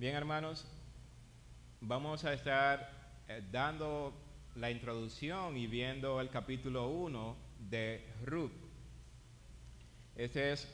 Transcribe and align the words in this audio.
Bien, 0.00 0.14
hermanos, 0.14 0.64
vamos 1.82 2.24
a 2.24 2.32
estar 2.32 2.90
eh, 3.28 3.42
dando 3.52 4.14
la 4.56 4.70
introducción 4.70 5.58
y 5.58 5.66
viendo 5.66 6.22
el 6.22 6.30
capítulo 6.30 6.88
1 6.88 7.36
de 7.68 8.06
Ruth. 8.24 8.50
Este 10.16 10.52
es 10.52 10.66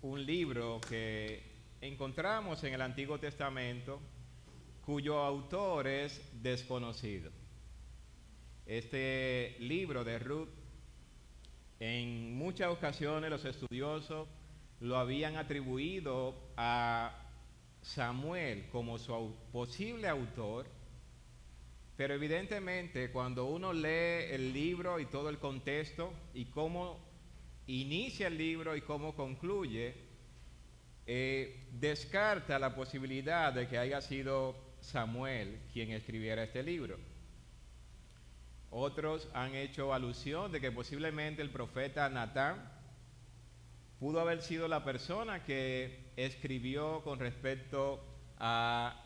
un 0.00 0.24
libro 0.24 0.80
que 0.88 1.42
encontramos 1.82 2.64
en 2.64 2.72
el 2.72 2.80
Antiguo 2.80 3.18
Testamento 3.18 4.00
cuyo 4.86 5.18
autor 5.18 5.86
es 5.86 6.18
desconocido. 6.42 7.30
Este 8.64 9.54
libro 9.58 10.02
de 10.02 10.18
Ruth, 10.18 10.48
en 11.78 12.34
muchas 12.38 12.70
ocasiones 12.70 13.28
los 13.28 13.44
estudiosos 13.44 14.28
lo 14.80 14.96
habían 14.96 15.36
atribuido 15.36 16.34
a 16.56 17.21
Samuel 17.82 18.68
como 18.70 18.98
su 18.98 19.34
posible 19.52 20.08
autor, 20.08 20.66
pero 21.96 22.14
evidentemente 22.14 23.10
cuando 23.10 23.46
uno 23.46 23.72
lee 23.72 24.30
el 24.30 24.52
libro 24.52 24.98
y 24.98 25.06
todo 25.06 25.28
el 25.28 25.38
contexto 25.38 26.12
y 26.32 26.46
cómo 26.46 26.98
inicia 27.66 28.28
el 28.28 28.38
libro 28.38 28.76
y 28.76 28.80
cómo 28.80 29.14
concluye, 29.14 29.94
eh, 31.06 31.66
descarta 31.72 32.58
la 32.58 32.74
posibilidad 32.74 33.52
de 33.52 33.68
que 33.68 33.78
haya 33.78 34.00
sido 34.00 34.56
Samuel 34.80 35.60
quien 35.72 35.90
escribiera 35.90 36.44
este 36.44 36.62
libro. 36.62 36.98
Otros 38.70 39.28
han 39.34 39.54
hecho 39.54 39.92
alusión 39.92 40.50
de 40.50 40.60
que 40.60 40.72
posiblemente 40.72 41.42
el 41.42 41.50
profeta 41.50 42.08
Natán 42.08 42.71
pudo 44.02 44.18
haber 44.18 44.42
sido 44.42 44.66
la 44.66 44.82
persona 44.82 45.44
que 45.44 46.10
escribió 46.16 47.02
con 47.04 47.20
respecto 47.20 48.04
a, 48.36 48.98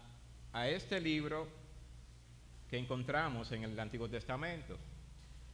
este 0.69 1.03
libro 1.03 1.47
que 2.71 2.79
encontramos 2.79 3.53
en 3.53 3.65
el 3.65 3.79
Antiguo 3.79 4.09
Testamento. 4.09 4.79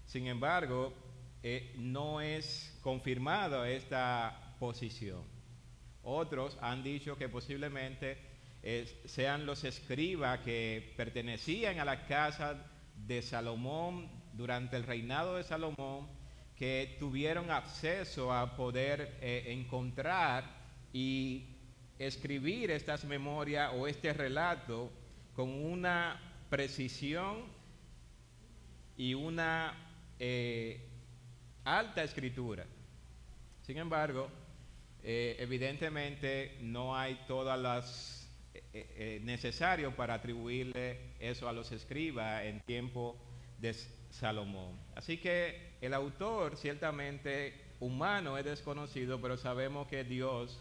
Sin 0.06 0.28
embargo, 0.28 0.94
eh, 1.42 1.74
no 1.76 2.20
es 2.20 2.78
confirmada 2.82 3.68
esta 3.68 4.54
posición. 4.60 5.24
Otros 6.04 6.56
han 6.60 6.84
dicho 6.84 7.18
que 7.18 7.28
posiblemente 7.28 8.18
sean 9.06 9.44
los 9.44 9.64
escribas 9.64 10.38
que 10.44 10.94
pertenecían 10.96 11.80
a 11.80 11.84
la 11.84 12.06
casa 12.06 12.64
de 12.94 13.22
Salomón 13.22 14.08
durante 14.34 14.76
el 14.76 14.84
reinado 14.84 15.34
de 15.34 15.42
Salomón, 15.42 16.21
que 16.62 16.94
tuvieron 17.00 17.50
acceso 17.50 18.32
a 18.32 18.54
poder 18.54 19.18
eh, 19.20 19.46
encontrar 19.48 20.44
y 20.92 21.44
escribir 21.98 22.70
estas 22.70 23.04
memorias 23.04 23.72
o 23.74 23.88
este 23.88 24.12
relato 24.12 24.88
con 25.34 25.48
una 25.50 26.20
precisión 26.48 27.46
y 28.96 29.12
una 29.14 29.74
eh, 30.20 30.88
alta 31.64 32.04
escritura. 32.04 32.64
Sin 33.62 33.78
embargo, 33.78 34.30
eh, 35.02 35.34
evidentemente 35.40 36.58
no 36.60 36.96
hay 36.96 37.24
todas 37.26 37.58
las 37.60 38.30
eh, 38.72 39.20
necesarias 39.24 39.92
para 39.94 40.14
atribuirle 40.14 41.14
eso 41.18 41.48
a 41.48 41.52
los 41.52 41.72
escribas 41.72 42.44
en 42.44 42.60
tiempo 42.60 43.16
de 43.58 43.74
Salomón. 44.10 44.78
Así 44.94 45.16
que 45.16 45.71
el 45.82 45.94
autor 45.94 46.56
ciertamente 46.56 47.54
humano 47.80 48.38
es 48.38 48.44
desconocido, 48.44 49.20
pero 49.20 49.36
sabemos 49.36 49.88
que 49.88 50.04
Dios 50.04 50.58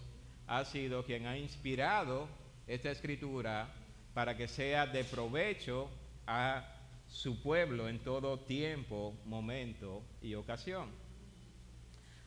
ha 0.48 0.66
sido 0.66 1.06
quien 1.06 1.28
ha 1.28 1.38
inspirado 1.38 2.28
esta 2.66 2.90
escritura 2.90 3.72
para 4.16 4.36
que 4.36 4.48
sea 4.48 4.88
de 4.88 5.04
provecho 5.04 5.90
a 6.26 6.66
su 7.08 7.40
pueblo 7.44 7.88
en 7.88 8.00
todo 8.00 8.40
tiempo, 8.40 9.14
momento 9.26 10.02
y 10.24 10.34
ocasión. 10.34 10.90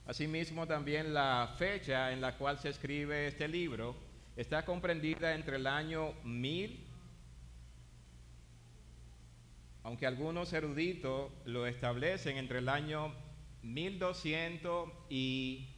Asimismo, 0.07 0.67
también 0.69 1.13
la 1.13 1.53
fecha 1.59 2.13
en 2.13 2.21
la 2.21 2.39
cual 2.39 2.59
se 2.59 2.69
escribe 2.69 3.27
este 3.27 3.49
libro 3.49 3.97
está 4.37 4.65
comprendida 4.65 5.35
entre 5.35 5.57
el 5.57 5.67
año 5.67 6.13
1000, 6.23 6.84
aunque 9.85 10.07
algunos 10.07 10.53
eruditos 10.55 11.31
lo 11.45 11.67
establecen 11.67 12.39
entre 12.39 12.59
el 12.59 12.71
año 12.71 13.15
1200 13.63 14.91
y 15.11 15.69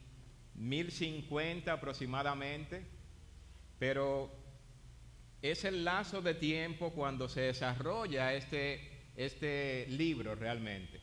1050 0.55 1.73
aproximadamente, 1.73 2.87
pero 3.77 4.31
es 5.41 5.65
el 5.65 5.83
lazo 5.83 6.21
de 6.21 6.33
tiempo 6.33 6.91
cuando 6.93 7.27
se 7.27 7.41
desarrolla 7.41 8.33
este, 8.33 9.11
este 9.17 9.85
libro 9.89 10.35
realmente. 10.35 11.01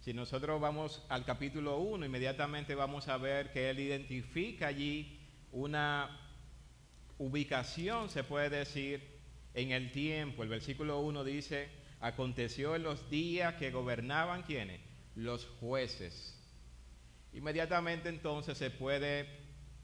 Si 0.00 0.14
nosotros 0.14 0.58
vamos 0.58 1.04
al 1.10 1.26
capítulo 1.26 1.78
1, 1.78 2.06
inmediatamente 2.06 2.74
vamos 2.74 3.08
a 3.08 3.18
ver 3.18 3.52
que 3.52 3.68
él 3.68 3.80
identifica 3.80 4.68
allí 4.68 5.20
una 5.52 6.20
ubicación, 7.18 8.08
se 8.08 8.24
puede 8.24 8.48
decir, 8.48 9.14
en 9.52 9.72
el 9.72 9.92
tiempo. 9.92 10.42
El 10.42 10.48
versículo 10.48 11.00
1 11.00 11.22
dice, 11.22 11.83
aconteció 12.06 12.76
en 12.76 12.82
los 12.82 13.08
días 13.10 13.54
que 13.54 13.70
gobernaban 13.70 14.42
quienes? 14.42 14.80
Los 15.14 15.46
jueces 15.60 16.34
inmediatamente 17.34 18.08
entonces 18.08 18.56
se 18.56 18.70
puede 18.70 19.28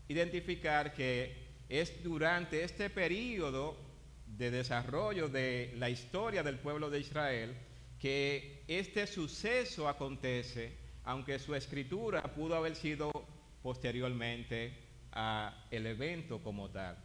identificar 0.09 0.95
que 0.95 1.49
es 1.69 2.03
durante 2.03 2.65
este 2.65 2.91
periodo 2.91 3.77
de 4.27 4.51
desarrollo 4.51 5.29
de 5.29 5.75
la 5.77 5.91
historia 5.91 6.43
del 6.43 6.59
pueblo 6.59 6.91
de 6.91 7.01
Israel 7.01 7.57
que 7.99 8.65
este 8.67 9.07
suceso 9.07 9.89
acontece, 9.89 10.73
aunque 11.05 11.39
su 11.39 11.55
escritura 11.55 12.23
pudo 12.23 12.57
haber 12.57 12.75
sido 12.75 13.11
posteriormente 13.63 14.73
al 15.13 15.87
evento 15.87 16.43
como 16.43 16.71
tal. 16.71 16.97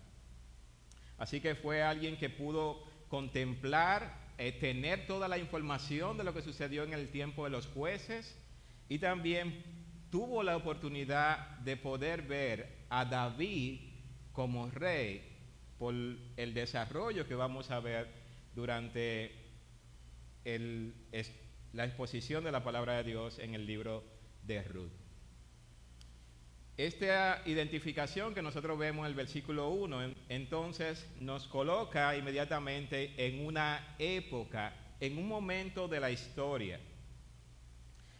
Así 1.18 1.42
que 1.42 1.56
fue 1.56 1.82
alguien 1.82 2.18
que 2.18 2.30
pudo 2.30 2.84
contemplar, 3.10 4.25
eh, 4.38 4.52
tener 4.52 5.08
toda 5.08 5.28
la 5.28 5.38
información 5.38 6.18
de 6.18 6.24
lo 6.24 6.34
que 6.34 6.42
sucedió 6.42 6.84
en 6.84 6.94
el 6.94 7.10
tiempo 7.10 7.46
de 7.46 7.50
los 7.50 7.68
jueces 7.68 8.38
y 8.90 9.00
también 9.00 9.64
tuvo 10.10 10.44
la 10.44 10.58
oportunidad 10.58 11.58
de 11.60 11.78
poder 11.78 12.24
ver 12.24 12.86
a 12.90 13.06
David 13.06 13.80
como 14.34 14.70
rey 14.70 15.22
por 15.78 15.94
el 15.94 16.54
desarrollo 16.54 17.28
que 17.28 17.36
vamos 17.36 17.72
a 17.72 17.80
ver 17.80 18.10
durante 18.54 19.32
la 21.74 21.86
exposición 21.86 22.44
de 22.44 22.52
la 22.52 22.64
palabra 22.64 22.98
de 22.98 23.04
Dios 23.04 23.40
en 23.40 23.56
el 23.56 23.66
libro 23.66 24.04
de 24.44 24.64
Ruth. 24.64 25.05
Esta 26.78 27.42
identificación 27.46 28.34
que 28.34 28.42
nosotros 28.42 28.78
vemos 28.78 29.06
en 29.06 29.12
el 29.12 29.16
versículo 29.16 29.70
1, 29.70 30.14
entonces 30.30 31.08
nos 31.20 31.48
coloca 31.48 32.16
inmediatamente 32.18 33.14
en 33.18 33.46
una 33.46 33.96
época, 33.98 34.74
en 35.00 35.18
un 35.18 35.28
momento 35.28 35.88
de 35.88 36.00
la 36.00 36.12
historia 36.12 36.80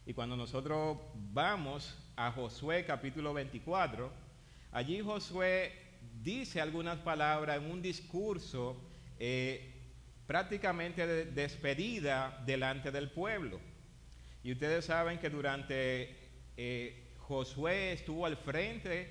y 0.08 0.14
cuando 0.14 0.38
nosotros 0.38 1.00
vamos 1.34 1.98
a 2.16 2.32
Josué 2.32 2.86
capítulo 2.86 3.34
24, 3.34 4.12
allí 4.72 5.02
Josué 5.02 5.74
dice 6.22 6.62
algunas 6.62 7.00
palabras 7.00 7.58
en 7.58 7.72
un 7.72 7.82
discurso 7.82 8.80
eh, 9.18 9.74
prácticamente 10.28 11.08
de 11.08 11.26
despedida 11.26 12.40
delante 12.46 12.92
del 12.92 13.10
pueblo. 13.10 13.60
Y 14.44 14.52
ustedes 14.52 14.86
saben 14.86 15.18
que 15.18 15.32
durante 15.32 16.16
eh, 16.56 17.05
Josué 17.28 17.94
estuvo 17.94 18.28
al 18.28 18.38
frente 18.38 19.10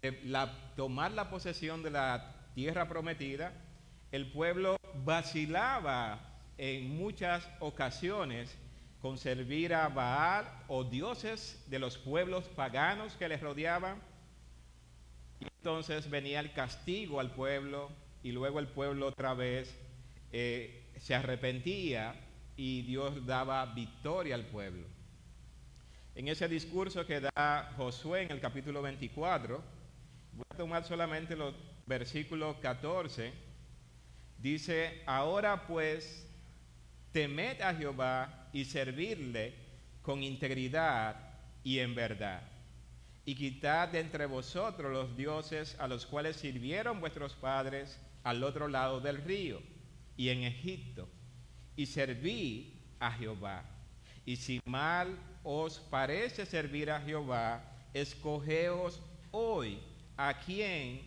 de 0.00 0.20
la, 0.24 0.72
tomar 0.76 1.10
la 1.10 1.28
posesión 1.28 1.82
de 1.82 1.90
la 1.90 2.32
tierra 2.54 2.88
prometida, 2.88 3.52
el 4.12 4.30
pueblo 4.30 4.76
vacilaba 5.04 6.20
en 6.58 6.96
muchas 6.96 7.48
ocasiones 7.58 8.56
con 9.02 9.18
servir 9.18 9.74
a 9.74 9.88
Baal 9.88 10.46
o 10.68 10.84
dioses 10.84 11.64
de 11.68 11.80
los 11.80 11.98
pueblos 11.98 12.44
paganos 12.44 13.14
que 13.14 13.28
les 13.28 13.40
rodeaban. 13.40 14.00
Y 15.40 15.46
entonces 15.58 16.08
venía 16.08 16.38
el 16.38 16.52
castigo 16.52 17.18
al 17.18 17.32
pueblo 17.32 17.90
y 18.22 18.30
luego 18.30 18.60
el 18.60 18.68
pueblo 18.68 19.08
otra 19.08 19.34
vez 19.34 19.76
eh, 20.30 20.84
se 20.98 21.16
arrepentía 21.16 22.14
y 22.56 22.82
Dios 22.82 23.26
daba 23.26 23.66
victoria 23.66 24.36
al 24.36 24.46
pueblo. 24.46 24.95
En 26.16 26.28
ese 26.28 26.48
discurso 26.48 27.04
que 27.04 27.20
da 27.20 27.74
Josué 27.76 28.22
en 28.22 28.30
el 28.30 28.40
capítulo 28.40 28.80
24, 28.80 29.62
voy 30.32 30.44
a 30.48 30.56
tomar 30.56 30.82
solamente 30.82 31.36
los 31.36 31.54
versículos 31.84 32.56
14, 32.56 33.34
dice, 34.38 35.02
ahora 35.04 35.66
pues, 35.66 36.26
temed 37.12 37.60
a 37.60 37.74
Jehová 37.74 38.48
y 38.54 38.64
servirle 38.64 39.52
con 40.00 40.22
integridad 40.22 41.16
y 41.62 41.80
en 41.80 41.94
verdad. 41.94 42.42
y 43.26 43.34
quitad 43.34 43.88
de 43.88 44.00
entre 44.00 44.24
vosotros 44.24 44.90
los 44.90 45.16
dioses 45.18 45.76
a 45.78 45.86
los 45.86 46.06
cuales 46.06 46.36
sirvieron 46.36 46.98
vuestros 46.98 47.34
padres 47.34 48.00
al 48.22 48.42
otro 48.42 48.68
lado 48.68 49.00
del 49.00 49.18
río 49.22 49.60
y 50.16 50.30
en 50.30 50.44
Egipto, 50.44 51.10
y 51.76 51.84
serví 51.84 52.80
a 53.00 53.12
Jehová. 53.12 53.75
Y 54.26 54.36
si 54.36 54.60
mal 54.66 55.16
os 55.42 55.78
parece 55.78 56.44
servir 56.44 56.90
a 56.90 57.00
Jehová, 57.00 57.64
escogeos 57.94 59.00
hoy 59.30 59.80
a 60.18 60.38
quién 60.40 61.00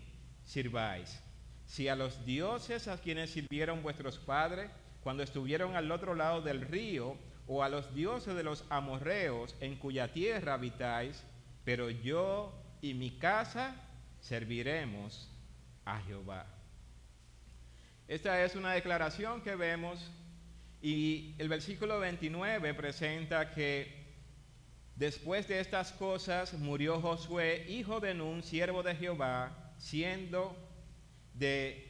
sirváis. 0.43 1.21
Si 1.67 1.87
a 1.87 1.95
los 1.95 2.25
dioses 2.25 2.87
a 2.87 2.97
quienes 2.97 3.29
sirvieron 3.29 3.83
vuestros 3.83 4.17
padres 4.17 4.71
cuando 5.03 5.21
estuvieron 5.21 5.75
al 5.75 5.91
otro 5.91 6.15
lado 6.15 6.41
del 6.41 6.61
río, 6.61 7.15
o 7.51 7.63
a 7.63 7.69
los 7.69 7.95
dioses 7.95 8.35
de 8.35 8.43
los 8.43 8.63
amorreos 8.69 9.55
en 9.59 9.75
cuya 9.75 10.13
tierra 10.13 10.53
habitáis, 10.53 11.23
pero 11.65 11.89
yo 11.89 12.53
y 12.79 12.93
mi 12.93 13.09
casa 13.17 13.75
serviremos 14.21 15.27
a 15.83 15.99
Jehová. 16.01 16.45
Esta 18.07 18.43
es 18.43 18.55
una 18.55 18.73
declaración 18.73 19.41
que 19.41 19.55
vemos 19.55 20.11
y 20.81 21.35
el 21.37 21.49
versículo 21.49 21.99
29 21.99 22.73
presenta 22.73 23.51
que 23.51 24.07
después 24.95 25.47
de 25.47 25.59
estas 25.59 25.91
cosas 25.91 26.53
murió 26.53 27.01
Josué, 27.01 27.65
hijo 27.67 27.99
de 27.99 28.13
Nun, 28.13 28.43
siervo 28.43 28.81
de 28.81 28.95
Jehová, 28.95 29.73
siendo 29.77 30.55
de 31.33 31.89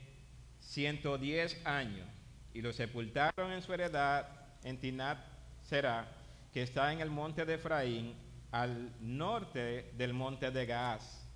110 0.59 1.65
años, 1.65 2.07
y 2.53 2.61
lo 2.61 2.73
sepultaron 2.73 3.51
en 3.51 3.61
su 3.61 3.73
heredad 3.73 4.27
en 4.63 4.79
Tinat 4.79 5.19
Será, 5.61 6.07
que 6.51 6.63
está 6.63 6.91
en 6.91 6.99
el 6.99 7.11
monte 7.11 7.45
de 7.45 7.55
Efraín, 7.55 8.15
al 8.51 8.91
norte 8.99 9.91
del 9.95 10.13
monte 10.13 10.49
de 10.49 10.65
Gaaz. 10.65 11.27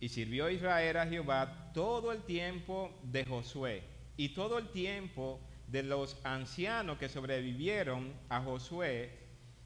Y 0.00 0.08
sirvió 0.08 0.50
Israel 0.50 0.96
a 0.96 1.06
Jehová 1.06 1.70
todo 1.72 2.10
el 2.10 2.22
tiempo 2.22 2.90
de 3.04 3.24
Josué 3.24 3.84
y 4.16 4.30
todo 4.30 4.58
el 4.58 4.68
tiempo 4.70 5.40
de 5.70 5.82
los 5.82 6.16
ancianos 6.24 6.98
que 6.98 7.08
sobrevivieron 7.08 8.12
a 8.28 8.40
Josué 8.40 9.10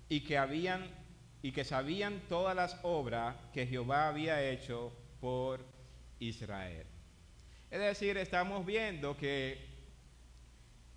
y 0.08 0.20
que 0.20 0.36
habían 0.36 1.02
y 1.40 1.52
que 1.52 1.64
sabían 1.64 2.22
todas 2.28 2.56
las 2.56 2.78
obras 2.82 3.36
que 3.52 3.66
Jehová 3.66 4.08
había 4.08 4.42
hecho 4.42 4.92
por 5.20 5.64
Israel. 6.18 6.86
Es 7.70 7.80
decir, 7.80 8.16
estamos 8.16 8.64
viendo 8.64 9.14
que 9.16 9.58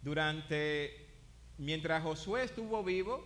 durante 0.01 1.05
mientras 1.57 2.01
Josué 2.01 2.45
estuvo 2.45 2.81
vivo, 2.81 3.21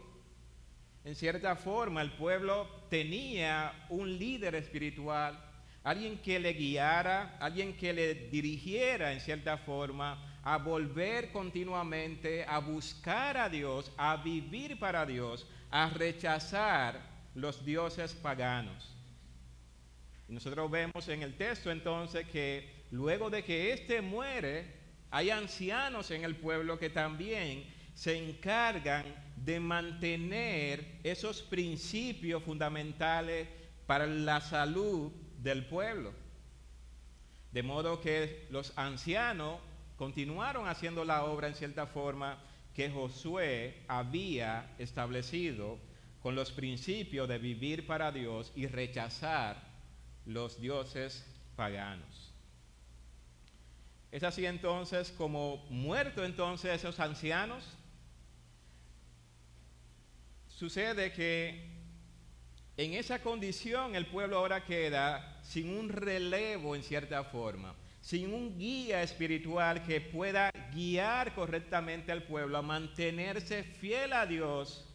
en 1.04 1.16
cierta 1.16 1.56
forma, 1.56 2.02
el 2.02 2.12
pueblo 2.14 2.68
tenía 2.90 3.86
un 3.90 4.18
líder 4.18 4.56
espiritual, 4.56 5.40
alguien 5.84 6.20
que 6.20 6.40
le 6.40 6.54
guiara, 6.54 7.38
alguien 7.40 7.78
que 7.78 7.94
le 7.94 8.16
dirigiera 8.16 9.14
en 9.14 9.20
cierta 9.20 9.58
forma 9.58 10.31
a 10.44 10.58
volver 10.58 11.32
continuamente, 11.32 12.44
a 12.46 12.60
buscar 12.60 13.38
a 13.38 13.50
Dios, 13.50 13.92
a 13.98 14.18
vivir 14.18 14.80
para 14.80 15.06
Dios, 15.06 15.48
a 15.70 15.90
rechazar 15.90 17.00
los 17.36 17.64
dioses 17.64 18.14
paganos. 18.14 18.96
Y 20.28 20.34
nosotros 20.34 20.70
vemos 20.72 21.08
en 21.08 21.22
el 21.24 21.36
texto 21.36 21.72
entonces 21.72 22.28
que 22.28 22.86
luego 22.92 23.30
de 23.30 23.44
que 23.44 23.74
éste 23.74 24.02
muere, 24.02 24.80
hay 25.12 25.30
ancianos 25.30 26.10
en 26.12 26.24
el 26.24 26.36
pueblo 26.36 26.80
que 26.80 26.90
también 26.90 27.66
se 27.94 28.18
encargan 28.18 29.06
de 29.36 29.60
mantener 29.60 31.00
esos 31.04 31.42
principios 31.42 32.44
fundamentales 32.44 33.48
para 33.86 34.08
la 34.08 34.40
salud 34.42 35.12
del 35.38 35.66
pueblo. 35.66 36.14
De 37.52 37.62
modo 37.62 38.00
que 38.00 38.48
los 38.50 38.78
ancianos 38.78 39.60
continuaron 40.02 40.68
haciendo 40.68 41.06
la 41.06 41.26
obra 41.26 41.48
en 41.48 41.54
cierta 41.54 41.86
forma 41.86 42.40
que 42.74 42.90
Josué 42.90 43.84
había 43.88 44.74
establecido 44.80 45.78
con 46.24 46.34
los 46.34 46.52
principios 46.52 47.30
de 47.30 47.38
vivir 47.38 47.86
para 47.86 48.12
Dios 48.12 48.52
y 48.56 48.66
rechazar 48.66 49.62
los 50.26 50.60
dioses 50.60 51.24
paganos. 51.56 52.34
Es 54.12 54.24
así 54.24 54.44
entonces 54.44 55.14
como 55.16 55.58
muerto 55.70 56.26
entonces 56.26 56.74
esos 56.74 57.00
ancianos, 57.00 57.64
Sucede 60.48 61.14
que 61.14 61.70
en 62.76 62.94
esa 62.96 63.22
condición 63.22 63.96
el 63.96 64.08
pueblo 64.08 64.40
ahora 64.40 64.66
queda 64.66 65.40
sin 65.44 65.70
un 65.70 65.90
relevo 65.90 66.76
en 66.76 66.82
cierta 66.82 67.24
forma, 67.24 67.76
sin 68.02 68.34
un 68.34 68.58
guía 68.58 69.04
espiritual 69.04 69.84
que 69.84 70.02
pueda 70.02 70.52
guiar 70.74 71.34
correctamente 71.36 72.12
al 72.12 72.24
pueblo 72.24 72.58
a 72.58 72.62
mantenerse 72.64 73.64
fiel 73.64 74.12
a 74.14 74.26
Dios 74.26 74.88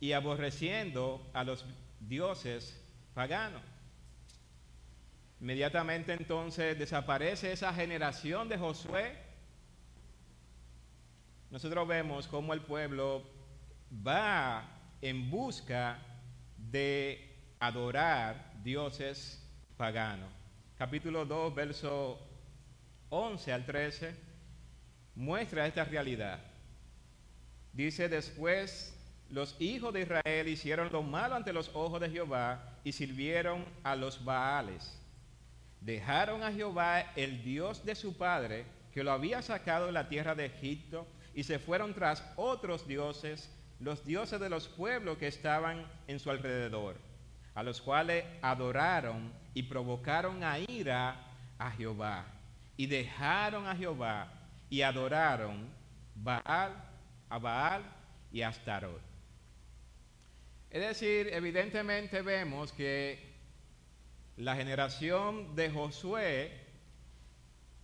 y 0.00 0.12
aborreciendo 0.12 1.30
a 1.34 1.44
los 1.44 1.66
dioses 2.00 2.82
paganos. 3.12 3.62
Inmediatamente 5.40 6.12
entonces 6.14 6.78
desaparece 6.78 7.52
esa 7.52 7.72
generación 7.72 8.48
de 8.48 8.58
Josué. 8.58 9.18
Nosotros 11.50 11.86
vemos 11.86 12.26
cómo 12.26 12.54
el 12.54 12.62
pueblo 12.62 13.22
va 14.06 14.64
en 15.02 15.30
busca 15.30 15.98
de 16.56 17.36
adorar 17.58 18.52
dioses 18.62 19.42
paganos. 19.76 20.39
Capítulo 20.80 21.26
2, 21.26 21.54
verso 21.54 22.18
11 23.10 23.52
al 23.52 23.66
13, 23.66 24.16
muestra 25.14 25.66
esta 25.66 25.84
realidad. 25.84 26.40
Dice 27.74 28.08
después, 28.08 28.98
los 29.28 29.60
hijos 29.60 29.92
de 29.92 30.00
Israel 30.00 30.48
hicieron 30.48 30.90
lo 30.90 31.02
malo 31.02 31.34
ante 31.34 31.52
los 31.52 31.70
ojos 31.74 32.00
de 32.00 32.08
Jehová 32.08 32.78
y 32.82 32.92
sirvieron 32.92 33.66
a 33.82 33.94
los 33.94 34.24
Baales. 34.24 34.98
Dejaron 35.82 36.42
a 36.42 36.50
Jehová, 36.50 37.12
el 37.14 37.44
Dios 37.44 37.84
de 37.84 37.94
su 37.94 38.16
padre, 38.16 38.64
que 38.94 39.04
lo 39.04 39.12
había 39.12 39.42
sacado 39.42 39.84
de 39.84 39.92
la 39.92 40.08
tierra 40.08 40.34
de 40.34 40.46
Egipto, 40.46 41.06
y 41.34 41.42
se 41.42 41.58
fueron 41.58 41.92
tras 41.92 42.24
otros 42.36 42.88
dioses 42.88 43.54
los 43.80 44.02
dioses 44.06 44.40
de 44.40 44.48
los 44.48 44.66
pueblos 44.66 45.18
que 45.18 45.26
estaban 45.26 45.86
en 46.06 46.18
su 46.18 46.30
alrededor, 46.30 46.96
a 47.54 47.62
los 47.62 47.80
cuales 47.80 48.24
adoraron 48.42 49.32
y 49.54 49.64
provocaron 49.64 50.44
a 50.44 50.58
ira 50.58 51.16
a 51.58 51.70
Jehová, 51.72 52.26
y 52.76 52.86
dejaron 52.86 53.66
a 53.66 53.76
Jehová 53.76 54.32
y 54.70 54.82
adoraron 54.82 55.68
Baal, 56.14 56.72
a 57.28 57.38
Baal 57.38 57.82
y 58.32 58.42
a 58.42 58.48
Astarot. 58.48 59.00
Es 60.70 60.80
decir, 60.80 61.28
evidentemente 61.32 62.22
vemos 62.22 62.72
que 62.72 63.30
la 64.36 64.54
generación 64.56 65.54
de 65.56 65.70
Josué 65.70 66.60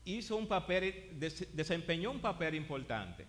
hizo 0.04 0.36
un 0.36 0.46
papel, 0.46 1.18
desempeñó 1.52 2.12
un 2.12 2.20
papel 2.20 2.54
importante. 2.54 3.26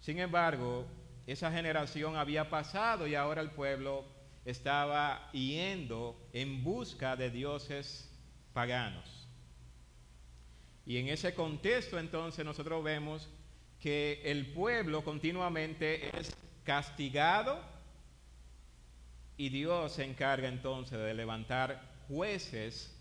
Sin 0.00 0.18
embargo, 0.18 0.86
esa 1.26 1.52
generación 1.52 2.16
había 2.16 2.50
pasado 2.50 3.06
y 3.06 3.14
ahora 3.14 3.40
el 3.40 3.50
pueblo 3.52 4.04
estaba 4.50 5.30
yendo 5.32 6.16
en 6.32 6.64
busca 6.64 7.16
de 7.16 7.30
dioses 7.30 8.10
paganos. 8.54 9.28
Y 10.86 10.96
en 10.96 11.08
ese 11.08 11.34
contexto 11.34 11.98
entonces 11.98 12.46
nosotros 12.46 12.82
vemos 12.82 13.28
que 13.78 14.22
el 14.24 14.46
pueblo 14.54 15.04
continuamente 15.04 16.18
es 16.18 16.34
castigado 16.64 17.62
y 19.36 19.50
Dios 19.50 19.92
se 19.92 20.04
encarga 20.04 20.48
entonces 20.48 20.98
de 20.98 21.12
levantar 21.12 21.82
jueces, 22.08 22.98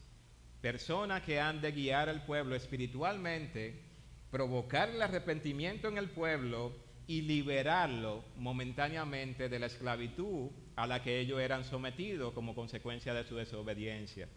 personas 0.59 1.21
que 1.21 1.39
han 1.39 1.61
de 1.61 1.71
guiar 1.71 2.09
al 2.09 2.25
pueblo 2.25 2.55
espiritualmente, 2.55 3.85
provocar 4.31 4.89
el 4.89 5.01
arrepentimiento 5.01 5.87
en 5.87 5.97
el 5.97 6.09
pueblo 6.09 6.75
y 7.07 7.21
liberarlo 7.21 8.25
momentáneamente 8.35 9.47
de 9.47 9.59
la 9.59 9.67
esclavitud 9.67 10.51
a 10.77 10.85
la 10.85 11.01
que 11.01 11.19
ellos 11.19 11.39
eran 11.39 11.65
sometidos 11.65 12.33
como 12.33 12.53
consecuencia 12.53 13.11
de 13.15 13.23
su 13.23 13.35
desobediencia. 13.35 14.29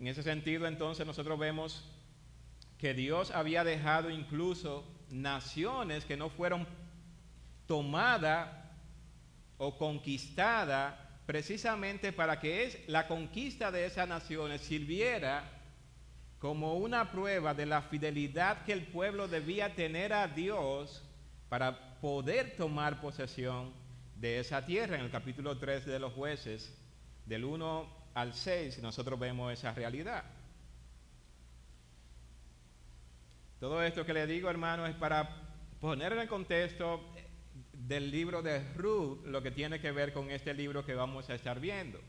En 0.00 0.08
ese 0.08 0.24
sentido, 0.24 0.66
entonces, 0.66 1.06
nosotros 1.06 1.38
vemos 1.38 1.84
que 2.76 2.94
Dios 2.94 3.30
había 3.30 3.62
dejado 3.62 4.10
incluso 4.10 4.84
naciones 5.08 6.04
que 6.04 6.16
no 6.16 6.30
fueron 6.30 6.66
tomadas 7.66 8.50
o 9.56 9.78
conquistadas 9.78 10.96
precisamente 11.26 12.12
para 12.12 12.40
que 12.40 12.64
es, 12.64 12.88
la 12.88 13.06
conquista 13.06 13.70
de 13.70 13.86
esas 13.86 14.08
naciones 14.08 14.62
sirviera 14.62 15.48
como 16.40 16.74
una 16.74 17.12
prueba 17.12 17.54
de 17.54 17.66
la 17.66 17.82
fidelidad 17.82 18.64
que 18.64 18.72
el 18.72 18.82
pueblo 18.88 19.28
debía 19.28 19.76
tener 19.76 20.12
a 20.12 20.26
Dios 20.26 21.04
para 21.48 22.00
poder 22.00 22.56
tomar 22.56 23.00
posesión 23.00 23.83
de 24.24 24.38
esa 24.38 24.64
tierra. 24.64 24.96
En 24.96 25.04
el 25.04 25.10
capítulo 25.10 25.58
3 25.58 25.84
de 25.84 25.98
los 25.98 26.14
jueces, 26.14 26.74
del 27.26 27.44
1 27.44 27.86
al 28.14 28.32
6, 28.32 28.78
nosotros 28.78 29.20
vemos 29.20 29.52
esa 29.52 29.74
realidad. 29.74 30.24
Todo 33.60 33.82
esto 33.82 34.06
que 34.06 34.14
le 34.14 34.26
digo, 34.26 34.48
hermano, 34.48 34.86
es 34.86 34.94
para 34.94 35.28
poner 35.78 36.14
en 36.14 36.20
el 36.20 36.28
contexto 36.28 37.04
del 37.74 38.10
libro 38.10 38.40
de 38.40 38.60
Ruth 38.72 39.26
lo 39.26 39.42
que 39.42 39.50
tiene 39.50 39.78
que 39.78 39.92
ver 39.92 40.14
con 40.14 40.30
este 40.30 40.54
libro 40.54 40.86
que 40.86 40.94
vamos 40.94 41.28
a 41.28 41.34
estar 41.34 41.60
viendo. 41.60 42.00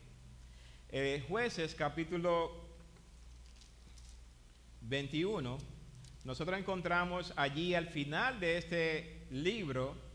Eh, 0.88 1.22
jueces 1.28 1.74
capítulo 1.74 2.50
21, 4.80 5.58
nosotros 6.24 6.58
encontramos 6.58 7.34
allí 7.36 7.74
al 7.74 7.88
final 7.88 8.40
de 8.40 8.56
este 8.56 9.26
libro 9.30 10.05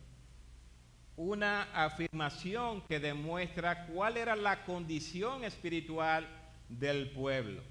una 1.17 1.63
afirmación 1.73 2.81
que 2.81 2.99
demuestra 2.99 3.85
cuál 3.87 4.17
era 4.17 4.35
la 4.35 4.63
condición 4.63 5.43
espiritual 5.43 6.27
del 6.69 7.11
pueblo. 7.11 7.61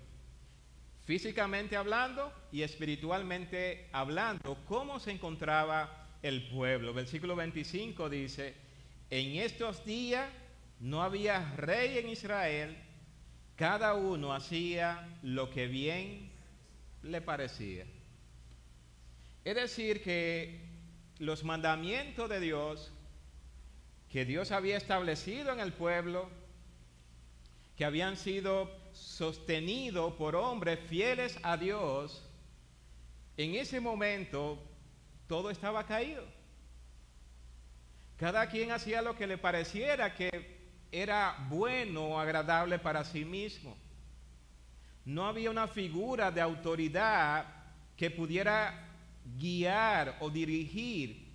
Físicamente 1.05 1.77
hablando 1.77 2.33
y 2.53 2.63
espiritualmente 2.63 3.89
hablando, 3.93 4.59
cómo 4.67 5.01
se 5.01 5.11
encontraba 5.11 6.07
el 6.23 6.49
pueblo. 6.49 6.93
Versículo 6.93 7.35
25 7.35 8.09
dice, 8.09 8.55
en 9.09 9.37
estos 9.37 9.85
días 9.85 10.31
no 10.79 11.03
había 11.03 11.55
rey 11.57 11.99
en 11.99 12.09
Israel, 12.09 12.77
cada 13.57 13.95
uno 13.95 14.33
hacía 14.33 15.19
lo 15.23 15.51
que 15.51 15.67
bien 15.67 16.31
le 17.03 17.21
parecía. 17.21 17.85
Es 19.45 19.55
decir, 19.55 20.03
que 20.03 20.61
los 21.19 21.45
mandamientos 21.45 22.29
de 22.29 22.41
Dios 22.41 22.93
que 24.11 24.25
Dios 24.25 24.51
había 24.51 24.77
establecido 24.77 25.53
en 25.53 25.61
el 25.61 25.73
pueblo, 25.73 26.29
que 27.77 27.85
habían 27.85 28.17
sido 28.17 28.69
sostenidos 28.93 30.15
por 30.15 30.35
hombres 30.35 30.81
fieles 30.89 31.39
a 31.45 31.57
Dios, 31.57 32.29
en 33.37 33.55
ese 33.55 33.81
momento 33.81 34.59
todo 35.29 35.49
estaba 35.51 35.87
caído. 35.87 36.25
Cada 38.17 38.49
quien 38.49 38.73
hacía 38.73 39.01
lo 39.01 39.17
que 39.17 39.29
le 39.29 39.39
pareciera 39.39 40.15
que 40.15 40.59
era 40.93 41.47
bueno 41.49 42.05
o 42.09 42.19
agradable 42.19 42.79
para 42.81 43.05
sí 43.05 43.25
mismo. 43.25 43.77
No 45.05 45.27
había 45.27 45.51
una 45.51 45.69
figura 45.69 46.31
de 46.31 46.41
autoridad 46.41 47.47
que 47.97 48.11
pudiera 48.11 48.89
guiar 49.39 50.19
o 50.21 50.29
dirigir 50.29 51.31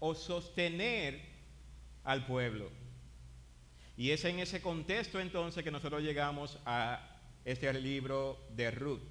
o 0.00 0.14
sostener 0.14 1.25
al 2.06 2.24
pueblo. 2.24 2.70
Y 3.96 4.12
es 4.12 4.24
en 4.24 4.38
ese 4.38 4.62
contexto 4.62 5.20
entonces 5.20 5.62
que 5.62 5.70
nosotros 5.70 6.02
llegamos 6.02 6.58
a 6.64 7.18
este 7.44 7.72
libro 7.74 8.38
de 8.54 8.70
Ruth. 8.70 9.02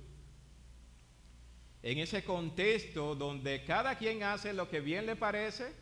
En 1.84 2.00
ese 2.00 2.24
contexto 2.24 3.14
donde 3.14 3.64
cada 3.64 3.98
quien 3.98 4.24
hace 4.24 4.54
lo 4.54 4.70
que 4.70 4.80
bien 4.80 5.06
le 5.06 5.16
parece, 5.16 5.74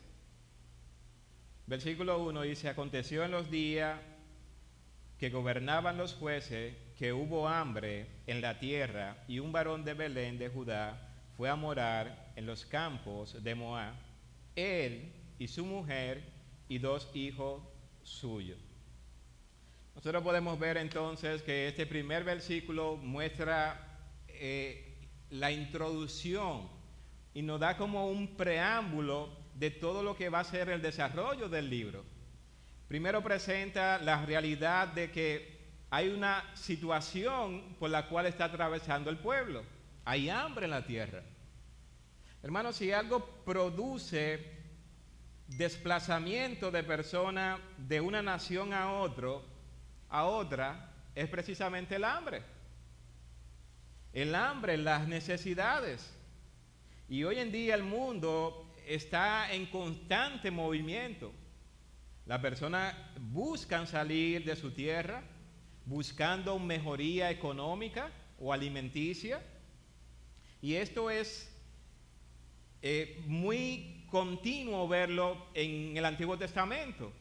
versículo 1.67 2.21
1 2.23 2.41
dice, 2.41 2.67
aconteció 2.67 3.23
en 3.23 3.31
los 3.31 3.49
días 3.49 3.99
que 5.17 5.29
gobernaban 5.29 5.97
los 5.97 6.15
jueces 6.15 6.75
que 6.97 7.13
hubo 7.13 7.47
hambre 7.47 8.07
en 8.27 8.41
la 8.41 8.59
tierra 8.59 9.23
y 9.27 9.39
un 9.39 9.51
varón 9.51 9.85
de 9.85 9.93
Belén 9.93 10.37
de 10.37 10.49
Judá 10.49 11.09
fue 11.37 11.49
a 11.49 11.55
morar 11.55 12.33
en 12.35 12.45
los 12.45 12.65
campos 12.65 13.41
de 13.43 13.55
Moab, 13.55 13.93
él 14.55 15.13
y 15.39 15.47
su 15.47 15.65
mujer 15.65 16.32
y 16.73 16.79
dos 16.79 17.07
hijos 17.13 17.61
suyos. 18.01 18.57
Nosotros 19.93 20.23
podemos 20.23 20.57
ver 20.57 20.77
entonces 20.77 21.43
que 21.43 21.67
este 21.67 21.85
primer 21.85 22.23
versículo 22.23 22.97
muestra 22.97 24.09
eh, 24.27 24.97
la 25.29 25.51
introducción 25.51 26.67
y 27.35 27.43
nos 27.43 27.59
da 27.59 27.77
como 27.77 28.07
un 28.07 28.35
preámbulo 28.35 29.29
de 29.53 29.69
todo 29.69 30.01
lo 30.01 30.15
que 30.15 30.29
va 30.29 30.39
a 30.39 30.43
ser 30.43 30.69
el 30.69 30.81
desarrollo 30.81 31.47
del 31.47 31.69
libro. 31.69 32.03
Primero 32.87 33.21
presenta 33.21 33.99
la 33.99 34.25
realidad 34.25 34.87
de 34.87 35.11
que 35.11 35.75
hay 35.91 36.09
una 36.09 36.55
situación 36.55 37.75
por 37.77 37.91
la 37.91 38.09
cual 38.09 38.25
está 38.25 38.45
atravesando 38.45 39.11
el 39.11 39.17
pueblo. 39.17 39.61
Hay 40.05 40.27
hambre 40.27 40.65
en 40.65 40.71
la 40.71 40.83
tierra. 40.83 41.21
Hermanos, 42.41 42.77
si 42.77 42.91
algo 42.91 43.23
produce 43.45 44.62
desplazamiento 45.57 46.71
de 46.71 46.83
personas 46.83 47.59
de 47.77 48.01
una 48.01 48.21
nación 48.21 48.73
a 48.73 48.93
otro, 48.93 49.43
a 50.09 50.25
otra, 50.25 50.91
es 51.15 51.27
precisamente 51.29 51.95
el 51.95 52.03
hambre. 52.03 52.43
El 54.13 54.35
hambre, 54.35 54.77
las 54.77 55.07
necesidades. 55.07 56.13
Y 57.09 57.23
hoy 57.23 57.39
en 57.39 57.51
día 57.51 57.75
el 57.75 57.83
mundo 57.83 58.71
está 58.87 59.51
en 59.53 59.65
constante 59.67 60.51
movimiento. 60.51 61.31
Las 62.25 62.39
personas 62.39 62.95
buscan 63.19 63.87
salir 63.87 64.45
de 64.45 64.55
su 64.55 64.71
tierra, 64.71 65.23
buscando 65.85 66.57
mejoría 66.57 67.29
económica 67.29 68.11
o 68.39 68.53
alimenticia. 68.53 69.41
Y 70.61 70.75
esto 70.75 71.09
es 71.09 71.51
eh, 72.81 73.21
muy 73.27 73.92
continuo 74.13 74.87
verlo 74.87 75.47
en 75.55 75.97
el 75.97 76.05
Antiguo 76.05 76.37
Testamento. 76.37 77.11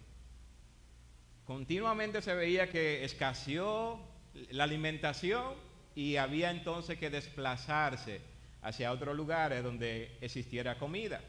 Continuamente 1.47 2.21
se 2.21 2.35
veía 2.35 2.69
que 2.69 3.03
escaseó 3.03 3.99
la 4.51 4.65
alimentación 4.65 5.55
y 5.95 6.17
había 6.17 6.51
entonces 6.51 6.99
que 6.99 7.09
desplazarse 7.09 8.21
hacia 8.61 8.93
otros 8.93 9.17
lugares 9.17 9.65
donde 9.65 10.19
existiera 10.21 10.79
comida. 10.79 11.23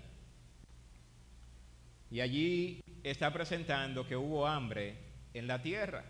Y 2.12 2.20
allí 2.20 2.84
está 3.02 3.32
presentando 3.32 4.06
que 4.06 4.18
hubo 4.18 4.46
hambre 4.46 4.98
en 5.34 5.48
la 5.48 5.62
tierra. 5.62 6.04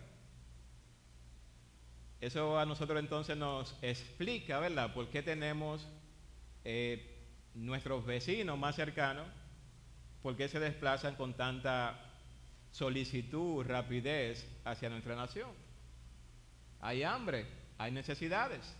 Eso 2.20 2.58
a 2.58 2.66
nosotros 2.66 2.98
entonces 2.98 3.36
nos 3.36 3.76
explica, 3.82 4.58
¿verdad?, 4.58 4.92
por 4.92 5.10
qué 5.10 5.22
tenemos 5.22 5.86
eh, 6.64 7.20
nuestros 7.54 8.04
vecinos 8.04 8.58
más 8.58 8.74
cercanos 8.74 9.43
¿Por 10.24 10.38
qué 10.38 10.48
se 10.48 10.58
desplazan 10.58 11.16
con 11.16 11.34
tanta 11.34 12.00
solicitud, 12.70 13.62
rapidez 13.62 14.48
hacia 14.64 14.88
nuestra 14.88 15.14
nación? 15.14 15.50
Hay 16.80 17.02
hambre, 17.02 17.44
hay 17.76 17.92
necesidades. 17.92 18.74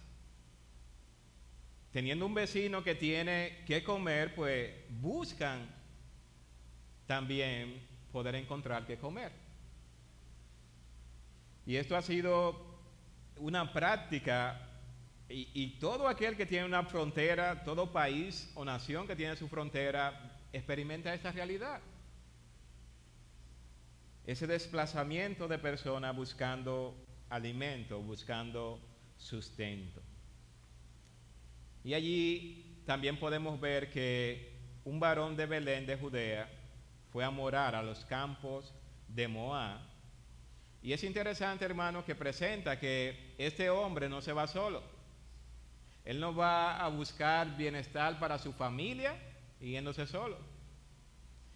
Teniendo 1.92 2.24
un 2.24 2.32
vecino 2.32 2.82
que 2.82 2.94
tiene 2.94 3.62
que 3.66 3.84
comer, 3.84 4.34
pues 4.34 4.72
buscan 4.88 5.68
también 7.06 7.86
poder 8.10 8.36
encontrar 8.36 8.86
que 8.86 8.96
comer. 8.96 9.30
Y 11.66 11.76
esto 11.76 11.94
ha 11.94 12.00
sido 12.00 12.56
una 13.36 13.70
práctica 13.70 14.66
y, 15.28 15.50
y, 15.52 15.78
todo 15.78 16.08
aquel 16.08 16.38
que 16.38 16.46
tiene 16.46 16.64
una 16.64 16.84
frontera, 16.84 17.64
todo 17.64 17.92
país 17.92 18.50
o 18.54 18.64
nación 18.64 19.06
que 19.06 19.14
tiene 19.14 19.36
su 19.36 19.46
frontera, 19.46 20.33
experimenta 20.56 21.12
esta 21.12 21.32
realidad. 21.32 21.80
Ese 24.26 24.46
desplazamiento 24.46 25.49
de 25.49 25.58
personas 25.58 26.16
buscando 26.16 26.94
alimento, 27.28 28.00
buscando 28.00 28.80
sustento. 29.18 30.00
Y 31.82 31.92
allí 31.92 32.80
también 32.87 33.18
podemos 33.18 33.61
ver 33.61 33.90
que 33.90 34.54
un 34.84 34.99
varón 35.00 35.37
de 35.37 35.46
Belén 35.46 35.87
de 35.87 35.96
Judea 35.96 36.49
fue 37.12 37.25
a 37.25 37.30
morar 37.30 37.75
a 37.75 37.82
los 37.82 38.04
campos 38.04 38.73
de 39.08 39.28
Moab. 39.28 39.80
Y 40.82 40.92
es 40.92 41.02
interesante, 41.04 41.64
hermano, 41.64 42.04
que 42.04 42.14
presenta 42.14 42.78
que 42.78 43.34
este 43.38 43.70
hombre 43.70 44.08
no 44.08 44.20
se 44.20 44.32
va 44.32 44.46
solo. 44.46 44.82
Él 46.04 46.20
no 46.20 46.34
va 46.34 46.78
a 46.78 46.88
buscar 46.88 47.56
bienestar 47.56 48.18
para 48.18 48.38
su 48.38 48.52
familia, 48.52 49.16
yéndose 49.71 50.06
solo. 50.06 50.38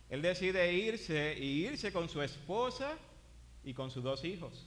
Él 0.09 0.23
decide 0.23 0.73
irse 0.73 1.37
y 1.39 1.67
irse 1.67 1.93
con 1.93 2.09
su 2.09 2.23
esposa 2.23 2.97
y 3.63 3.75
con 3.75 3.91
sus 3.91 4.03
dos 4.03 4.25
hijos. 4.25 4.67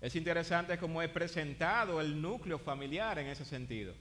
Es 0.00 0.14
interesante 0.16 0.78
cómo 0.78 1.00
he 1.02 1.08
presentado 1.08 2.00
el 2.00 2.20
núcleo 2.20 2.58
familiar 2.58 3.18
en 3.18 3.28
ese 3.28 3.44
sentido. 3.44 3.94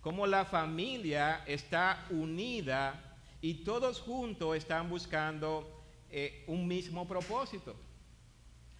Cómo 0.00 0.26
la 0.26 0.44
familia 0.44 1.42
está 1.46 2.06
unida 2.10 3.16
y 3.40 3.64
todos 3.64 4.00
juntos 4.00 4.56
están 4.56 4.88
buscando 4.88 5.84
eh, 6.10 6.44
un 6.46 6.66
mismo 6.66 7.06
propósito. 7.06 7.76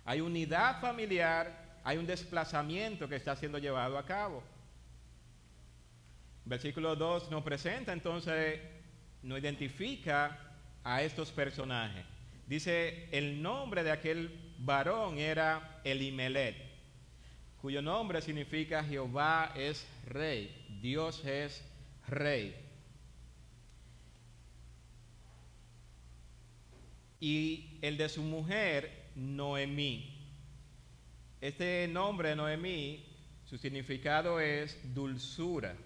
Hay 0.04 0.20
unidad 0.20 0.80
familiar, 0.80 1.80
hay 1.84 1.98
un 1.98 2.06
desplazamiento 2.06 3.08
que 3.08 3.16
está 3.16 3.36
siendo 3.36 3.58
llevado 3.58 3.98
a 3.98 4.06
cabo. 4.06 4.42
Versículo 6.48 6.96
2 6.96 7.30
nos 7.30 7.42
presenta 7.42 7.92
entonces, 7.92 8.58
nos 9.22 9.38
identifica 9.38 10.56
a 10.82 11.02
estos 11.02 11.30
personajes. 11.30 12.06
dice, 12.46 13.06
el 13.12 13.42
nombre 13.42 13.84
de 13.84 13.90
aquel 13.90 14.54
varón 14.58 15.18
era 15.18 15.82
Elimelet, 15.84 16.56
cuyo 17.60 17.82
nombre 17.82 18.22
significa 18.22 18.82
Jehová 18.82 19.52
es 19.54 19.86
rey, 20.06 20.78
Dios 20.80 21.22
es 21.26 21.62
rey. 22.06 22.56
Y 27.20 27.78
el 27.82 27.98
de 27.98 28.08
su 28.08 28.22
mujer, 28.22 29.10
Noemí. 29.16 30.14
Este 31.42 31.86
nombre, 31.88 32.34
Noemí, 32.34 33.04
su 33.44 33.58
significado 33.58 34.40
es 34.40 34.78
dulzura. 34.94 35.76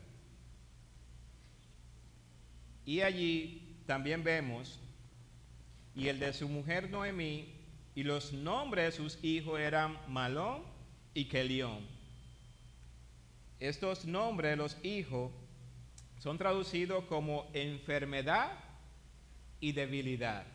Y 2.84 3.00
allí 3.00 3.76
también 3.86 4.24
vemos, 4.24 4.80
y 5.94 6.08
el 6.08 6.18
de 6.18 6.32
su 6.32 6.48
mujer 6.48 6.90
Noemí, 6.90 7.52
y 7.94 8.02
los 8.02 8.32
nombres 8.32 8.86
de 8.86 8.92
sus 8.92 9.22
hijos 9.22 9.60
eran 9.60 9.98
Malón 10.08 10.62
y 11.14 11.26
Kelión. 11.26 11.86
Estos 13.60 14.04
nombres 14.04 14.52
de 14.52 14.56
los 14.56 14.84
hijos 14.84 15.30
son 16.18 16.38
traducidos 16.38 17.04
como 17.04 17.50
enfermedad 17.52 18.52
y 19.60 19.72
debilidad. 19.72 20.46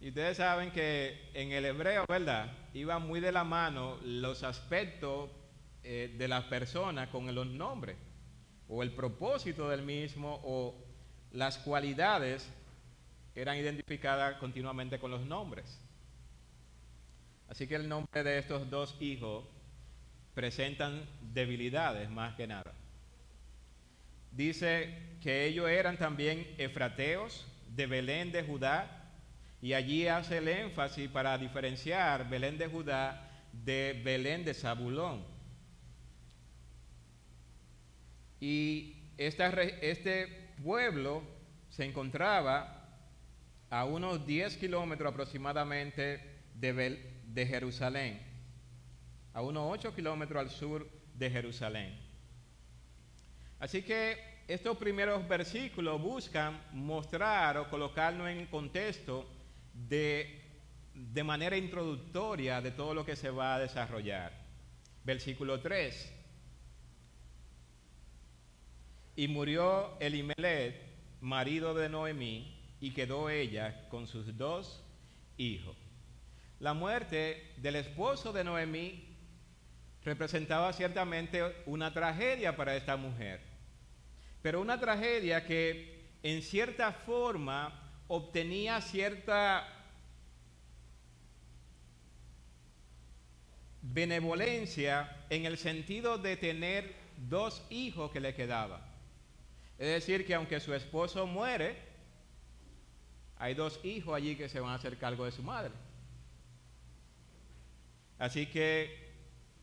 Y 0.00 0.08
ustedes 0.08 0.38
saben 0.38 0.70
que 0.70 1.30
en 1.34 1.52
el 1.52 1.66
hebreo, 1.66 2.06
¿verdad? 2.08 2.50
Iba 2.72 2.98
muy 2.98 3.20
de 3.20 3.32
la 3.32 3.44
mano 3.44 3.98
los 4.02 4.42
aspectos 4.42 5.30
eh, 5.84 6.14
de 6.16 6.26
las 6.26 6.44
personas 6.44 7.08
con 7.10 7.32
los 7.34 7.46
nombres, 7.46 7.96
o 8.70 8.82
el 8.82 8.92
propósito 8.92 9.68
del 9.68 9.82
mismo, 9.82 10.40
o 10.44 10.74
las 11.32 11.58
cualidades 11.58 12.48
eran 13.34 13.56
identificadas 13.56 14.36
continuamente 14.36 14.98
con 14.98 15.10
los 15.10 15.22
nombres. 15.26 15.80
Así 17.48 17.66
que 17.66 17.74
el 17.74 17.88
nombre 17.88 18.22
de 18.22 18.38
estos 18.38 18.70
dos 18.70 18.96
hijos 19.00 19.44
presentan 20.34 21.04
debilidades 21.34 22.08
más 22.08 22.36
que 22.36 22.46
nada. 22.46 22.72
Dice 24.30 25.16
que 25.20 25.46
ellos 25.46 25.68
eran 25.68 25.98
también 25.98 26.46
efrateos 26.56 27.46
de 27.74 27.86
Belén 27.86 28.30
de 28.30 28.44
Judá, 28.44 28.96
y 29.60 29.74
allí 29.74 30.06
hace 30.06 30.38
el 30.38 30.48
énfasis 30.48 31.08
para 31.10 31.36
diferenciar 31.36 32.30
Belén 32.30 32.56
de 32.56 32.68
Judá 32.68 33.28
de 33.52 34.00
Belén 34.04 34.44
de 34.44 34.54
Zabulón. 34.54 35.29
Y 38.40 38.96
este 39.18 40.54
pueblo 40.62 41.22
se 41.68 41.84
encontraba 41.84 42.80
a 43.70 43.84
unos 43.84 44.26
10 44.26 44.56
kilómetros 44.56 45.12
aproximadamente 45.12 46.40
de, 46.54 47.46
Jerusalén, 47.46 48.20
a 49.32 49.42
unos 49.42 49.64
8 49.72 49.94
kilómetros 49.94 50.40
al 50.40 50.50
sur 50.50 50.90
de 51.14 51.30
Jerusalén. 51.30 51.98
Así 53.60 53.82
que 53.82 54.18
estos 54.48 54.76
primeros 54.78 55.26
versículos 55.28 56.00
buscan 56.00 56.60
mostrar 56.72 57.58
o 57.58 57.70
colocarnos 57.70 58.28
en 58.28 58.46
contexto 58.46 59.28
de, 59.72 60.42
de 60.94 61.22
manera 61.22 61.56
introductoria 61.56 62.60
de 62.60 62.72
todo 62.72 62.94
lo 62.94 63.04
que 63.04 63.14
se 63.14 63.30
va 63.30 63.54
a 63.54 63.60
desarrollar. 63.60 64.32
Versículo 65.04 65.60
3. 65.60 66.19
Y 69.20 69.28
murió 69.28 70.00
Elimelech, 70.00 70.76
marido 71.20 71.74
de 71.74 71.90
Noemí, 71.90 72.58
y 72.80 72.92
quedó 72.92 73.28
ella 73.28 73.86
con 73.90 74.06
sus 74.06 74.38
dos 74.38 74.82
hijos. 75.36 75.76
La 76.58 76.72
muerte 76.72 77.52
del 77.58 77.76
esposo 77.76 78.32
de 78.32 78.44
Noemí 78.44 79.14
representaba 80.06 80.72
ciertamente 80.72 81.42
una 81.66 81.92
tragedia 81.92 82.56
para 82.56 82.74
esta 82.74 82.96
mujer, 82.96 83.42
pero 84.40 84.58
una 84.58 84.80
tragedia 84.80 85.44
que 85.44 86.12
en 86.22 86.40
cierta 86.40 86.90
forma 86.90 87.92
obtenía 88.08 88.80
cierta 88.80 89.68
benevolencia 93.82 95.14
en 95.28 95.44
el 95.44 95.58
sentido 95.58 96.16
de 96.16 96.38
tener 96.38 96.94
dos 97.28 97.62
hijos 97.68 98.10
que 98.12 98.20
le 98.20 98.34
quedaban. 98.34 98.88
Es 99.80 99.88
decir, 99.88 100.26
que 100.26 100.34
aunque 100.34 100.60
su 100.60 100.74
esposo 100.74 101.26
muere, 101.26 101.74
hay 103.38 103.54
dos 103.54 103.82
hijos 103.82 104.14
allí 104.14 104.36
que 104.36 104.50
se 104.50 104.60
van 104.60 104.72
a 104.72 104.74
hacer 104.74 104.98
cargo 104.98 105.24
de 105.24 105.32
su 105.32 105.42
madre. 105.42 105.72
Así 108.18 108.44
que, 108.44 109.08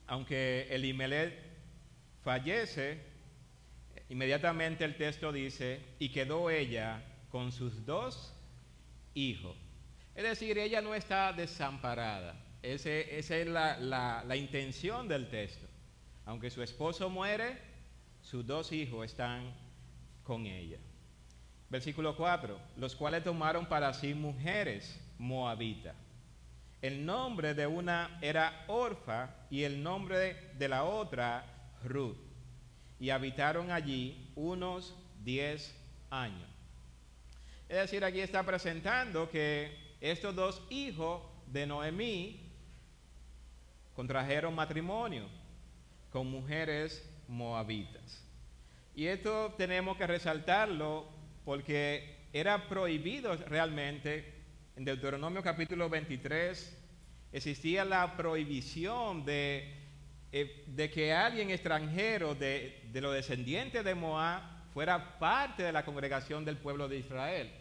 aunque 0.08 0.66
Elimelech 0.72 1.36
fallece, 2.24 3.00
inmediatamente 4.10 4.84
el 4.86 4.98
texto 4.98 5.32
dice, 5.32 5.82
y 6.00 6.10
quedó 6.10 6.50
ella 6.50 7.04
con 7.30 7.52
sus 7.52 7.86
dos 7.86 8.34
hijo. 9.14 9.56
Es 10.16 10.24
decir, 10.24 10.58
ella 10.58 10.82
no 10.82 10.96
está 10.96 11.32
desamparada. 11.32 12.44
esa 12.64 12.90
es 13.38 13.48
la, 13.48 14.24
la 14.26 14.36
intención 14.36 15.08
del 15.08 15.30
texto. 15.30 15.68
Aunque 16.26 16.50
su 16.50 16.64
esposo 16.64 17.08
muere, 17.08 17.60
sus 18.20 18.48
dos 18.48 18.72
hijos 18.72 19.06
están 19.06 19.67
con 20.28 20.46
ella. 20.46 20.78
Versículo 21.70 22.16
4, 22.16 22.60
los 22.76 22.96
cuales 22.96 23.24
tomaron 23.24 23.66
para 23.66 23.94
sí 23.94 24.13
mujeres 24.13 25.00
moabitas. 25.18 25.96
El 26.82 27.06
nombre 27.06 27.54
de 27.54 27.66
una 27.66 28.20
era 28.22 28.66
Orfa 28.68 29.30
y 29.50 29.63
el 29.63 29.82
nombre 29.82 30.52
de 30.58 30.68
la 30.68 30.84
otra 30.84 31.46
Ruth. 31.84 32.18
Y 33.00 33.10
habitaron 33.10 33.72
allí 33.72 34.32
unos 34.36 34.96
diez 35.24 35.74
años. 36.10 36.50
Es 37.70 37.78
decir, 37.78 38.04
aquí 38.04 38.20
está 38.20 38.44
presentando 38.44 39.30
que 39.30 39.96
estos 40.02 40.36
dos 40.36 40.62
hijos 40.70 41.22
de 41.48 41.66
Noemí 41.66 42.52
contrajeron 43.96 44.54
matrimonio 44.54 45.26
con 46.12 46.30
mujeres 46.30 47.04
moabitas. 47.28 48.27
Y 48.98 49.06
esto 49.06 49.54
tenemos 49.56 49.96
que 49.96 50.08
resaltarlo 50.08 51.08
porque 51.46 52.30
era 52.34 52.68
prohibido 52.68 53.36
realmente, 53.36 54.34
en 54.76 54.86
Deuteronomio 54.86 55.44
capítulo 55.44 55.88
23, 55.88 56.76
existía 57.32 57.86
la 57.86 58.18
prohibición 58.18 59.24
de, 59.24 59.72
eh, 60.32 60.64
de 60.66 60.90
que 60.90 61.14
alguien 61.14 61.52
extranjero 61.52 62.34
de, 62.34 62.90
de 62.92 63.02
los 63.02 63.14
descendientes 63.14 63.86
de 63.86 63.94
Moab 63.94 64.42
fuera 64.74 65.20
parte 65.20 65.62
de 65.62 65.72
la 65.72 65.86
congregación 65.86 66.44
del 66.44 66.58
pueblo 66.58 66.88
de 66.88 66.98
Israel. 66.98 67.52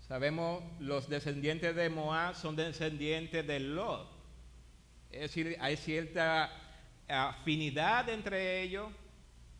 Sabemos 0.00 0.62
los 0.80 1.08
descendientes 1.08 1.74
de 1.74 1.88
Moab 1.88 2.34
son 2.34 2.56
descendientes 2.56 3.46
de 3.46 3.58
Lot. 3.58 4.06
Es 5.10 5.20
decir, 5.22 5.56
hay 5.60 5.78
cierta 5.78 6.52
afinidad 7.08 8.10
entre 8.10 8.60
ellos, 8.60 8.92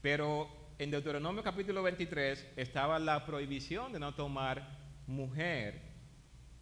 pero 0.04 0.50
en 0.78 0.90
Deuteronomio 0.90 1.42
capítulo 1.42 1.82
23 1.82 2.46
estaba 2.56 2.98
la 2.98 3.24
prohibición 3.24 3.90
de 3.90 3.98
no 3.98 4.14
tomar 4.14 4.68
mujer, 5.06 5.80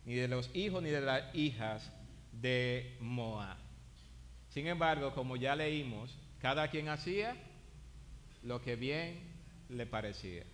ni 0.05 0.15
de 0.15 0.29
los 0.29 0.49
hijos 0.55 0.81
ni 0.81 0.91
de 0.91 1.01
las 1.01 1.35
hijas 1.35 1.91
de 2.31 2.97
Moab. 3.01 3.57
Sin 4.49 4.69
embargo, 4.69 5.13
como 5.13 5.35
ya 5.35 5.57
leímos, 5.57 6.17
cada 6.41 6.71
quien 6.71 6.89
hacía 6.89 7.35
lo 8.45 8.63
que 8.63 8.77
bien 8.77 9.19
le 9.69 9.87
parecía. 9.87 10.45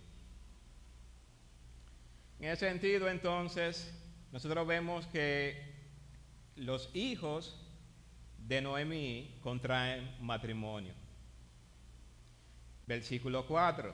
En 2.39 2.49
ese 2.49 2.67
sentido, 2.67 3.07
entonces, 3.07 3.93
nosotros 4.31 4.65
vemos 4.65 5.05
que 5.05 5.75
los 6.55 6.89
hijos 6.95 7.55
de 8.39 8.63
Noemí 8.63 9.37
contraen 9.43 10.09
matrimonio. 10.21 10.95
Versículo 12.89 13.45
4. 13.45 13.93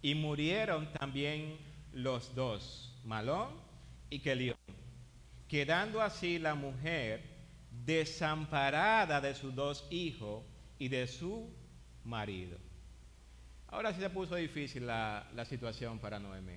Y 0.00 0.14
murieron 0.14 0.90
también 0.94 1.58
los 1.92 2.34
dos, 2.34 2.98
Malón 3.04 3.50
y 4.08 4.20
Kelión, 4.20 4.56
quedando 5.46 6.00
así 6.00 6.38
la 6.38 6.54
mujer 6.54 7.22
desamparada 7.84 9.20
de 9.20 9.34
sus 9.34 9.54
dos 9.54 9.86
hijos 9.90 10.46
y 10.78 10.88
de 10.88 11.06
su 11.06 11.54
marido. 12.04 12.56
Ahora 13.66 13.92
sí 13.92 14.00
se 14.00 14.08
puso 14.08 14.36
difícil 14.36 14.86
la, 14.86 15.28
la 15.34 15.44
situación 15.44 15.98
para 15.98 16.18
Noemí. 16.18 16.56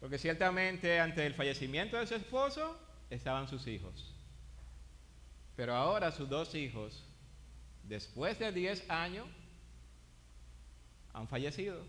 Porque 0.00 0.18
ciertamente 0.18 0.98
ante 0.98 1.24
el 1.24 1.34
fallecimiento 1.34 1.96
de 1.96 2.08
su 2.08 2.16
esposo 2.16 2.76
estaban 3.08 3.46
sus 3.46 3.68
hijos. 3.68 4.12
Pero 5.54 5.76
ahora 5.76 6.10
sus 6.10 6.28
dos 6.28 6.56
hijos, 6.56 7.04
después 7.84 8.40
de 8.40 8.50
10 8.50 8.90
años, 8.90 9.28
han 11.12 11.28
fallecido. 11.28 11.84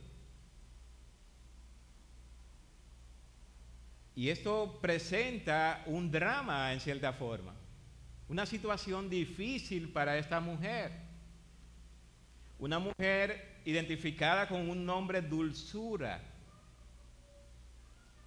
Y 4.15 4.29
esto 4.29 4.79
presenta 4.81 5.83
un 5.87 6.11
drama 6.11 6.71
en 6.71 6.79
cierta 6.79 7.13
forma, 7.13 7.53
una 8.27 8.45
situación 8.45 9.09
difícil 9.09 9.89
para 9.89 10.17
esta 10.17 10.39
mujer. 10.39 10.91
Una 12.59 12.79
mujer 12.79 13.59
identificada 13.65 14.47
con 14.47 14.69
un 14.69 14.85
nombre 14.85 15.21
dulzura. 15.21 16.21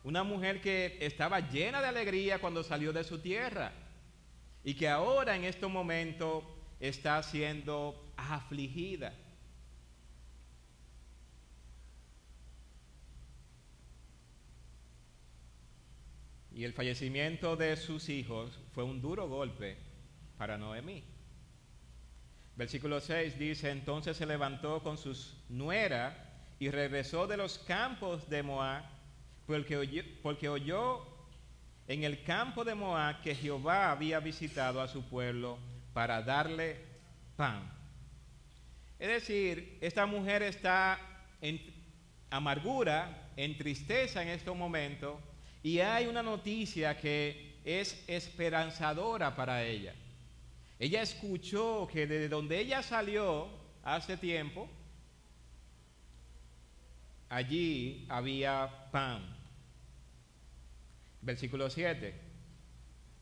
Una 0.02 0.22
mujer 0.22 0.60
que 0.60 0.98
estaba 1.00 1.40
llena 1.40 1.80
de 1.80 1.88
alegría 1.88 2.40
cuando 2.40 2.62
salió 2.62 2.92
de 2.92 3.02
su 3.02 3.20
tierra 3.20 3.72
y 4.62 4.74
que 4.74 4.88
ahora 4.88 5.36
en 5.36 5.44
este 5.44 5.66
momento 5.66 6.44
está 6.80 7.22
siendo 7.22 8.12
afligida. 8.16 9.14
Y 16.56 16.64
el 16.64 16.72
fallecimiento 16.72 17.54
de 17.54 17.76
sus 17.76 18.08
hijos 18.08 18.58
fue 18.72 18.82
un 18.82 19.02
duro 19.02 19.28
golpe 19.28 19.76
para 20.38 20.56
Noemí. 20.56 21.04
Versículo 22.56 22.98
6 22.98 23.38
dice, 23.38 23.70
entonces 23.70 24.16
se 24.16 24.24
levantó 24.24 24.82
con 24.82 24.96
sus 24.96 25.36
nuera 25.50 26.16
y 26.58 26.70
regresó 26.70 27.26
de 27.26 27.36
los 27.36 27.58
campos 27.58 28.30
de 28.30 28.42
Moab, 28.42 28.84
porque 29.46 29.76
oyó, 29.76 30.02
porque 30.22 30.48
oyó 30.48 31.06
en 31.88 32.04
el 32.04 32.22
campo 32.22 32.64
de 32.64 32.74
Moab 32.74 33.20
que 33.20 33.34
Jehová 33.34 33.90
había 33.90 34.18
visitado 34.20 34.80
a 34.80 34.88
su 34.88 35.02
pueblo 35.02 35.58
para 35.92 36.22
darle 36.22 36.80
pan. 37.36 37.70
Es 38.98 39.08
decir, 39.08 39.76
esta 39.82 40.06
mujer 40.06 40.42
está 40.42 40.98
en 41.42 41.60
amargura, 42.30 43.30
en 43.36 43.58
tristeza 43.58 44.22
en 44.22 44.28
este 44.28 44.50
momento, 44.52 45.20
y 45.66 45.80
hay 45.80 46.06
una 46.06 46.22
noticia 46.22 46.96
que 46.96 47.56
es 47.64 48.00
esperanzadora 48.06 49.34
para 49.34 49.64
ella. 49.64 49.94
Ella 50.78 51.02
escuchó 51.02 51.88
que 51.92 52.06
desde 52.06 52.28
donde 52.28 52.60
ella 52.60 52.84
salió 52.84 53.48
hace 53.82 54.16
tiempo, 54.16 54.68
allí 57.28 58.06
había 58.08 58.70
pan. 58.92 59.26
Versículo 61.20 61.68
7. 61.68 62.14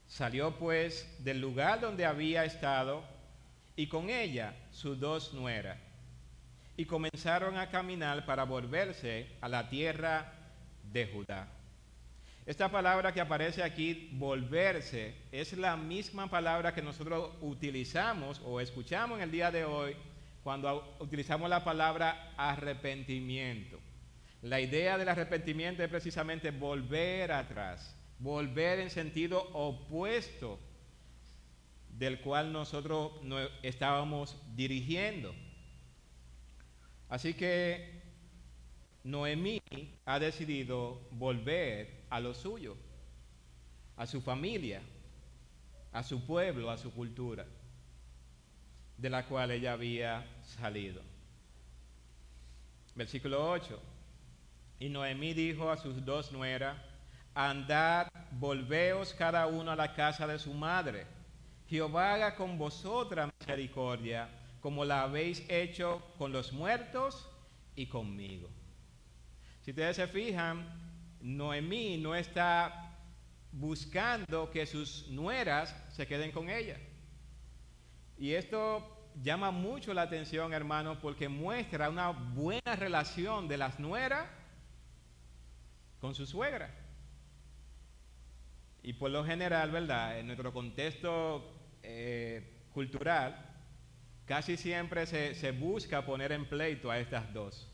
Salió 0.07 0.55
pues 0.59 1.25
del 1.25 1.41
lugar 1.41 1.81
donde 1.81 2.05
había 2.05 2.45
estado 2.45 3.05
y 3.75 3.87
con 3.87 4.11
ella 4.11 4.55
sus 4.71 5.01
dos 5.01 5.33
nueras 5.33 5.79
y 6.77 6.85
comenzaron 6.85 7.57
a 7.57 7.71
caminar 7.71 8.27
para 8.27 8.45
volverse 8.45 9.29
a 9.41 9.49
la 9.49 9.71
tierra 9.71 10.31
de 10.93 11.07
Judá. 11.07 11.64
Esta 12.47 12.71
palabra 12.71 13.11
que 13.15 13.23
aparece 13.23 13.63
aquí, 13.63 14.11
volverse, 14.13 15.15
es 15.33 15.55
la 15.55 15.79
misma 15.79 16.29
palabra 16.29 16.75
que 16.75 16.83
nosotros 16.83 17.31
utilizamos 17.41 18.39
o 18.45 18.61
escuchamos 18.61 19.17
en 19.17 19.25
el 19.25 19.31
día 19.31 19.51
de 19.51 19.65
hoy 19.65 19.97
cuando 20.43 20.95
utilizamos 21.01 21.49
la 21.49 21.65
palabra 21.65 22.35
arrepentimiento. 22.37 23.81
La 24.43 24.61
idea 24.61 24.99
del 24.99 25.09
arrepentimiento 25.09 25.83
es 25.83 25.89
precisamente 25.89 26.51
volver 26.51 27.33
atrás, 27.33 27.97
volver 28.19 28.79
en 28.79 28.91
sentido 28.91 29.49
opuesto 29.55 30.59
del 31.89 32.21
cual 32.21 32.53
nosotros 32.53 33.13
estábamos 33.63 34.37
dirigiendo. 34.55 35.35
Así 37.09 37.33
que 37.33 38.03
Noemí 39.03 39.63
ha 40.05 40.19
decidido 40.19 41.09
volver 41.13 42.04
a 42.15 42.21
lo 42.21 42.33
suyo, 42.33 42.77
a 43.97 44.07
su 44.07 44.21
familia, 44.21 44.81
a 45.93 46.01
su 46.05 46.25
pueblo, 46.25 46.71
a 46.71 46.79
su 46.79 46.93
cultura, 46.93 47.45
de 48.97 49.11
la 49.11 49.27
cual 49.27 49.51
ella 49.51 49.73
había 49.73 50.25
salido. 50.45 51.03
Versículo 52.95 53.51
8. 53.51 53.81
Y 54.79 54.91
Noemí 54.91 55.35
dijo 55.35 55.69
a 55.69 55.77
sus 55.77 56.05
dos 56.05 56.31
nueras, 56.31 56.77
andad, 57.35 58.07
volveos 58.31 59.13
cada 59.15 59.49
uno 59.49 59.73
a 59.73 59.77
la 59.77 59.93
casa 59.93 60.25
de 60.29 60.39
su 60.39 60.55
madre. 60.55 61.09
Jehová 61.69 62.15
haga 62.15 62.37
con 62.37 62.57
vosotras 62.57 63.29
misericordia, 63.41 64.29
como 64.61 64.85
la 64.85 65.03
habéis 65.03 65.45
hecho 65.51 66.01
con 66.17 66.31
los 66.31 66.53
muertos 66.53 67.29
y 67.75 67.87
conmigo. 67.87 68.49
Si 69.63 69.73
ustedes 69.73 69.97
se 69.97 70.07
fijan, 70.07 70.84
Noemí 71.25 71.97
no 71.97 72.15
está 72.15 72.99
buscando 73.51 74.51
que 74.51 74.67
sus 74.67 75.09
nueras 75.09 75.75
se 75.91 76.07
queden 76.07 76.31
con 76.33 76.51
ella. 76.51 76.79
Y 78.19 78.35
esto 78.35 79.11
llama 79.23 79.51
mucho 79.51 79.95
la 79.95 80.03
atención, 80.03 80.53
hermanos, 80.53 80.99
porque 81.01 81.31
muestra 81.31 81.89
una 81.89 82.11
buena 82.11 82.77
relación 82.77 83.49
de 83.49 83.57
las 83.57 83.81
nueras 83.81 84.29
con 85.99 86.15
su 86.15 86.27
suegra. 86.27 86.75
Y 88.83 88.93
por 88.93 89.11
lo 89.11 89.25
general, 89.25 89.71
¿verdad? 89.71 90.19
En 90.19 90.27
nuestro 90.27 90.53
contexto 90.53 91.59
eh, 91.83 92.67
cultural, 92.75 93.35
casi 94.27 94.59
siempre 94.59 95.07
se, 95.07 95.35
se 95.35 95.53
busca 95.53 96.05
poner 96.05 96.33
en 96.33 96.45
pleito 96.47 96.91
a 96.91 96.99
estas 96.99 97.33
dos. 97.33 97.74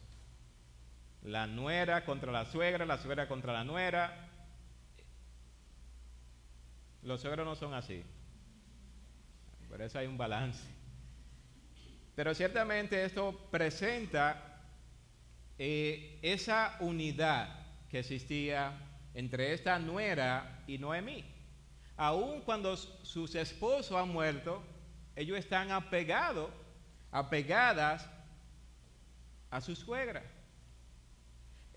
La 1.23 1.47
nuera 1.47 2.05
contra 2.05 2.33
la 2.33 2.47
suegra, 2.47 2.87
la 2.87 2.99
suegra 2.99 3.29
contra 3.29 3.53
la 3.53 3.65
nuera. 3.65 4.29
Los 7.03 7.21
suegros 7.21 7.47
no 7.47 7.55
son 7.55 7.75
así. 7.75 8.03
Por 9.69 9.81
eso 9.83 9.99
hay 9.99 10.07
un 10.07 10.19
balance. 10.19 10.63
Pero 12.15 12.35
ciertamente 12.35 13.05
esto 13.05 13.49
presenta 13.51 14.61
eh, 15.59 16.19
esa 16.23 16.77
unidad 16.81 17.67
que 17.89 18.01
existía 18.01 18.73
entre 19.15 19.53
esta 19.53 19.79
nuera 19.79 20.63
y 20.67 20.79
Noemí. 20.79 21.25
Aun 21.97 22.41
cuando 22.43 22.77
sus 22.77 23.35
esposos 23.35 23.97
han 23.97 24.09
muerto, 24.09 24.63
ellos 25.15 25.39
están 25.39 25.71
apegados, 25.71 26.51
apegadas 27.11 28.09
a 29.51 29.61
su 29.61 29.77
suegra. 29.77 30.23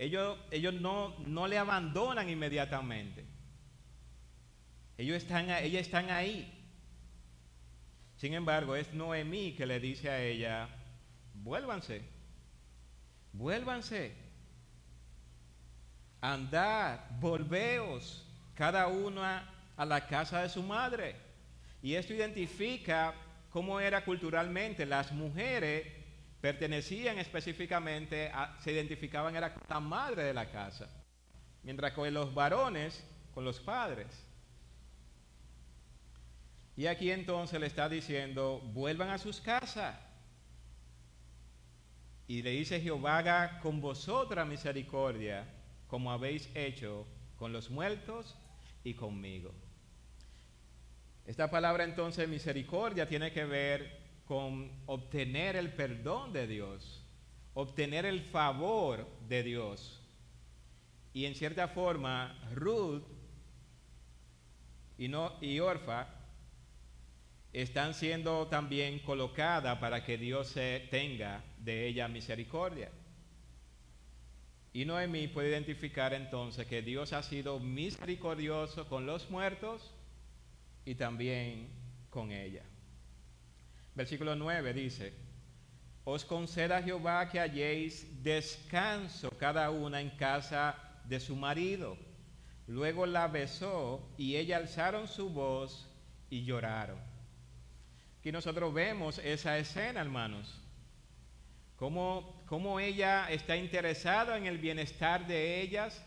Ellos, 0.03 0.37
ellos 0.51 0.73
no, 0.73 1.15
no 1.19 1.47
le 1.47 1.57
abandonan 1.57 2.29
inmediatamente. 2.29 3.23
Ellos 4.97 5.15
están, 5.15 5.49
ellas 5.49 5.83
están 5.83 6.11
ahí. 6.11 6.51
Sin 8.17 8.33
embargo, 8.33 8.75
es 8.75 8.93
Noemí 8.93 9.53
que 9.53 9.65
le 9.65 9.79
dice 9.79 10.09
a 10.09 10.21
ella, 10.21 10.67
vuélvanse, 11.35 12.01
vuélvanse, 13.31 14.13
andad, 16.19 16.99
volveos, 17.21 18.27
cada 18.55 18.87
una 18.87 19.49
a 19.77 19.85
la 19.85 20.05
casa 20.05 20.41
de 20.41 20.49
su 20.49 20.61
madre. 20.63 21.15
Y 21.81 21.95
esto 21.95 22.13
identifica 22.13 23.13
cómo 23.49 23.79
era 23.79 24.03
culturalmente 24.03 24.85
las 24.85 25.13
mujeres 25.13 26.02
pertenecían 26.43 27.19
específicamente, 27.19 28.29
se 28.59 28.73
identificaban 28.73 29.33
era 29.33 29.53
con 29.53 29.63
la 29.69 29.79
madre 29.79 30.23
de 30.23 30.33
la 30.33 30.51
casa, 30.51 30.89
mientras 31.63 31.93
que 31.93 32.11
los 32.11 32.33
varones 32.33 33.01
con 33.33 33.45
los 33.45 33.61
padres. 33.61 34.07
Y 36.75 36.87
aquí 36.87 37.11
entonces 37.11 37.57
le 37.61 37.67
está 37.67 37.87
diciendo, 37.87 38.59
vuelvan 38.73 39.11
a 39.11 39.19
sus 39.19 39.39
casas. 39.39 39.97
Y 42.27 42.41
le 42.41 42.49
dice 42.49 42.81
Jehová, 42.81 43.19
haga 43.19 43.61
con 43.61 43.79
vosotras 43.79 44.45
misericordia, 44.45 45.45
como 45.87 46.11
habéis 46.11 46.49
hecho 46.55 47.07
con 47.37 47.53
los 47.53 47.69
muertos 47.69 48.35
y 48.83 48.95
conmigo. 48.95 49.53
Esta 51.25 51.49
palabra 51.49 51.85
entonces 51.85 52.27
misericordia 52.27 53.07
tiene 53.07 53.31
que 53.31 53.45
ver 53.45 54.02
con 54.25 54.71
obtener 54.85 55.55
el 55.55 55.73
perdón 55.73 56.33
de 56.33 56.47
Dios, 56.47 57.03
obtener 57.53 58.05
el 58.05 58.21
favor 58.21 59.07
de 59.27 59.43
Dios. 59.43 60.01
Y 61.13 61.25
en 61.25 61.35
cierta 61.35 61.67
forma, 61.67 62.39
Ruth 62.53 63.03
y, 64.97 65.07
no, 65.07 65.33
y 65.41 65.59
Orfa 65.59 66.07
están 67.51 67.93
siendo 67.93 68.47
también 68.47 68.99
colocadas 68.99 69.77
para 69.77 70.03
que 70.03 70.17
Dios 70.17 70.47
se 70.47 70.87
tenga 70.89 71.43
de 71.59 71.87
ella 71.87 72.07
misericordia. 72.07 72.89
Y 74.73 74.85
Noemí 74.85 75.27
puede 75.27 75.49
identificar 75.49 76.13
entonces 76.13 76.65
que 76.65 76.81
Dios 76.81 77.13
ha 77.13 77.21
sido 77.21 77.59
misericordioso 77.59 78.87
con 78.87 79.05
los 79.05 79.29
muertos 79.29 79.93
y 80.83 80.95
también 80.95 81.69
con 82.09 82.31
ella. 82.31 82.63
Versículo 83.95 84.35
9 84.35 84.73
dice, 84.73 85.13
os 86.03 86.25
conceda 86.25 86.81
Jehová 86.81 87.29
que 87.29 87.39
halléis 87.39 88.23
descanso 88.23 89.29
cada 89.37 89.69
una 89.69 90.01
en 90.01 90.09
casa 90.11 90.75
de 91.05 91.19
su 91.19 91.35
marido. 91.35 91.97
luego 92.67 93.05
la 93.05 93.27
besó 93.27 94.01
y 94.17 94.35
ella 94.35 94.57
alzaron 94.57 95.07
su 95.07 95.29
voz 95.29 95.87
y 96.29 96.43
lloraron. 96.43 96.97
Aquí 98.19 98.31
nosotros 98.31 98.73
vemos 98.73 99.19
esa 99.19 99.57
escena, 99.57 100.01
hermanos. 100.01 100.61
Cómo, 101.75 102.41
cómo 102.47 102.79
ella 102.79 103.29
está 103.29 103.57
interesada 103.57 104.37
en 104.37 104.45
el 104.45 104.57
bienestar 104.57 105.27
de 105.27 105.61
ellas, 105.61 106.01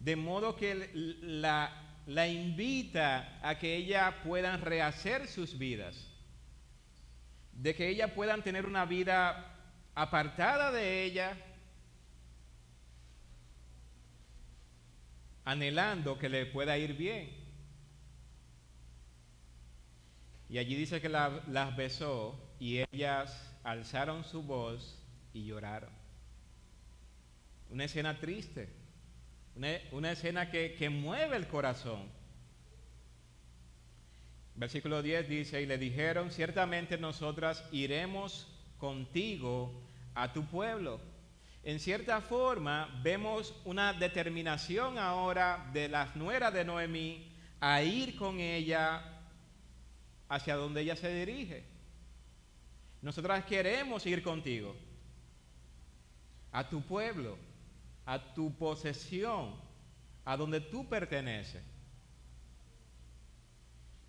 de 0.00 0.16
modo 0.16 0.56
que 0.56 0.90
la, 1.22 2.00
la 2.06 2.26
invita 2.26 3.38
a 3.40 3.58
que 3.58 3.76
ellas 3.76 4.12
puedan 4.24 4.60
rehacer 4.60 5.28
sus 5.28 5.56
vidas, 5.56 6.09
de 7.60 7.74
que 7.74 7.88
ellas 7.88 8.10
puedan 8.12 8.42
tener 8.42 8.64
una 8.64 8.86
vida 8.86 9.54
apartada 9.94 10.72
de 10.72 11.04
ella, 11.04 11.36
anhelando 15.44 16.18
que 16.18 16.30
le 16.30 16.46
pueda 16.46 16.78
ir 16.78 16.96
bien. 16.96 17.36
Y 20.48 20.56
allí 20.56 20.74
dice 20.74 21.02
que 21.02 21.10
las 21.10 21.76
besó 21.76 22.34
y 22.58 22.78
ellas 22.92 23.54
alzaron 23.62 24.24
su 24.24 24.42
voz 24.42 24.98
y 25.34 25.44
lloraron. 25.44 25.90
Una 27.68 27.84
escena 27.84 28.18
triste, 28.18 28.70
una, 29.92 30.10
escena 30.10 30.50
que, 30.50 30.74
que 30.76 30.88
mueve 30.88 31.36
el 31.36 31.46
corazón. 31.46 32.08
Versículo 34.54 35.02
10 35.02 35.28
dice, 35.28 35.62
y 35.62 35.66
le 35.66 35.78
dijeron, 35.78 36.30
ciertamente 36.30 36.98
nosotras 36.98 37.64
iremos 37.72 38.46
contigo 38.78 39.82
a 40.14 40.32
tu 40.32 40.44
pueblo. 40.44 41.00
En 41.62 41.78
cierta 41.78 42.20
forma, 42.20 43.00
vemos 43.02 43.54
una 43.64 43.92
determinación 43.92 44.98
ahora 44.98 45.70
de 45.72 45.88
las 45.88 46.16
nueras 46.16 46.52
de 46.52 46.64
Noemí 46.64 47.30
a 47.60 47.82
ir 47.82 48.16
con 48.16 48.40
ella 48.40 49.02
hacia 50.28 50.56
donde 50.56 50.80
ella 50.80 50.96
se 50.96 51.12
dirige. 51.12 51.64
Nosotras 53.02 53.44
queremos 53.44 54.06
ir 54.06 54.22
contigo 54.22 54.74
a 56.52 56.68
tu 56.68 56.82
pueblo, 56.82 57.36
a 58.06 58.34
tu 58.34 58.54
posesión, 58.56 59.54
a 60.24 60.36
donde 60.36 60.60
tú 60.60 60.88
perteneces. 60.88 61.62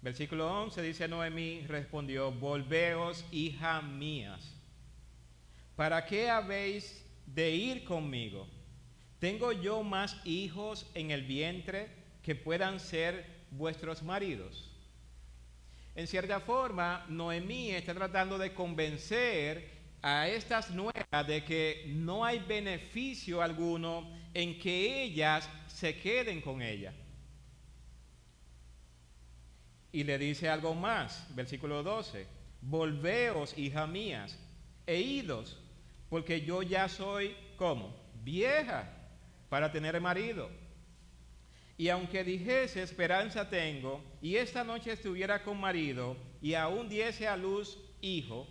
Versículo 0.02 0.52
11 0.64 0.82
dice 0.82 1.08
Noemí 1.08 1.62
respondió, 1.68 2.32
volveos, 2.32 3.24
hija 3.32 3.84
mías, 3.84 4.56
¿para 5.76 6.06
qué 6.06 6.28
habéis 6.28 7.06
de 7.28 7.52
ir 7.52 7.84
conmigo? 7.84 8.48
¿Tengo 9.20 9.52
yo 9.52 9.84
más 9.84 10.20
hijos 10.26 10.90
en 10.96 11.12
el 11.12 11.22
vientre 11.22 11.90
que 12.24 12.34
puedan 12.34 12.80
ser 12.80 13.44
vuestros 13.52 14.02
maridos? 14.02 14.72
En 15.94 16.08
cierta 16.08 16.40
forma, 16.40 17.06
Noemí 17.08 17.70
está 17.70 17.94
tratando 17.94 18.40
de 18.40 18.56
convencer 18.56 19.70
a 20.02 20.28
estas 20.28 20.72
nuevas 20.72 21.28
de 21.28 21.44
que 21.44 21.86
no 21.90 22.26
hay 22.26 22.40
beneficio 22.40 23.44
alguno 23.44 24.10
en 24.34 24.58
que 24.58 25.04
ellas 25.04 25.48
se 25.68 25.96
queden 26.00 26.42
con 26.42 26.64
ella. 26.64 26.92
Y 29.92 30.04
le 30.04 30.18
dice 30.18 30.50
algo 30.50 30.74
más, 30.74 31.28
versículo 31.36 31.84
12, 31.84 32.26
volveos, 32.62 33.58
hijas 33.58 33.90
mías, 33.90 34.40
e 34.86 35.00
idos, 35.00 35.58
porque 36.10 36.42
yo 36.42 36.62
ya 36.62 36.88
soy 36.88 37.36
como 37.58 37.96
vieja 38.24 38.90
para 39.50 39.72
tener 39.72 40.00
marido. 40.00 40.50
Y 41.78 41.90
aunque 41.90 42.24
dijese 42.24 42.84
esperanza 42.84 43.50
tengo, 43.50 44.04
y 44.22 44.36
esta 44.36 44.64
noche 44.64 44.94
estuviera 44.94 45.44
con 45.44 45.60
marido, 45.60 46.16
y 46.42 46.54
aún 46.54 46.88
diese 46.88 47.28
a 47.28 47.36
luz 47.36 47.78
hijo, 48.02 48.48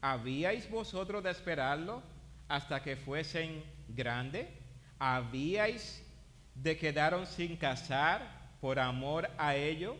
¿Habíais 0.00 0.70
vosotros 0.70 1.24
de 1.24 1.30
esperarlo 1.30 2.02
hasta 2.46 2.82
que 2.82 2.96
fuesen 2.96 3.64
grande? 3.88 4.48
¿Habíais 4.98 6.04
de 6.54 6.76
quedaron 6.76 7.26
sin 7.26 7.56
casar 7.56 8.56
por 8.60 8.78
amor 8.78 9.28
a 9.38 9.56
ello? 9.56 9.96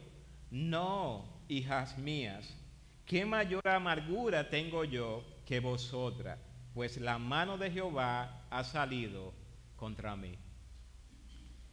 No, 0.50 1.42
hijas 1.48 1.98
mías, 1.98 2.54
qué 3.04 3.26
mayor 3.26 3.66
amargura 3.68 4.48
tengo 4.48 4.84
yo 4.84 5.24
que 5.44 5.60
vosotras, 5.60 6.38
pues 6.74 6.96
la 6.98 7.18
mano 7.18 7.58
de 7.58 7.70
Jehová 7.70 8.46
ha 8.50 8.64
salido 8.64 9.34
contra 9.76 10.16
mí. 10.16 10.38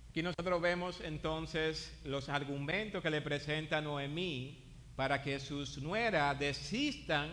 Aquí 0.09 0.21
nosotros 0.21 0.61
vemos 0.61 1.01
entonces 1.01 1.93
los 2.05 2.29
argumentos 2.29 3.03
que 3.03 3.09
le 3.09 3.21
presenta 3.21 3.81
Noemí 3.81 4.63
para 4.95 5.21
que 5.21 5.39
sus 5.39 5.77
nueras 5.81 6.39
desistan 6.39 7.29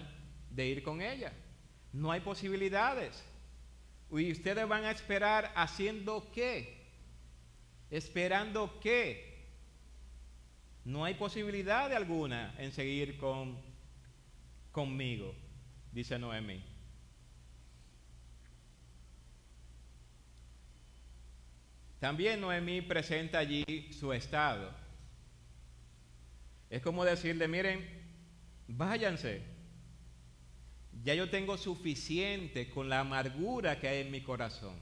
de 0.50 0.66
ir 0.66 0.82
con 0.82 1.00
ella. 1.00 1.32
No 1.92 2.10
hay 2.10 2.20
posibilidades. 2.20 3.24
Y 4.10 4.32
ustedes 4.32 4.66
van 4.68 4.84
a 4.84 4.90
esperar 4.90 5.52
haciendo 5.54 6.30
qué? 6.32 6.88
Esperando 7.90 8.78
qué? 8.80 9.31
No 10.84 11.04
hay 11.04 11.14
posibilidad 11.14 11.92
alguna 11.92 12.54
en 12.58 12.72
seguir 12.72 13.16
con, 13.16 13.56
conmigo, 14.72 15.34
dice 15.92 16.18
Noemi. 16.18 16.62
También 22.00 22.40
Noemí 22.40 22.82
presenta 22.82 23.38
allí 23.38 23.64
su 23.92 24.12
estado. 24.12 24.74
Es 26.68 26.82
como 26.82 27.04
decirle, 27.04 27.46
miren, 27.46 27.86
váyanse, 28.66 29.42
ya 31.04 31.14
yo 31.14 31.30
tengo 31.30 31.56
suficiente 31.56 32.68
con 32.70 32.88
la 32.88 33.00
amargura 33.00 33.78
que 33.78 33.86
hay 33.86 34.00
en 34.00 34.10
mi 34.10 34.20
corazón. 34.20 34.74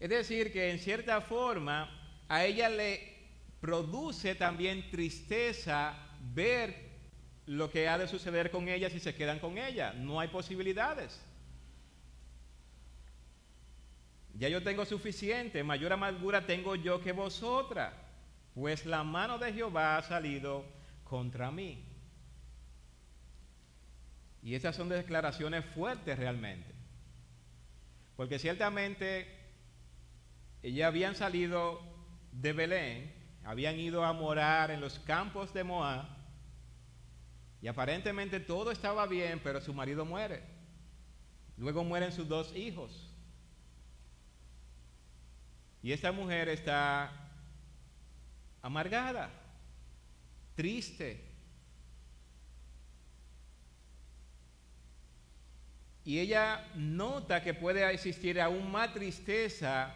Es 0.00 0.10
decir, 0.10 0.52
que 0.52 0.70
en 0.72 0.80
cierta 0.80 1.20
forma 1.20 2.22
a 2.28 2.44
ella 2.44 2.68
le 2.68 3.13
produce 3.64 4.34
también 4.34 4.90
tristeza 4.90 5.96
ver 6.34 6.76
lo 7.46 7.70
que 7.70 7.88
ha 7.88 7.96
de 7.96 8.06
suceder 8.06 8.50
con 8.50 8.68
ella 8.68 8.90
si 8.90 9.00
se 9.00 9.14
quedan 9.14 9.38
con 9.38 9.56
ella. 9.56 9.94
No 9.94 10.20
hay 10.20 10.28
posibilidades. 10.28 11.18
Ya 14.34 14.50
yo 14.50 14.62
tengo 14.62 14.84
suficiente, 14.84 15.64
mayor 15.64 15.94
amargura 15.94 16.44
tengo 16.44 16.76
yo 16.76 17.00
que 17.00 17.12
vosotras, 17.12 17.94
pues 18.54 18.84
la 18.84 19.02
mano 19.02 19.38
de 19.38 19.54
Jehová 19.54 19.96
ha 19.96 20.02
salido 20.02 20.66
contra 21.02 21.50
mí. 21.50 21.82
Y 24.42 24.56
esas 24.56 24.76
son 24.76 24.90
declaraciones 24.90 25.64
fuertes 25.64 26.18
realmente. 26.18 26.70
Porque 28.14 28.38
ciertamente 28.38 29.26
ellas 30.62 30.86
habían 30.86 31.14
salido 31.14 31.80
de 32.30 32.52
Belén, 32.52 33.23
habían 33.44 33.78
ido 33.78 34.04
a 34.04 34.12
morar 34.12 34.70
en 34.70 34.80
los 34.80 34.98
campos 35.00 35.52
de 35.52 35.64
Moab, 35.64 36.06
y 37.60 37.68
aparentemente 37.68 38.40
todo 38.40 38.70
estaba 38.70 39.06
bien, 39.06 39.40
pero 39.42 39.60
su 39.60 39.72
marido 39.72 40.04
muere. 40.04 40.42
Luego 41.56 41.82
mueren 41.82 42.12
sus 42.12 42.28
dos 42.28 42.54
hijos. 42.54 43.10
Y 45.82 45.92
esta 45.92 46.12
mujer 46.12 46.48
está 46.48 47.10
amargada, 48.60 49.30
triste, 50.54 51.34
Y 56.04 56.18
ella 56.18 56.70
nota 56.74 57.42
que 57.42 57.54
puede 57.54 57.90
existir 57.90 58.38
aún 58.38 58.70
más 58.70 58.92
tristeza 58.92 59.94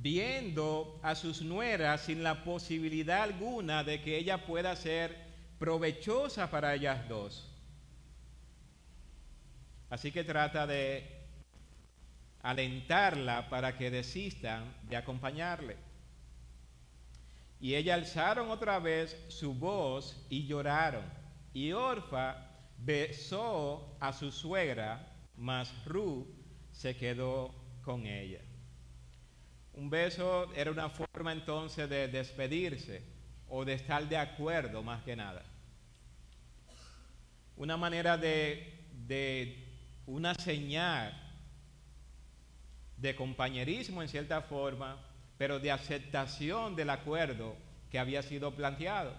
viendo 0.00 1.00
a 1.02 1.14
sus 1.14 1.42
nueras 1.42 2.02
sin 2.02 2.22
la 2.22 2.44
posibilidad 2.44 3.22
alguna 3.22 3.84
de 3.84 4.00
que 4.00 4.16
ella 4.16 4.46
pueda 4.46 4.76
ser 4.76 5.16
provechosa 5.58 6.50
para 6.50 6.74
ellas 6.74 7.08
dos. 7.08 7.50
Así 9.90 10.12
que 10.12 10.24
trata 10.24 10.66
de 10.66 11.26
alentarla 12.42 13.48
para 13.48 13.76
que 13.76 13.90
desistan 13.90 14.72
de 14.88 14.96
acompañarle. 14.96 15.76
Y 17.60 17.74
ella 17.74 17.94
alzaron 17.94 18.50
otra 18.50 18.78
vez 18.78 19.16
su 19.28 19.54
voz 19.54 20.24
y 20.28 20.46
lloraron. 20.46 21.04
Y 21.52 21.72
Orfa 21.72 22.36
besó 22.78 23.96
a 23.98 24.12
su 24.12 24.30
suegra 24.30 25.08
mas 25.38 25.72
Ru 25.86 26.26
se 26.72 26.96
quedó 26.96 27.54
con 27.82 28.06
ella. 28.06 28.40
Un 29.78 29.88
beso 29.88 30.52
era 30.56 30.72
una 30.72 30.90
forma 30.90 31.30
entonces 31.30 31.88
de 31.88 32.08
despedirse 32.08 33.00
o 33.48 33.64
de 33.64 33.74
estar 33.74 34.08
de 34.08 34.16
acuerdo 34.16 34.82
más 34.82 35.04
que 35.04 35.14
nada. 35.14 35.44
Una 37.56 37.76
manera 37.76 38.18
de, 38.18 38.88
de 39.06 39.64
una 40.04 40.34
señal 40.34 41.16
de 42.96 43.14
compañerismo 43.14 44.02
en 44.02 44.08
cierta 44.08 44.42
forma, 44.42 44.98
pero 45.38 45.60
de 45.60 45.70
aceptación 45.70 46.74
del 46.74 46.90
acuerdo 46.90 47.54
que 47.88 48.00
había 48.00 48.22
sido 48.22 48.52
planteado. 48.56 49.14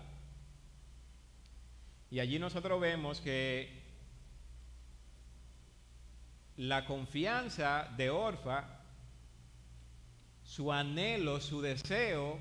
Y 2.11 2.19
allí 2.19 2.37
nosotros 2.37 2.81
vemos 2.81 3.21
que 3.21 3.81
la 6.57 6.85
confianza 6.85 7.89
de 7.95 8.09
Orfa, 8.09 8.78
su 10.49 10.73
anhelo, 10.73 11.39
su 11.39 11.61
deseo, 11.61 12.39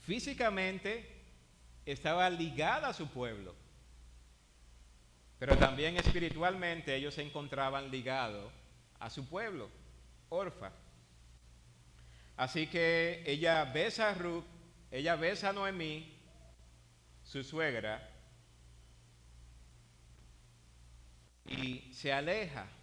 físicamente 0.00 1.10
estaba 1.86 2.28
ligada 2.28 2.88
a 2.88 2.92
su 2.92 3.08
pueblo, 3.08 3.54
pero 5.38 5.56
también 5.56 5.96
espiritualmente 5.96 6.94
ellos 6.94 7.14
se 7.14 7.22
encontraban 7.22 7.90
ligados 7.90 8.52
a 9.00 9.08
su 9.08 9.26
pueblo, 9.26 9.70
Orfa. 10.28 10.70
Así 12.36 12.66
que 12.66 13.22
ella 13.24 13.64
besa 13.64 14.10
a 14.10 14.14
Ruth, 14.14 14.44
ella 14.90 15.16
besa 15.16 15.48
a 15.48 15.52
Noemí, 15.54 16.14
su 17.24 17.42
suegra, 17.42 18.06
y 21.46 21.90
se 21.94 22.12
aleja. 22.12 22.75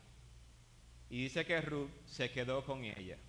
Y 1.13 1.25
dice 1.25 1.45
que 1.45 1.61
Ruth 1.61 1.91
se 2.07 2.31
quedó 2.31 2.65
con 2.65 2.83
ella. 2.83 3.19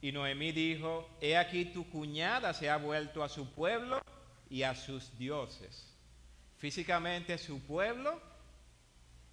Y 0.00 0.12
Noemí 0.12 0.50
dijo, 0.50 1.06
he 1.20 1.36
aquí 1.36 1.66
tu 1.66 1.86
cuñada 1.90 2.54
se 2.54 2.70
ha 2.70 2.78
vuelto 2.78 3.22
a 3.22 3.28
su 3.28 3.52
pueblo 3.52 4.00
y 4.48 4.62
a 4.62 4.74
sus 4.74 5.14
dioses. 5.18 5.94
Físicamente 6.56 7.36
su 7.36 7.60
pueblo, 7.66 8.18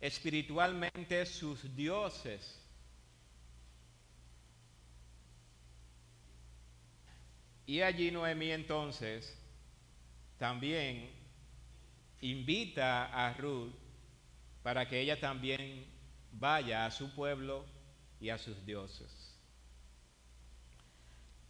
espiritualmente 0.01 1.25
sus 1.25 1.73
dioses. 1.73 2.59
Y 7.65 7.79
allí 7.79 8.11
Noemí 8.11 8.51
entonces 8.51 9.33
también 10.37 11.09
invita 12.19 13.05
a 13.05 13.33
Ruth 13.35 13.71
para 14.63 14.85
que 14.85 14.99
ella 14.99 15.17
también 15.17 15.90
vaya 16.31 16.85
a 16.85 16.91
su 16.91 17.13
pueblo 17.13 17.65
y 18.19 18.29
a 18.29 18.37
sus 18.37 18.65
dioses. 18.65 19.37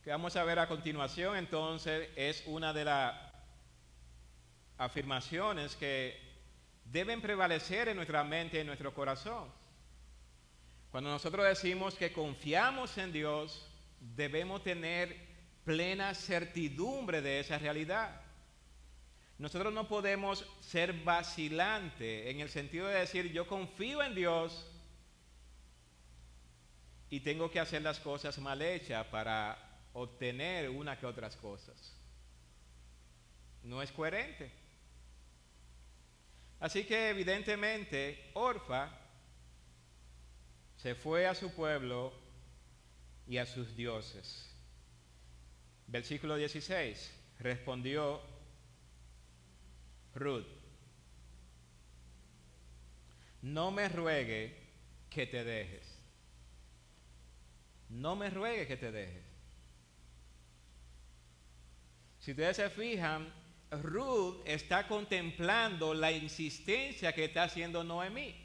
Que 0.03 0.09
vamos 0.09 0.35
a 0.35 0.43
ver 0.43 0.59
a 0.59 0.67
continuación 0.67 1.37
entonces 1.37 2.09
es 2.15 2.43
una 2.47 2.73
de 2.73 2.85
las 2.85 3.15
afirmaciones 4.77 5.75
que 5.75 6.19
deben 6.85 7.21
prevalecer 7.21 7.87
en 7.89 7.97
nuestra 7.97 8.23
mente 8.23 8.57
y 8.57 8.61
en 8.61 8.67
nuestro 8.67 8.93
corazón. 8.93 9.51
Cuando 10.89 11.09
nosotros 11.09 11.45
decimos 11.45 11.95
que 11.95 12.11
confiamos 12.11 12.97
en 12.97 13.13
Dios, 13.13 13.65
debemos 13.99 14.63
tener 14.63 15.15
plena 15.63 16.13
certidumbre 16.15 17.21
de 17.21 17.39
esa 17.39 17.59
realidad. 17.59 18.21
Nosotros 19.37 19.73
no 19.73 19.87
podemos 19.87 20.45
ser 20.59 20.93
vacilantes 20.93 22.27
en 22.27 22.41
el 22.41 22.49
sentido 22.49 22.87
de 22.87 22.99
decir 22.99 23.31
yo 23.31 23.47
confío 23.47 24.03
en 24.03 24.15
Dios 24.15 24.67
y 27.11 27.19
tengo 27.19 27.51
que 27.51 27.59
hacer 27.59 27.81
las 27.81 27.99
cosas 27.99 28.39
mal 28.39 28.61
hechas 28.61 29.05
para 29.07 29.57
obtener 29.91 30.69
una 30.69 30.97
que 30.97 31.05
otras 31.05 31.35
cosas. 31.35 31.93
No 33.63 33.81
es 33.81 33.91
coherente. 33.91 34.49
Así 36.61 36.85
que 36.85 37.09
evidentemente 37.09 38.31
Orfa 38.33 38.97
se 40.77 40.95
fue 40.95 41.27
a 41.27 41.35
su 41.35 41.53
pueblo 41.53 42.13
y 43.27 43.37
a 43.39 43.45
sus 43.45 43.75
dioses. 43.75 44.49
Versículo 45.87 46.37
16. 46.37 47.13
Respondió 47.39 48.21
Ruth, 50.15 50.47
no 53.41 53.69
me 53.71 53.89
ruegue 53.89 54.55
que 55.09 55.27
te 55.27 55.43
dejes. 55.43 55.90
No 57.91 58.15
me 58.15 58.29
ruegue 58.29 58.67
que 58.67 58.77
te 58.77 58.91
dejes. 58.91 59.23
Si 62.19 62.31
ustedes 62.31 62.57
se 62.57 62.69
fijan, 62.69 63.31
Ruth 63.71 64.41
está 64.45 64.87
contemplando 64.87 65.93
la 65.93 66.11
insistencia 66.11 67.13
que 67.13 67.25
está 67.25 67.43
haciendo 67.43 67.83
Noemí. 67.83 68.35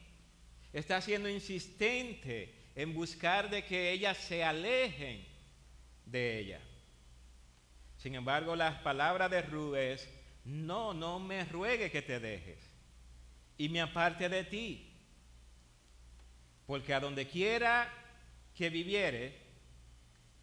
Está 0.73 1.01
siendo 1.01 1.29
insistente 1.29 2.55
en 2.75 2.93
buscar 2.93 3.49
de 3.49 3.65
que 3.65 3.93
ellas 3.93 4.17
se 4.19 4.43
alejen 4.43 5.25
de 6.05 6.39
ella. 6.39 6.61
Sin 7.99 8.15
embargo, 8.15 8.57
las 8.57 8.81
palabras 8.81 9.31
de 9.31 9.43
Ruth 9.43 9.77
es, 9.77 10.09
no, 10.45 10.93
no 10.93 11.19
me 11.19 11.45
ruegue 11.45 11.91
que 11.91 12.03
te 12.03 12.21
dejes 12.21 12.59
y 13.59 13.69
me 13.69 13.81
aparte 13.81 14.29
de 14.29 14.45
ti. 14.45 14.93
Porque 16.67 16.95
a 16.95 17.01
donde 17.01 17.27
quiera 17.27 17.93
que 18.57 18.71
viviere, 18.71 19.35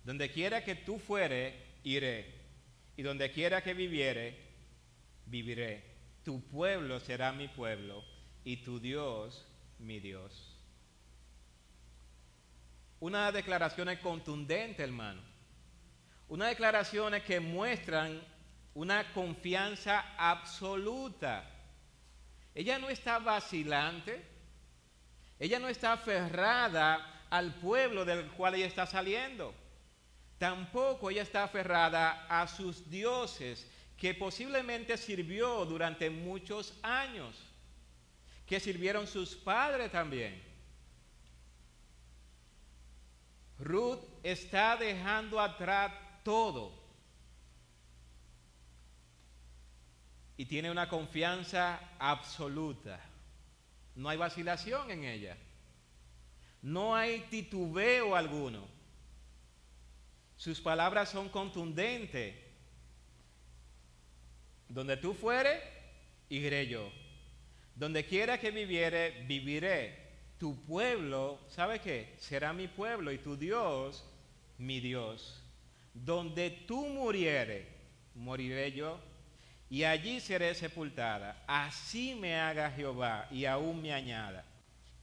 donde 0.04 0.30
quiera 0.32 0.64
que 0.64 0.76
tú 0.76 1.00
fuere, 1.00 1.80
iré. 1.84 2.42
Y 2.96 3.02
donde 3.02 3.32
quiera 3.32 3.62
que 3.64 3.74
viviere, 3.74 4.38
viviré. 5.26 5.84
Tu 6.24 6.42
pueblo 6.48 7.00
será 7.00 7.32
mi 7.34 7.48
pueblo 7.48 8.04
y 8.44 8.58
tu 8.58 8.80
Dios 8.80 9.46
mi 9.80 10.00
Dios. 10.00 10.58
Una 13.00 13.32
declaración 13.32 13.90
contundente, 14.02 14.84
hermano. 14.84 15.22
Una 16.30 16.48
declaración 16.48 17.14
que 17.28 17.40
muestran 17.40 18.22
una 18.76 19.12
confianza 19.12 20.16
absoluta. 20.18 21.50
Ella 22.56 22.80
no 22.80 22.90
está 22.90 23.20
vacilante, 23.20 24.24
ella 25.40 25.60
no 25.60 25.68
está 25.68 25.94
aferrada 25.94 27.13
al 27.34 27.52
pueblo 27.56 28.06
del 28.06 28.30
cual 28.34 28.54
ella 28.54 28.68
está 28.68 28.86
saliendo. 28.86 29.56
Tampoco 30.38 31.10
ella 31.10 31.24
está 31.24 31.46
aferrada 31.46 32.28
a 32.30 32.48
sus 32.48 32.92
dioses, 32.92 33.68
que 33.98 34.14
posiblemente 34.14 34.98
sirvió 34.98 35.66
durante 35.66 36.12
muchos 36.12 36.78
años, 36.84 37.36
que 38.46 38.60
sirvieron 38.60 39.08
sus 39.08 39.34
padres 39.34 39.92
también. 39.92 40.44
Ruth 43.58 44.04
está 44.22 44.78
dejando 44.78 45.40
atrás 45.40 45.92
todo 46.24 46.72
y 50.38 50.46
tiene 50.46 50.70
una 50.70 50.88
confianza 50.88 51.80
absoluta. 51.98 53.00
No 53.96 54.08
hay 54.08 54.18
vacilación 54.18 54.92
en 54.92 55.06
ella. 55.06 55.36
No 56.64 56.96
hay 56.96 57.20
titubeo 57.30 58.16
alguno. 58.16 58.68
Sus 60.36 60.60
palabras 60.60 61.10
son 61.10 61.30
contundentes. 61.30 62.36
Donde 64.68 64.98
tú 64.98 65.14
fuere, 65.14 65.62
iré 66.30 66.68
yo. 66.68 66.92
Donde 67.76 68.06
quiera 68.06 68.40
que 68.40 68.50
viviere, 68.50 69.24
viviré. 69.28 70.02
Tu 70.40 70.56
pueblo, 70.66 71.40
¿sabe 71.48 71.80
qué? 71.80 72.16
Será 72.18 72.54
mi 72.54 72.68
pueblo 72.68 73.12
y 73.12 73.20
tu 73.20 73.38
Dios, 73.38 74.04
mi 74.58 74.80
Dios. 74.80 75.44
Donde 75.94 76.50
tú 76.50 76.88
muriere, 76.88 77.68
moriré 78.16 78.72
yo 78.72 79.00
y 79.70 79.84
allí 79.84 80.20
seré 80.20 80.54
sepultada. 80.56 81.44
Así 81.48 82.16
me 82.16 82.36
haga 82.36 82.72
Jehová 82.72 83.28
y 83.32 83.46
aún 83.46 83.82
me 83.82 83.94
añada, 83.94 84.46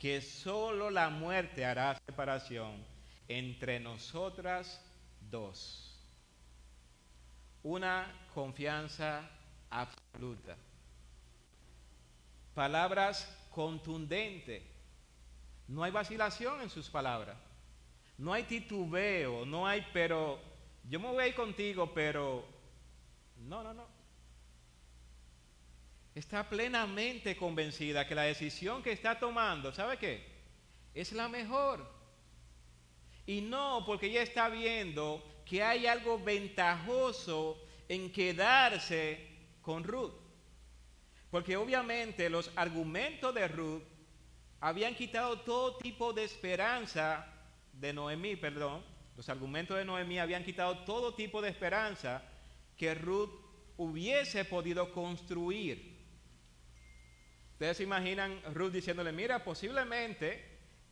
que 0.00 0.22
solo 0.22 0.88
la 0.88 1.10
muerte 1.10 1.62
hará 1.62 2.00
separación 2.06 2.82
entre 3.28 3.78
nosotras 3.78 4.82
dos. 5.30 5.94
Una 7.62 8.10
confianza 8.32 9.28
absoluta. 9.68 10.56
Palabras 12.54 13.30
contundentes. 13.50 14.62
No 15.68 15.84
hay 15.84 15.92
vacilación 15.92 16.62
en 16.62 16.70
sus 16.70 16.88
palabras. 16.88 17.36
No 18.16 18.32
hay 18.32 18.44
titubeo, 18.44 19.44
no 19.44 19.66
hay 19.66 19.86
pero, 19.92 20.40
yo 20.88 20.98
me 20.98 21.08
voy 21.08 21.32
contigo, 21.32 21.92
pero, 21.94 22.42
no, 23.36 23.62
no, 23.62 23.74
no 23.74 23.86
está 26.14 26.48
plenamente 26.48 27.36
convencida 27.36 28.06
que 28.06 28.14
la 28.14 28.22
decisión 28.22 28.82
que 28.82 28.92
está 28.92 29.18
tomando, 29.18 29.72
¿sabe 29.72 29.96
qué? 29.96 30.26
Es 30.94 31.12
la 31.12 31.28
mejor. 31.28 31.88
Y 33.26 33.40
no 33.40 33.84
porque 33.86 34.06
ella 34.06 34.22
está 34.22 34.48
viendo 34.48 35.22
que 35.44 35.62
hay 35.62 35.86
algo 35.86 36.18
ventajoso 36.18 37.58
en 37.88 38.10
quedarse 38.12 39.28
con 39.62 39.84
Ruth. 39.84 40.14
Porque 41.30 41.56
obviamente 41.56 42.28
los 42.28 42.50
argumentos 42.56 43.34
de 43.34 43.46
Ruth 43.48 43.82
habían 44.60 44.94
quitado 44.94 45.40
todo 45.40 45.76
tipo 45.78 46.12
de 46.12 46.24
esperanza 46.24 47.26
de 47.72 47.92
Noemí, 47.92 48.36
perdón, 48.36 48.84
los 49.16 49.28
argumentos 49.28 49.76
de 49.76 49.84
Noemí 49.84 50.18
habían 50.18 50.44
quitado 50.44 50.78
todo 50.78 51.14
tipo 51.14 51.40
de 51.40 51.50
esperanza 51.50 52.22
que 52.76 52.94
Ruth 52.94 53.30
hubiese 53.76 54.44
podido 54.44 54.92
construir. 54.92 55.89
Ustedes 57.60 57.76
se 57.76 57.82
imaginan 57.82 58.40
Ruth 58.54 58.72
diciéndole, 58.72 59.12
mira, 59.12 59.44
posiblemente 59.44 60.42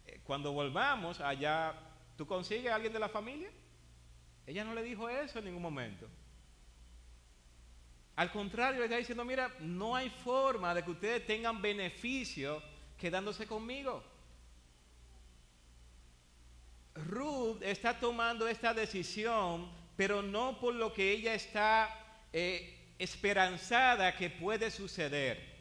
eh, 0.04 0.20
cuando 0.22 0.52
volvamos 0.52 1.18
allá, 1.18 1.72
¿tú 2.14 2.26
consigues 2.26 2.70
a 2.70 2.74
alguien 2.74 2.92
de 2.92 2.98
la 2.98 3.08
familia? 3.08 3.48
Ella 4.46 4.64
no 4.64 4.74
le 4.74 4.82
dijo 4.82 5.08
eso 5.08 5.38
en 5.38 5.46
ningún 5.46 5.62
momento. 5.62 6.06
Al 8.16 8.30
contrario, 8.30 8.80
le 8.80 8.84
está 8.84 8.98
diciendo, 8.98 9.24
mira, 9.24 9.50
no 9.60 9.96
hay 9.96 10.10
forma 10.10 10.74
de 10.74 10.84
que 10.84 10.90
ustedes 10.90 11.26
tengan 11.26 11.62
beneficio 11.62 12.62
quedándose 12.98 13.46
conmigo. 13.46 14.04
Ruth 16.96 17.62
está 17.62 17.98
tomando 17.98 18.46
esta 18.46 18.74
decisión, 18.74 19.72
pero 19.96 20.20
no 20.20 20.60
por 20.60 20.74
lo 20.74 20.92
que 20.92 21.12
ella 21.12 21.32
está 21.32 21.88
eh, 22.30 22.92
esperanzada 22.98 24.14
que 24.14 24.28
puede 24.28 24.70
suceder. 24.70 25.57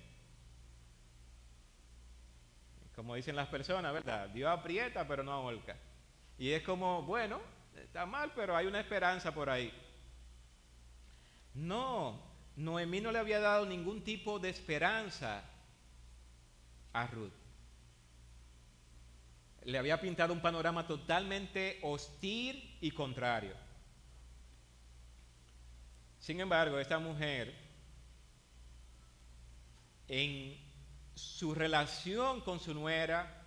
Como 2.98 3.14
dicen 3.14 3.36
las 3.36 3.48
personas, 3.48 3.94
¿verdad? 3.94 4.28
Dios 4.30 4.50
aprieta, 4.50 5.08
pero 5.08 5.22
no 5.22 5.32
ahorca. 5.32 5.78
Y 6.40 6.50
es 6.50 6.64
como, 6.64 7.04
bueno, 7.04 7.40
está 7.76 8.08
mal, 8.08 8.34
pero 8.36 8.58
hay 8.58 8.66
una 8.66 8.80
esperanza 8.80 9.32
por 9.36 9.52
ahí. 9.52 9.72
No, 11.54 12.20
Noemí 12.56 13.00
no 13.00 13.12
le 13.12 13.20
había 13.20 13.40
dado 13.40 13.68
ningún 13.68 14.04
tipo 14.04 14.40
de 14.40 14.50
esperanza 14.50 15.44
a 16.92 17.06
Ruth. 17.06 17.32
Le 19.64 19.78
había 19.78 20.02
pintado 20.02 20.34
un 20.34 20.42
panorama 20.42 20.88
totalmente 20.88 21.80
hostil 21.84 22.80
y 22.82 22.90
contrario. 22.90 23.54
Sin 26.18 26.40
embargo, 26.40 26.80
esta 26.80 26.98
mujer, 26.98 27.54
en 30.08 30.67
su 31.18 31.56
relación 31.56 32.42
con 32.42 32.60
su 32.60 32.76
nuera, 32.76 33.44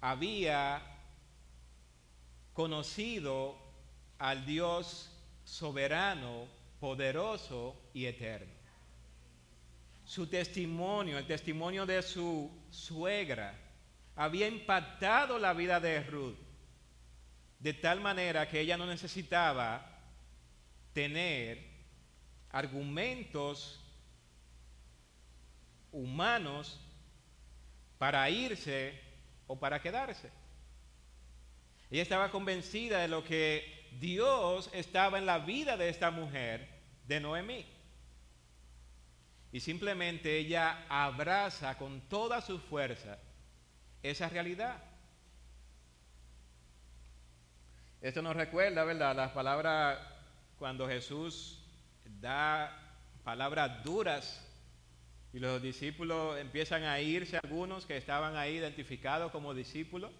había 0.00 0.80
conocido 2.52 3.56
al 4.18 4.46
Dios 4.46 5.10
soberano, 5.44 6.46
poderoso 6.78 7.74
y 7.92 8.06
eterno. 8.06 8.52
Su 10.04 10.28
testimonio, 10.28 11.18
el 11.18 11.26
testimonio 11.26 11.84
de 11.84 12.00
su 12.02 12.50
suegra, 12.70 13.58
había 14.14 14.46
impactado 14.46 15.38
la 15.38 15.52
vida 15.52 15.80
de 15.80 16.02
Ruth 16.04 16.38
de 17.58 17.74
tal 17.74 18.00
manera 18.00 18.48
que 18.48 18.60
ella 18.60 18.76
no 18.76 18.86
necesitaba 18.86 19.84
tener 20.92 21.66
argumentos 22.50 23.80
humanos 25.92 26.80
para 27.98 28.28
irse 28.30 28.98
o 29.46 29.58
para 29.58 29.80
quedarse. 29.80 30.30
Ella 31.90 32.02
estaba 32.02 32.30
convencida 32.30 33.00
de 33.00 33.08
lo 33.08 33.24
que 33.24 33.88
Dios 33.98 34.70
estaba 34.72 35.18
en 35.18 35.26
la 35.26 35.38
vida 35.38 35.76
de 35.76 35.88
esta 35.88 36.10
mujer, 36.10 36.68
de 37.06 37.20
Noemí. 37.20 37.66
Y 39.50 39.60
simplemente 39.60 40.36
ella 40.36 40.84
abraza 40.88 41.78
con 41.78 42.02
toda 42.02 42.40
su 42.42 42.58
fuerza 42.58 43.18
esa 44.02 44.28
realidad. 44.28 44.82
Esto 48.00 48.22
nos 48.22 48.36
recuerda, 48.36 48.84
¿verdad? 48.84 49.16
Las 49.16 49.32
palabras 49.32 49.98
cuando 50.58 50.86
Jesús 50.86 51.64
da 52.04 52.76
palabras 53.24 53.82
duras 53.82 54.47
y 55.32 55.38
los 55.38 55.60
discípulos 55.60 56.38
empiezan 56.38 56.84
a 56.84 57.00
irse, 57.00 57.38
algunos 57.42 57.84
que 57.84 57.96
estaban 57.96 58.36
ahí 58.36 58.56
identificados 58.56 59.30
como 59.30 59.54
discípulos, 59.54 60.10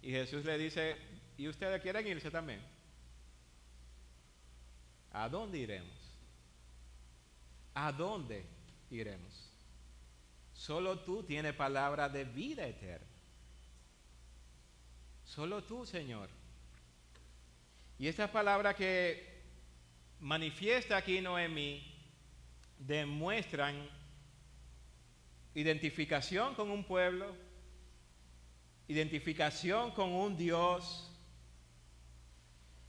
y 0.00 0.10
Jesús 0.10 0.44
le 0.44 0.58
dice, 0.58 0.96
¿y 1.36 1.48
ustedes 1.48 1.80
quieren 1.82 2.06
irse 2.06 2.30
también? 2.30 2.60
¿A 5.12 5.28
dónde 5.28 5.58
iremos? 5.58 5.96
¿A 7.74 7.92
dónde 7.92 8.44
iremos? 8.90 9.50
Solo 10.54 11.00
tú 11.00 11.22
tienes 11.22 11.54
palabra 11.54 12.08
de 12.08 12.24
vida 12.24 12.66
eterna. 12.66 13.06
Solo 15.24 15.64
tú, 15.64 15.86
Señor. 15.86 16.28
Y 17.98 18.06
esta 18.06 18.30
palabra 18.30 18.74
que 18.74 19.42
manifiesta 20.20 20.96
aquí 20.96 21.20
Noemí 21.20 21.82
demuestran 22.78 23.88
identificación 25.54 26.54
con 26.54 26.70
un 26.70 26.84
pueblo, 26.84 27.34
identificación 28.88 29.90
con 29.92 30.10
un 30.12 30.36
Dios 30.36 31.10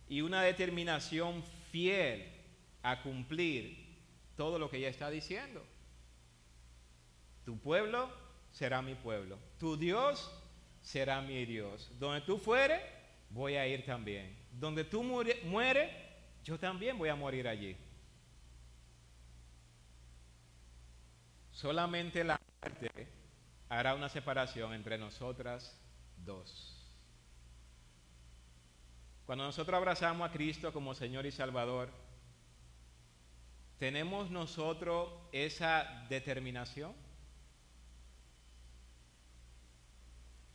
y 0.07 0.21
una 0.21 0.41
determinación 0.41 1.43
fiel 1.71 2.31
a 2.81 3.01
cumplir 3.01 3.83
todo 4.35 4.59
lo 4.59 4.69
que 4.69 4.77
ella 4.77 4.89
está 4.89 5.09
diciendo. 5.09 5.63
Tu 7.45 7.57
pueblo 7.57 8.09
será 8.51 8.81
mi 8.81 8.95
pueblo. 8.95 9.37
Tu 9.59 9.77
Dios 9.77 10.31
será 10.81 11.21
mi 11.21 11.45
Dios. 11.45 11.89
Donde 11.99 12.21
tú 12.21 12.37
fueres, 12.37 12.81
voy 13.29 13.55
a 13.55 13.67
ir 13.67 13.85
también. 13.85 14.37
Donde 14.51 14.83
tú 14.83 15.03
mueres, 15.03 15.91
yo 16.43 16.57
también 16.59 16.97
voy 16.97 17.09
a 17.09 17.15
morir 17.15 17.47
allí. 17.47 17.75
Solamente 21.51 22.23
la 22.23 22.39
hará 23.69 23.95
una 23.95 24.09
separación 24.09 24.73
entre 24.73 24.97
nosotras 24.97 25.77
dos. 26.17 26.79
Cuando 29.25 29.45
nosotros 29.45 29.75
abrazamos 29.75 30.29
a 30.29 30.31
Cristo 30.31 30.71
como 30.73 30.93
Señor 30.93 31.25
y 31.25 31.31
Salvador, 31.31 31.89
¿tenemos 33.79 34.29
nosotros 34.29 35.11
esa 35.31 36.05
determinación? 36.09 36.93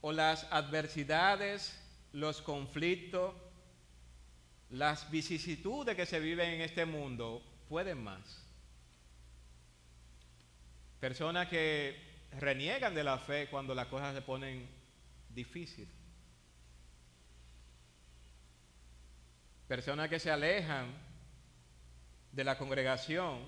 ¿O 0.00 0.12
las 0.12 0.44
adversidades, 0.52 1.82
los 2.12 2.40
conflictos, 2.40 3.34
las 4.70 5.11
vicisitudes 5.11 5.96
que 5.96 6.06
se 6.06 6.20
viven 6.20 6.50
en 6.50 6.61
este 6.61 6.84
mundo 6.84 7.42
pueden 7.68 8.04
más? 8.04 8.47
Personas 11.01 11.49
que 11.49 11.96
reniegan 12.32 12.94
de 12.94 13.05
la 13.05 13.18
fe 13.18 13.49
cuando 13.49 13.74
las 13.74 13.86
cosas 13.86 14.14
se 14.14 14.22
ponen 14.22 14.68
difíciles. 15.30 15.99
personas 19.68 20.09
que 20.09 20.18
se 20.18 20.30
alejan 20.30 20.90
de 22.32 22.42
la 22.42 22.57
congregación 22.57 23.44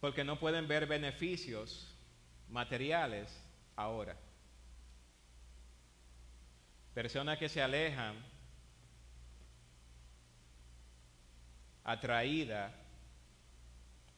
porque 0.00 0.24
no 0.24 0.38
pueden 0.40 0.66
ver 0.66 0.86
beneficios 0.86 1.94
materiales 2.48 3.32
ahora. 3.76 4.16
Personas 6.92 7.38
que 7.38 7.48
se 7.48 7.62
alejan 7.62 8.16
atraídas 11.88 12.72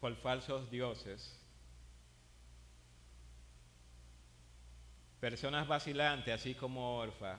por 0.00 0.14
falsos 0.16 0.70
dioses 0.70 1.40
Personas 5.20 5.68
vacilantes, 5.68 6.32
así 6.34 6.54
como 6.54 6.96
Orfa, 6.96 7.38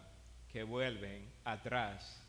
que 0.52 0.62
vuelven 0.62 1.28
atrás. 1.44 2.22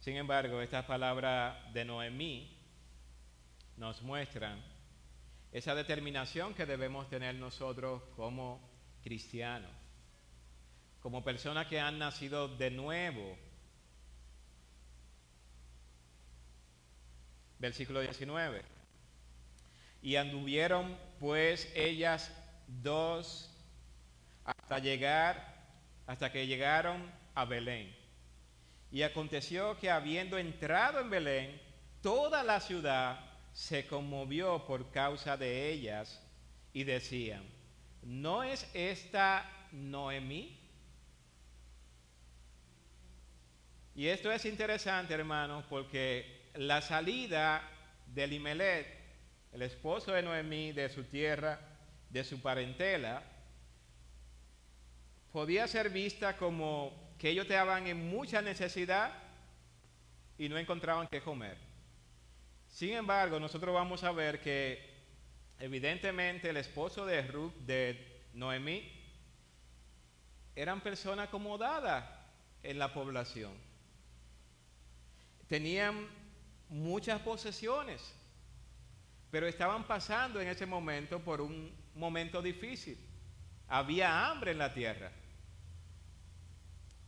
Sin 0.00 0.16
embargo, 0.16 0.62
estas 0.62 0.86
palabras 0.86 1.58
de 1.74 1.84
Noemí 1.84 2.56
nos 3.76 4.00
muestran 4.00 4.64
esa 5.52 5.74
determinación 5.74 6.54
que 6.54 6.64
debemos 6.64 7.10
tener 7.10 7.34
nosotros 7.34 8.02
como 8.16 8.66
cristianos, 9.02 9.70
como 11.00 11.24
personas 11.24 11.66
que 11.66 11.80
han 11.80 11.98
nacido 11.98 12.48
de 12.48 12.70
nuevo. 12.70 13.36
Versículo 17.58 18.00
19. 18.00 18.62
Y 20.02 20.16
anduvieron 20.16 20.96
pues 21.18 21.70
ellas 21.74 22.32
dos 22.66 23.50
hasta 24.44 24.78
llegar, 24.78 25.54
hasta 26.06 26.32
que 26.32 26.46
llegaron 26.46 27.10
a 27.34 27.44
Belén. 27.44 27.94
Y 28.90 29.02
aconteció 29.02 29.78
que 29.78 29.90
habiendo 29.90 30.38
entrado 30.38 31.00
en 31.00 31.10
Belén, 31.10 31.60
toda 32.02 32.42
la 32.42 32.60
ciudad 32.60 33.20
se 33.52 33.86
conmovió 33.86 34.64
por 34.64 34.90
causa 34.90 35.36
de 35.36 35.70
ellas 35.70 36.22
y 36.72 36.84
decían, 36.84 37.44
¿no 38.02 38.42
es 38.42 38.68
esta 38.74 39.48
Noemí? 39.72 40.59
Y 44.00 44.08
esto 44.08 44.32
es 44.32 44.46
interesante, 44.46 45.12
hermanos, 45.12 45.62
porque 45.68 46.48
la 46.54 46.80
salida 46.80 47.62
de 48.06 48.24
Elimelech, 48.24 48.86
el 49.52 49.60
esposo 49.60 50.12
de 50.12 50.22
Noemí, 50.22 50.72
de 50.72 50.88
su 50.88 51.04
tierra, 51.04 51.60
de 52.08 52.24
su 52.24 52.40
parentela, 52.40 53.22
podía 55.30 55.68
ser 55.68 55.90
vista 55.90 56.38
como 56.38 57.12
que 57.18 57.28
ellos 57.28 57.44
estaban 57.44 57.86
en 57.88 58.08
mucha 58.08 58.40
necesidad 58.40 59.12
y 60.38 60.48
no 60.48 60.56
encontraban 60.56 61.06
qué 61.08 61.20
comer. 61.20 61.58
Sin 62.68 62.94
embargo, 62.94 63.38
nosotros 63.38 63.74
vamos 63.74 64.02
a 64.02 64.12
ver 64.12 64.40
que 64.40 64.82
evidentemente 65.58 66.48
el 66.48 66.56
esposo 66.56 67.04
de 67.04 67.20
Ruth, 67.20 67.52
de 67.66 68.22
Noemí, 68.32 68.82
eran 70.56 70.80
personas 70.80 71.28
acomodadas 71.28 72.06
en 72.62 72.78
la 72.78 72.94
población. 72.94 73.68
Tenían 75.50 76.06
muchas 76.68 77.20
posesiones, 77.22 78.00
pero 79.32 79.48
estaban 79.48 79.84
pasando 79.84 80.40
en 80.40 80.46
ese 80.46 80.64
momento 80.64 81.18
por 81.18 81.40
un 81.40 81.76
momento 81.96 82.40
difícil. 82.40 82.96
Había 83.66 84.30
hambre 84.30 84.52
en 84.52 84.58
la 84.58 84.72
tierra. 84.72 85.10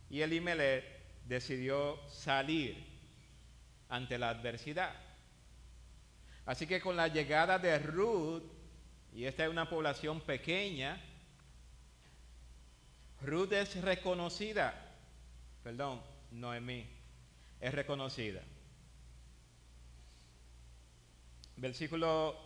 Y 0.09 0.19
Elimelech 0.19 0.83
decidió 1.25 1.97
salir 2.09 2.85
ante 3.87 4.17
la 4.17 4.31
adversidad. 4.31 4.93
Así 6.45 6.67
que 6.67 6.81
con 6.81 6.97
la 6.97 7.07
llegada 7.07 7.57
de 7.59 7.79
Ruth, 7.79 8.43
y 9.13 9.23
esta 9.23 9.45
es 9.45 9.49
una 9.49 9.69
población 9.69 10.19
pequeña, 10.19 11.01
Ruth 13.21 13.53
es 13.53 13.81
reconocida, 13.81 14.97
perdón, 15.63 16.01
Noemí, 16.31 17.02
es 17.63 17.73
reconocida. 17.73 18.41
Versículo 21.55 22.37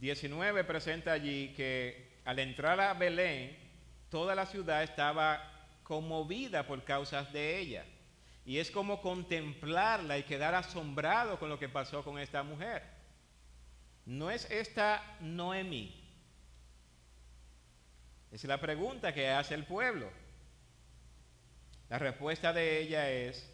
19 0.00 0.64
presenta 0.64 1.12
allí 1.12 1.54
que 1.54 2.18
al 2.24 2.40
entrar 2.40 2.80
a 2.80 2.92
Belén, 2.94 3.56
toda 4.10 4.34
la 4.34 4.46
ciudad 4.46 4.82
estaba 4.82 5.68
conmovida 5.84 6.66
por 6.66 6.82
causas 6.82 7.32
de 7.32 7.60
ella. 7.60 7.84
Y 8.44 8.58
es 8.58 8.72
como 8.72 9.00
contemplarla 9.00 10.18
y 10.18 10.24
quedar 10.24 10.56
asombrado 10.56 11.38
con 11.38 11.48
lo 11.48 11.56
que 11.56 11.68
pasó 11.68 12.02
con 12.02 12.18
esta 12.18 12.42
mujer. 12.42 12.82
¿No 14.06 14.28
es 14.28 14.50
esta 14.50 15.18
Noemí? 15.20 16.04
Es 18.32 18.42
la 18.42 18.60
pregunta 18.60 19.14
que 19.14 19.28
hace 19.28 19.54
el 19.54 19.66
pueblo. 19.66 20.10
La 21.88 21.98
respuesta 21.98 22.52
de 22.52 22.80
ella 22.80 23.10
es, 23.10 23.48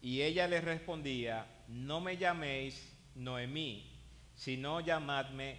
y 0.00 0.22
ella 0.22 0.46
le 0.48 0.60
respondía, 0.60 1.46
no 1.68 2.00
me 2.00 2.16
llaméis 2.16 2.92
Noemí, 3.14 3.92
sino 4.34 4.80
llamadme 4.80 5.58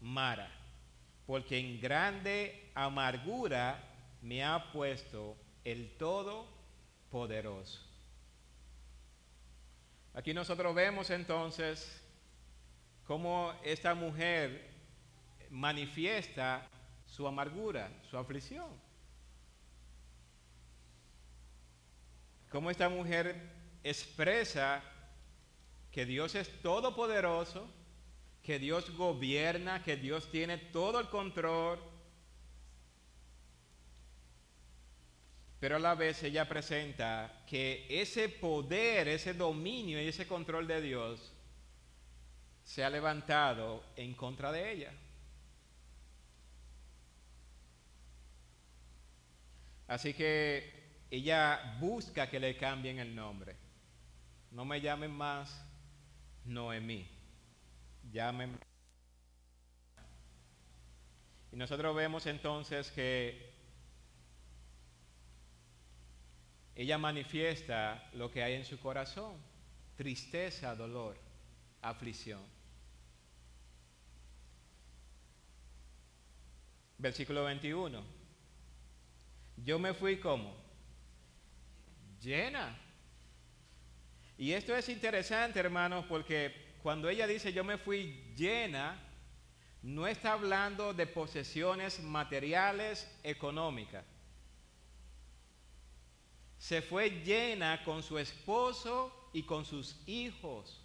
Mara, 0.00 0.50
porque 1.26 1.58
en 1.58 1.80
grande 1.80 2.70
amargura 2.74 3.82
me 4.22 4.44
ha 4.44 4.72
puesto 4.72 5.36
el 5.64 5.96
Todopoderoso. 5.96 7.80
Aquí 10.14 10.32
nosotros 10.32 10.74
vemos 10.74 11.10
entonces 11.10 12.02
cómo 13.04 13.52
esta 13.62 13.94
mujer 13.94 14.70
manifiesta 15.50 16.66
su 17.06 17.26
amargura, 17.26 17.90
su 18.10 18.16
aflicción. 18.16 18.85
Cómo 22.56 22.70
esta 22.70 22.88
mujer 22.88 23.36
expresa 23.84 24.82
que 25.90 26.06
Dios 26.06 26.34
es 26.34 26.48
todopoderoso, 26.62 27.68
que 28.42 28.58
Dios 28.58 28.96
gobierna, 28.96 29.82
que 29.82 29.98
Dios 29.98 30.30
tiene 30.30 30.56
todo 30.56 30.98
el 30.98 31.10
control, 31.10 31.78
pero 35.60 35.76
a 35.76 35.78
la 35.78 35.94
vez 35.94 36.22
ella 36.22 36.48
presenta 36.48 37.44
que 37.46 37.86
ese 37.90 38.30
poder, 38.30 39.08
ese 39.08 39.34
dominio 39.34 40.00
y 40.00 40.08
ese 40.08 40.26
control 40.26 40.66
de 40.66 40.80
Dios 40.80 41.34
se 42.64 42.82
ha 42.82 42.88
levantado 42.88 43.84
en 43.96 44.14
contra 44.14 44.50
de 44.50 44.72
ella. 44.72 44.94
Así 49.88 50.14
que 50.14 50.85
ella 51.10 51.76
busca 51.80 52.28
que 52.28 52.40
le 52.40 52.56
cambien 52.56 52.98
el 52.98 53.14
nombre. 53.14 53.56
No 54.50 54.64
me 54.64 54.80
llamen 54.80 55.12
más 55.12 55.64
Noemí. 56.44 57.08
Llamen. 58.10 58.58
Y 61.52 61.56
nosotros 61.56 61.94
vemos 61.94 62.26
entonces 62.26 62.90
que 62.90 63.54
ella 66.74 66.98
manifiesta 66.98 68.08
lo 68.12 68.30
que 68.30 68.42
hay 68.42 68.54
en 68.54 68.64
su 68.64 68.78
corazón. 68.78 69.36
Tristeza, 69.96 70.74
dolor, 70.74 71.16
aflicción. 71.82 72.42
Versículo 76.98 77.44
21. 77.44 78.02
Yo 79.58 79.78
me 79.78 79.94
fui 79.94 80.18
como 80.18 80.65
llena 82.20 82.76
y 84.38 84.52
esto 84.52 84.76
es 84.76 84.88
interesante, 84.88 85.58
hermanos, 85.60 86.04
porque 86.08 86.54
cuando 86.82 87.08
ella 87.08 87.26
dice 87.26 87.52
yo 87.52 87.64
me 87.64 87.78
fui 87.78 88.32
llena, 88.36 89.02
no 89.82 90.06
está 90.06 90.32
hablando 90.32 90.92
de 90.92 91.06
posesiones 91.06 92.02
materiales 92.02 93.08
económicas. 93.22 94.04
Se 96.58 96.82
fue 96.82 97.10
llena 97.22 97.82
con 97.84 98.02
su 98.02 98.18
esposo 98.18 99.30
y 99.32 99.44
con 99.44 99.64
sus 99.64 99.96
hijos. 100.06 100.82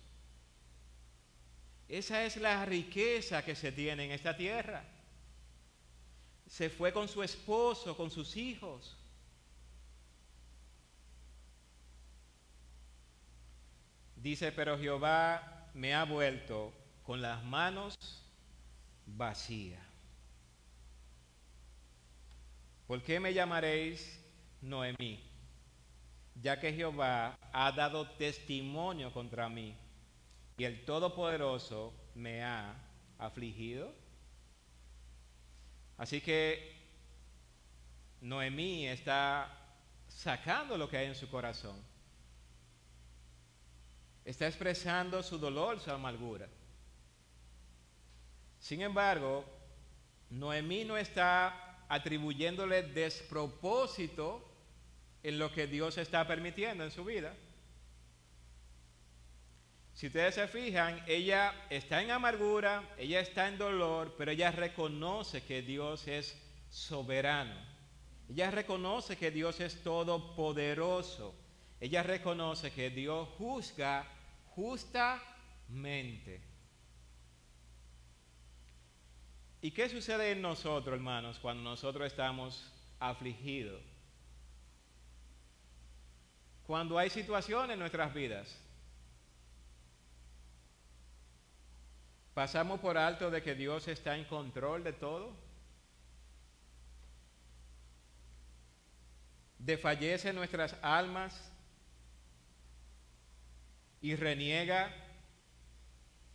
Esa 1.90 2.24
es 2.24 2.38
la 2.38 2.66
riqueza 2.66 3.44
que 3.44 3.56
se 3.56 3.72
tiene 3.72 4.06
en 4.06 4.12
esta 4.12 4.38
tierra. 4.38 4.86
Se 6.48 6.70
fue 6.70 6.94
con 6.94 7.10
su 7.10 7.22
esposo, 7.22 7.98
con 7.98 8.12
sus 8.12 8.38
hijos. 8.38 8.98
Dice, 14.22 14.52
pero 14.52 14.78
Jehová 14.78 15.70
me 15.74 15.96
ha 15.96 16.04
vuelto 16.06 16.72
con 17.04 17.22
las 17.22 17.44
manos 17.44 17.98
vacías. 19.08 19.82
¿Por 22.86 23.02
qué 23.02 23.20
me 23.20 23.34
llamaréis 23.34 24.24
Noemí? 24.62 25.20
Ya 26.36 26.60
que 26.60 26.72
Jehová 26.72 27.36
ha 27.52 27.72
dado 27.72 28.08
testimonio 28.12 29.12
contra 29.12 29.50
mí 29.50 29.76
y 30.58 30.66
el 30.66 30.86
Todopoderoso 30.86 31.92
me 32.14 32.44
ha 32.44 32.76
afligido. 33.18 33.92
Así 35.98 36.22
que 36.22 36.76
Noemí 38.22 38.88
está 38.88 39.52
sacando 40.08 40.78
lo 40.78 40.88
que 40.88 40.98
hay 40.98 41.08
en 41.08 41.16
su 41.16 41.28
corazón. 41.28 41.91
Está 44.32 44.48
expresando 44.48 45.22
su 45.24 45.38
dolor, 45.38 45.82
su 45.82 45.92
amargura. 45.92 46.48
Sin 48.62 48.82
embargo, 48.82 49.44
Noemí 50.30 50.86
no 50.86 50.96
está 50.96 51.84
atribuyéndole 51.90 52.82
despropósito 52.84 54.42
en 55.22 55.38
lo 55.38 55.52
que 55.52 55.68
Dios 55.68 55.98
está 55.98 56.26
permitiendo 56.26 56.86
en 56.86 56.92
su 56.92 57.04
vida. 57.04 57.36
Si 59.94 60.08
ustedes 60.08 60.36
se 60.36 60.48
fijan, 60.48 61.04
ella 61.08 61.54
está 61.70 62.02
en 62.02 62.12
amargura, 62.12 62.90
ella 62.98 63.20
está 63.20 63.50
en 63.50 63.58
dolor, 63.58 64.16
pero 64.18 64.32
ella 64.32 64.50
reconoce 64.50 65.44
que 65.44 65.62
Dios 65.62 66.08
es 66.08 66.42
soberano. 66.70 67.60
Ella 68.30 68.50
reconoce 68.50 69.18
que 69.18 69.30
Dios 69.30 69.60
es 69.60 69.84
todopoderoso. 69.84 71.36
Ella 71.82 72.02
reconoce 72.02 72.72
que 72.72 72.92
Dios 72.92 73.28
juzga 73.38 74.08
justamente. 74.56 76.42
¿Y 79.62 79.72
qué 79.72 79.90
sucede 79.90 80.32
en 80.32 80.42
nosotros, 80.42 80.96
hermanos, 80.96 81.38
cuando 81.40 81.64
nosotros 81.64 82.08
estamos 82.08 82.72
afligidos? 83.00 83.82
Cuando 86.66 86.98
hay 86.98 87.10
situaciones 87.10 87.74
en 87.74 87.80
nuestras 87.80 88.14
vidas. 88.14 88.58
Pasamos 92.34 92.80
por 92.80 92.98
alto 92.98 93.30
de 93.30 93.44
que 93.44 93.56
Dios 93.56 93.88
está 93.88 94.18
en 94.18 94.26
control 94.26 94.84
de 94.84 94.94
todo. 94.94 95.36
Desfallece 99.60 100.34
nuestras 100.34 100.76
almas 100.82 101.51
y 104.02 104.16
reniega 104.16 104.92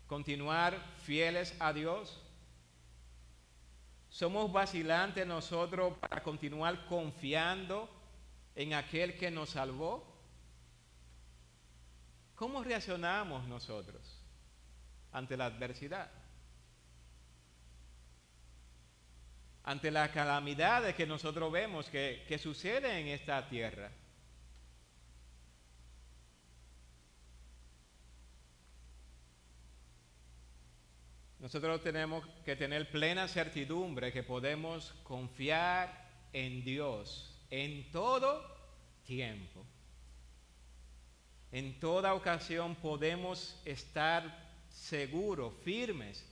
continuar 0.07 0.81
fieles 1.03 1.55
a 1.59 1.73
Dios. 1.73 2.23
Somos 4.09 4.53
vacilantes 4.53 5.27
nosotros 5.27 5.99
para 5.99 6.23
continuar 6.23 6.87
confiando 6.87 7.91
en 8.55 8.73
aquel 8.73 9.19
que 9.19 9.31
nos 9.31 9.51
salvó. 9.51 10.17
¿Cómo 12.37 12.62
reaccionamos 12.62 13.47
nosotros 13.49 14.25
ante 15.12 15.37
la 15.37 15.47
adversidad? 15.47 16.11
Ante 19.64 19.91
las 19.91 20.11
calamidades 20.11 20.95
que 20.95 21.07
nosotros 21.07 21.51
vemos 21.51 21.91
que, 21.91 22.25
que 22.29 22.39
suceden 22.39 22.93
en 22.93 23.09
esta 23.09 23.49
tierra. 23.49 23.91
Nosotros 31.47 31.81
tenemos 31.81 32.27
que 32.45 32.57
tener 32.57 32.91
plena 32.91 33.29
certidumbre 33.29 34.13
que 34.13 34.25
podemos 34.25 34.93
confiar 35.05 36.11
en 36.33 36.65
Dios 36.65 37.39
en 37.51 37.89
todo 37.93 38.43
tiempo. 39.05 39.65
En 41.53 41.79
toda 41.79 42.15
ocasión 42.15 42.75
podemos 42.75 43.63
estar 43.65 44.25
seguros, 44.69 45.55
firmes, 45.63 46.27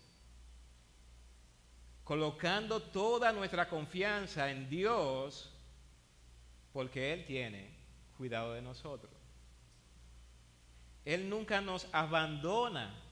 colocando 2.03 2.83
toda 2.83 3.31
nuestra 3.31 3.69
confianza 3.69 4.51
en 4.51 4.69
Dios 4.69 5.49
porque 6.73 7.13
Él 7.13 7.25
tiene 7.25 7.71
cuidado 8.17 8.55
de 8.55 8.63
nosotros. 8.63 9.13
Él 11.05 11.31
nunca 11.31 11.61
nos 11.61 11.87
abandona 11.93 13.04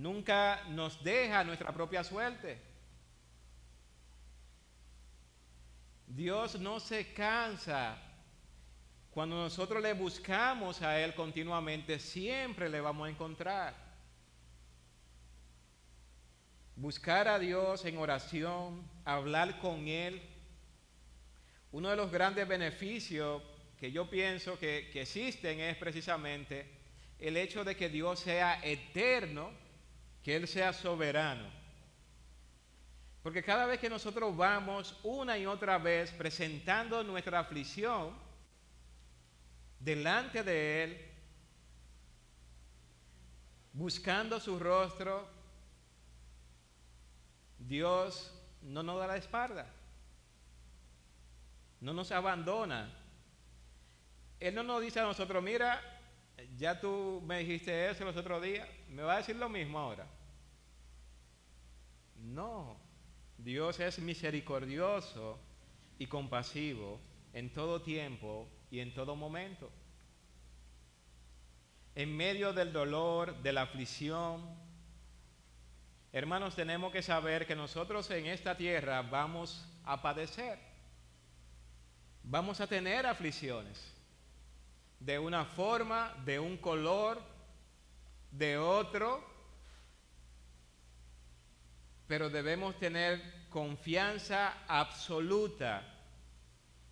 Nunca 0.00 0.64
nos 0.68 1.04
deja 1.04 1.44
nuestra 1.44 1.72
propia 1.72 2.02
suerte. 2.02 2.58
Dios 6.06 6.58
no 6.58 6.80
se 6.80 7.12
cansa. 7.12 7.98
Cuando 9.10 9.36
nosotros 9.36 9.82
le 9.82 9.92
buscamos 9.92 10.80
a 10.80 10.98
Él 10.98 11.14
continuamente, 11.14 11.98
siempre 11.98 12.70
le 12.70 12.80
vamos 12.80 13.08
a 13.08 13.10
encontrar. 13.10 13.74
Buscar 16.76 17.28
a 17.28 17.38
Dios 17.38 17.84
en 17.84 17.98
oración, 17.98 18.82
hablar 19.04 19.58
con 19.58 19.86
Él. 19.86 20.22
Uno 21.72 21.90
de 21.90 21.96
los 21.96 22.10
grandes 22.10 22.48
beneficios 22.48 23.42
que 23.78 23.92
yo 23.92 24.08
pienso 24.08 24.58
que, 24.58 24.90
existen 24.94 25.60
es 25.60 25.76
precisamente 25.76 26.70
el 27.18 27.36
hecho 27.36 27.64
de 27.64 27.76
que 27.76 27.90
Dios 27.90 28.20
sea 28.20 28.62
eterno 28.64 29.68
que 30.22 30.36
Él 30.36 30.46
sea 30.46 30.72
soberano. 30.72 31.48
Porque 33.22 33.42
cada 33.42 33.66
vez 33.66 33.78
que 33.78 33.90
nosotros 33.90 34.34
vamos 34.36 34.98
una 35.02 35.36
y 35.36 35.46
otra 35.46 35.78
vez 35.78 36.10
presentando 36.12 37.04
nuestra 37.04 37.40
aflicción 37.40 38.14
delante 39.78 40.42
de 40.42 40.84
Él, 40.84 41.06
buscando 43.72 44.40
su 44.40 44.58
rostro, 44.58 45.28
Dios 47.58 48.32
no 48.62 48.82
nos 48.82 48.98
da 48.98 49.06
la 49.06 49.16
espalda, 49.16 49.66
no 51.80 51.92
nos 51.92 52.10
abandona. 52.10 52.96
Él 54.38 54.54
no 54.54 54.62
nos 54.62 54.80
dice 54.80 55.00
a 55.00 55.04
nosotros, 55.04 55.42
mira, 55.42 55.80
ya 56.56 56.80
tú 56.80 57.22
me 57.26 57.40
dijiste 57.40 57.90
eso 57.90 58.04
los 58.04 58.16
otros 58.16 58.42
días, 58.42 58.66
¿me 58.90 59.02
va 59.02 59.14
a 59.14 59.18
decir 59.18 59.36
lo 59.36 59.48
mismo 59.48 59.78
ahora? 59.78 60.06
No, 62.16 62.76
Dios 63.38 63.80
es 63.80 63.98
misericordioso 63.98 65.38
y 65.98 66.06
compasivo 66.06 67.00
en 67.32 67.52
todo 67.52 67.80
tiempo 67.80 68.48
y 68.70 68.80
en 68.80 68.92
todo 68.92 69.16
momento. 69.16 69.70
En 71.94 72.16
medio 72.16 72.52
del 72.52 72.72
dolor, 72.72 73.42
de 73.42 73.52
la 73.52 73.62
aflicción, 73.62 74.42
hermanos, 76.12 76.54
tenemos 76.54 76.92
que 76.92 77.02
saber 77.02 77.46
que 77.46 77.56
nosotros 77.56 78.10
en 78.10 78.26
esta 78.26 78.56
tierra 78.56 79.02
vamos 79.02 79.66
a 79.84 80.02
padecer. 80.02 80.58
Vamos 82.22 82.60
a 82.60 82.66
tener 82.66 83.06
aflicciones 83.06 83.94
de 85.00 85.18
una 85.18 85.46
forma, 85.46 86.14
de 86.24 86.38
un 86.38 86.58
color, 86.58 87.20
de 88.30 88.56
otro, 88.58 89.24
pero 92.06 92.30
debemos 92.30 92.78
tener 92.78 93.20
confianza 93.50 94.64
absoluta 94.66 95.82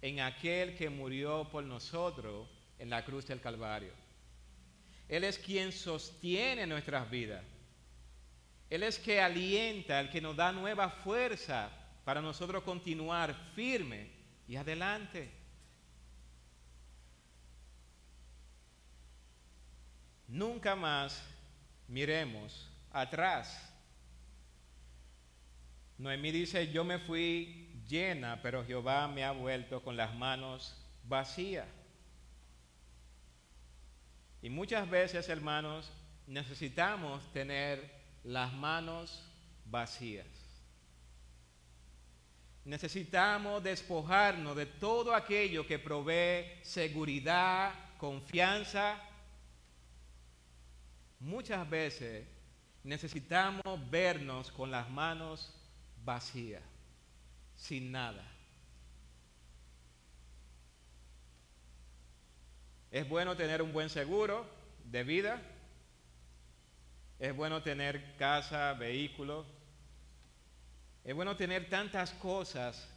en 0.01 0.21
aquel 0.21 0.77
que 0.77 0.91
murió 0.91 1.49
por 1.51 1.65
nosotros 1.65 2.49
en 2.79 2.91
la 2.91 3.05
cruz 3.05 3.27
del 3.27 3.41
Calvario. 3.41 3.93
Él 5.09 5.25
es 5.25 5.39
quien 5.39 5.73
sostiene 5.73 6.67
nuestras 6.67 7.11
vidas. 7.11 7.43
Él 8.69 8.83
es 8.83 8.99
que 8.99 9.21
alienta, 9.21 9.99
el 10.01 10.11
que 10.11 10.21
nos 10.21 10.37
da 10.37 10.53
nueva 10.53 10.91
fuerza 10.91 11.71
para 12.05 12.21
nosotros 12.21 12.63
continuar 12.63 13.35
firme 13.55 14.11
y 14.47 14.57
adelante. 14.57 15.38
Nunca 20.39 20.77
más 20.77 21.21
miremos 21.89 22.71
atrás. 22.93 23.75
Noemí 25.99 26.31
dice, 26.31 26.71
yo 26.71 26.85
me 26.85 27.01
fui 27.01 27.83
llena, 27.89 28.41
pero 28.41 28.65
Jehová 28.65 29.09
me 29.09 29.25
ha 29.25 29.33
vuelto 29.33 29.83
con 29.83 29.97
las 29.97 30.15
manos 30.15 30.81
vacías. 31.03 31.67
Y 34.41 34.49
muchas 34.49 34.89
veces, 34.89 35.29
hermanos, 35.29 35.91
necesitamos 36.29 37.33
tener 37.33 37.91
las 38.23 38.53
manos 38.53 39.29
vacías. 39.65 40.29
Necesitamos 42.65 43.61
despojarnos 43.65 44.55
de 44.55 44.67
todo 44.67 45.17
aquello 45.17 45.67
que 45.67 45.81
provee 45.81 46.63
seguridad, 46.63 47.75
confianza 47.99 49.03
Muchas 51.21 51.69
veces 51.69 52.27
necesitamos 52.85 53.63
vernos 53.91 54.53
con 54.53 54.71
las 54.71 54.89
manos 54.89 55.53
vacías, 56.05 56.63
sin 57.57 57.91
nada. 57.91 58.25
Es 62.91 63.07
bueno 63.09 63.37
tener 63.37 63.61
un 63.61 63.73
buen 63.73 63.91
seguro 63.91 64.47
de 64.85 65.05
vida. 65.05 65.43
Es 67.19 67.35
bueno 67.37 67.63
tener 67.63 68.17
casa, 68.17 68.73
vehículo. 68.75 69.45
Es 71.05 71.15
bueno 71.15 71.37
tener 71.37 71.69
tantas 71.69 72.13
cosas 72.13 72.89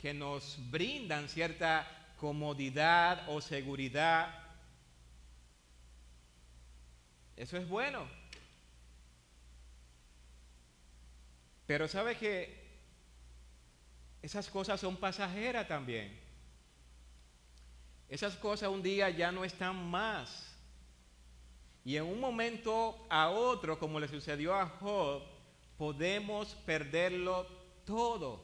que 0.00 0.14
nos 0.14 0.58
brindan 0.70 1.28
cierta 1.28 1.86
comodidad 2.16 3.24
o 3.28 3.40
seguridad 3.40 4.47
eso 7.38 7.56
es 7.56 7.68
bueno. 7.68 8.06
Pero 11.66 11.86
sabe 11.86 12.16
que 12.16 12.66
esas 14.22 14.48
cosas 14.48 14.80
son 14.80 14.96
pasajeras 14.96 15.68
también. 15.68 16.18
Esas 18.08 18.34
cosas 18.36 18.70
un 18.70 18.82
día 18.82 19.08
ya 19.10 19.30
no 19.30 19.44
están 19.44 19.76
más. 19.88 20.56
Y 21.84 21.96
en 21.96 22.04
un 22.04 22.18
momento 22.18 23.06
a 23.08 23.30
otro, 23.30 23.78
como 23.78 24.00
le 24.00 24.08
sucedió 24.08 24.54
a 24.54 24.66
Job, 24.66 25.22
podemos 25.76 26.54
perderlo 26.66 27.46
todo. 27.84 28.42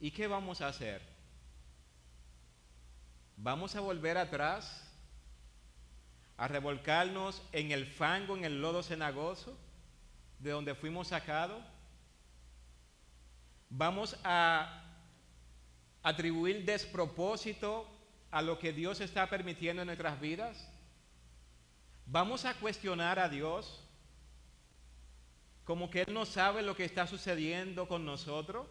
¿Y 0.00 0.10
qué 0.10 0.26
vamos 0.26 0.60
a 0.60 0.68
hacer? 0.68 1.02
¿Vamos 3.36 3.76
a 3.76 3.80
volver 3.80 4.16
atrás? 4.16 4.83
A 6.36 6.48
revolcarnos 6.48 7.42
en 7.52 7.72
el 7.72 7.86
fango, 7.86 8.36
en 8.36 8.44
el 8.44 8.60
lodo 8.60 8.82
cenagoso, 8.82 9.56
de 10.38 10.50
donde 10.50 10.74
fuimos 10.74 11.08
sacados. 11.08 11.62
Vamos 13.70 14.16
a 14.24 14.82
atribuir 16.02 16.64
despropósito 16.64 17.88
a 18.30 18.42
lo 18.42 18.58
que 18.58 18.72
Dios 18.72 19.00
está 19.00 19.28
permitiendo 19.28 19.82
en 19.82 19.86
nuestras 19.86 20.20
vidas. 20.20 20.68
¿Vamos 22.06 22.44
a 22.44 22.54
cuestionar 22.54 23.18
a 23.18 23.28
Dios? 23.28 23.80
Como 25.64 25.90
que 25.90 26.02
Él 26.02 26.12
no 26.12 26.26
sabe 26.26 26.62
lo 26.62 26.76
que 26.76 26.84
está 26.84 27.06
sucediendo 27.06 27.88
con 27.88 28.04
nosotros. 28.04 28.66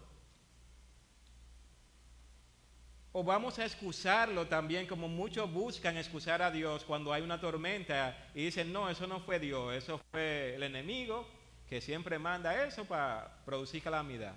O 3.16 3.24
vamos 3.24 3.60
a 3.60 3.66
excusarlo 3.66 4.48
también, 4.48 4.88
como 4.88 5.08
muchos 5.08 5.52
buscan 5.52 5.96
excusar 5.98 6.42
a 6.42 6.50
Dios 6.50 6.84
cuando 6.84 7.14
hay 7.14 7.22
una 7.22 7.40
tormenta 7.40 8.18
y 8.34 8.46
dicen, 8.46 8.74
no, 8.74 8.90
eso 8.90 9.06
no 9.06 9.20
fue 9.20 9.40
Dios, 9.40 9.76
eso 9.76 10.02
fue 10.12 10.56
el 10.56 10.64
enemigo 10.64 11.28
que 11.70 11.80
siempre 11.80 12.18
manda 12.18 12.66
eso 12.66 12.86
para 12.86 13.44
producir 13.46 13.84
calamidad. 13.84 14.34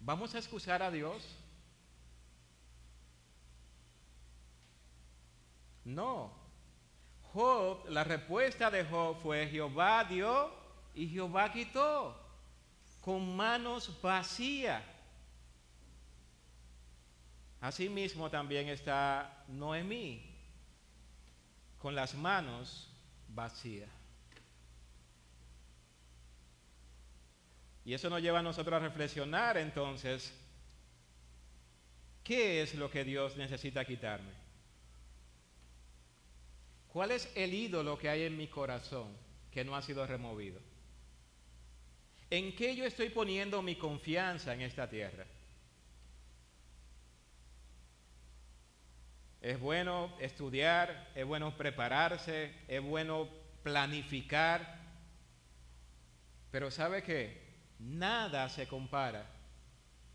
¿Vamos 0.00 0.34
a 0.34 0.38
excusar 0.38 0.82
a 0.82 0.90
Dios? 0.90 1.26
No. 5.84 6.30
Job, 7.32 7.88
la 7.88 8.04
respuesta 8.04 8.70
de 8.70 8.84
Job 8.84 9.16
fue 9.16 9.48
Jehová 9.48 10.04
dio 10.04 10.50
y 10.94 11.08
Jehová 11.08 11.50
quitó 11.50 12.20
con 13.00 13.34
manos 13.34 13.98
vacías. 14.02 14.91
Asimismo 17.62 18.28
también 18.28 18.68
está 18.68 19.44
Noemí 19.46 20.20
con 21.78 21.94
las 21.94 22.12
manos 22.12 22.90
vacías. 23.28 23.88
Y 27.84 27.94
eso 27.94 28.10
nos 28.10 28.20
lleva 28.20 28.40
a 28.40 28.42
nosotros 28.42 28.74
a 28.74 28.84
reflexionar 28.84 29.56
entonces, 29.58 30.34
¿qué 32.24 32.62
es 32.62 32.74
lo 32.74 32.90
que 32.90 33.04
Dios 33.04 33.36
necesita 33.36 33.84
quitarme? 33.84 34.32
¿Cuál 36.88 37.12
es 37.12 37.30
el 37.36 37.54
ídolo 37.54 37.96
que 37.96 38.08
hay 38.08 38.22
en 38.22 38.36
mi 38.36 38.48
corazón 38.48 39.16
que 39.52 39.64
no 39.64 39.76
ha 39.76 39.82
sido 39.82 40.04
removido? 40.04 40.60
¿En 42.28 42.56
qué 42.56 42.74
yo 42.74 42.84
estoy 42.84 43.10
poniendo 43.10 43.62
mi 43.62 43.76
confianza 43.76 44.52
en 44.52 44.62
esta 44.62 44.90
tierra? 44.90 45.26
Es 49.42 49.58
bueno 49.58 50.14
estudiar, 50.20 51.10
es 51.16 51.26
bueno 51.26 51.56
prepararse, 51.56 52.54
es 52.68 52.80
bueno 52.80 53.28
planificar. 53.64 54.78
Pero 56.52 56.70
¿sabe 56.70 57.02
qué? 57.02 57.42
Nada 57.80 58.48
se 58.48 58.68
compara 58.68 59.26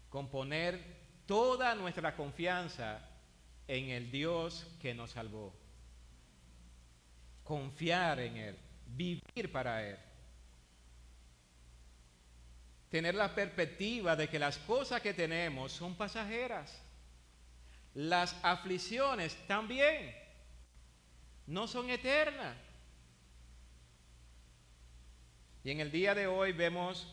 con 0.07 0.29
poner 0.29 0.81
toda 1.25 1.75
nuestra 1.75 2.15
confianza 2.15 3.05
en 3.67 3.89
el 3.89 4.09
Dios 4.11 4.65
que 4.81 4.93
nos 4.93 5.11
salvó. 5.11 5.53
Confiar 7.43 8.21
en 8.21 8.37
Él, 8.37 8.57
vivir 8.85 9.51
para 9.51 9.85
Él. 9.85 9.97
Tener 12.89 13.13
la 13.13 13.35
perspectiva 13.35 14.15
de 14.15 14.29
que 14.29 14.39
las 14.39 14.57
cosas 14.59 15.01
que 15.01 15.13
tenemos 15.13 15.73
son 15.73 15.95
pasajeras 15.95 16.86
las 17.97 18.35
aflicciones 18.43 19.35
también 19.47 20.13
no 21.47 21.67
son 21.67 21.89
eternas. 21.89 22.55
Y 25.63 25.71
en 25.71 25.79
el 25.79 25.91
día 25.91 26.13
de 26.13 26.27
hoy 26.27 26.51
vemos 26.51 27.07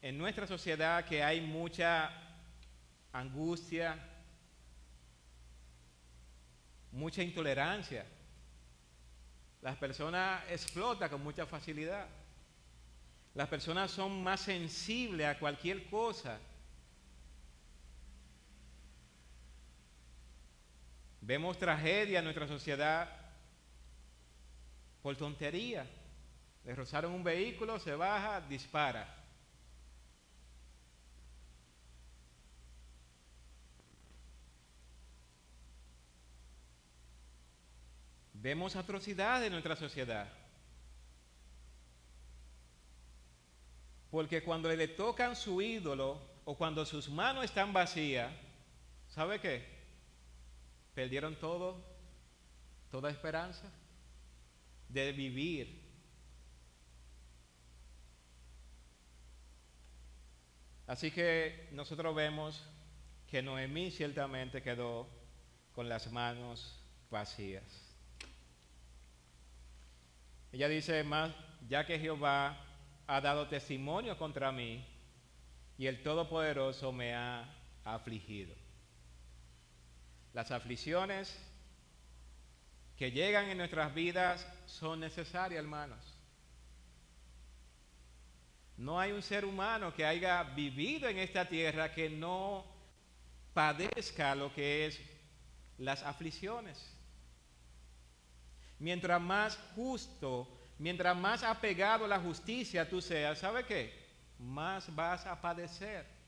en 0.00 0.16
nuestra 0.16 0.46
sociedad 0.46 1.04
que 1.04 1.22
hay 1.22 1.42
mucha 1.42 2.10
angustia, 3.12 3.98
mucha 6.90 7.22
intolerancia. 7.22 8.06
Las 9.60 9.76
personas 9.76 10.42
explotan 10.48 11.10
con 11.10 11.22
mucha 11.22 11.44
facilidad. 11.44 12.06
Las 13.34 13.48
personas 13.48 13.90
son 13.90 14.22
más 14.22 14.40
sensibles 14.40 15.26
a 15.26 15.38
cualquier 15.38 15.84
cosa 15.90 16.40
Vemos 21.20 21.58
tragedia 21.58 22.18
en 22.18 22.24
nuestra 22.24 22.48
sociedad 22.48 23.08
por 25.02 25.16
tontería. 25.16 25.86
Le 26.64 26.74
rozaron 26.74 27.12
un 27.12 27.24
vehículo, 27.24 27.78
se 27.78 27.94
baja, 27.94 28.40
dispara. 28.42 29.16
Vemos 38.32 38.74
atrocidades 38.74 39.46
en 39.46 39.52
nuestra 39.52 39.76
sociedad. 39.76 40.26
Porque 44.10 44.42
cuando 44.42 44.68
le 44.70 44.88
tocan 44.88 45.36
su 45.36 45.60
ídolo 45.60 46.20
o 46.44 46.56
cuando 46.56 46.86
sus 46.86 47.08
manos 47.10 47.44
están 47.44 47.72
vacías, 47.72 48.32
¿sabe 49.08 49.40
qué? 49.40 49.79
Perdieron 50.94 51.36
todo, 51.36 51.82
toda 52.90 53.10
esperanza 53.10 53.70
de 54.88 55.12
vivir. 55.12 55.80
Así 60.86 61.10
que 61.10 61.68
nosotros 61.72 62.14
vemos 62.14 62.60
que 63.28 63.42
Noemí 63.42 63.92
ciertamente 63.92 64.60
quedó 64.60 65.08
con 65.72 65.88
las 65.88 66.10
manos 66.10 66.76
vacías. 67.10 67.64
Ella 70.52 70.68
dice 70.68 71.04
más, 71.04 71.32
ya 71.68 71.86
que 71.86 71.98
Jehová 71.98 72.58
ha 73.06 73.20
dado 73.20 73.46
testimonio 73.46 74.18
contra 74.18 74.50
mí 74.50 74.84
y 75.78 75.86
el 75.86 76.02
Todopoderoso 76.02 76.92
me 76.92 77.14
ha 77.14 77.48
afligido. 77.84 78.59
Las 80.32 80.50
aflicciones 80.50 81.36
que 82.96 83.10
llegan 83.10 83.48
en 83.48 83.58
nuestras 83.58 83.94
vidas 83.94 84.46
son 84.66 85.00
necesarias, 85.00 85.58
hermanos. 85.58 85.98
No 88.76 88.98
hay 88.98 89.12
un 89.12 89.22
ser 89.22 89.44
humano 89.44 89.92
que 89.92 90.06
haya 90.06 90.42
vivido 90.42 91.08
en 91.08 91.18
esta 91.18 91.48
tierra 91.48 91.92
que 91.92 92.08
no 92.08 92.64
padezca 93.52 94.34
lo 94.34 94.54
que 94.54 94.86
es 94.86 95.00
las 95.78 96.02
aflicciones. 96.02 96.96
Mientras 98.78 99.20
más 99.20 99.58
justo, 99.74 100.48
mientras 100.78 101.16
más 101.16 101.42
apegado 101.42 102.06
a 102.06 102.08
la 102.08 102.20
justicia 102.20 102.88
tú 102.88 103.02
seas, 103.02 103.38
¿sabe 103.38 103.64
qué? 103.64 103.92
Más 104.38 104.94
vas 104.94 105.26
a 105.26 105.40
padecer. 105.40 106.19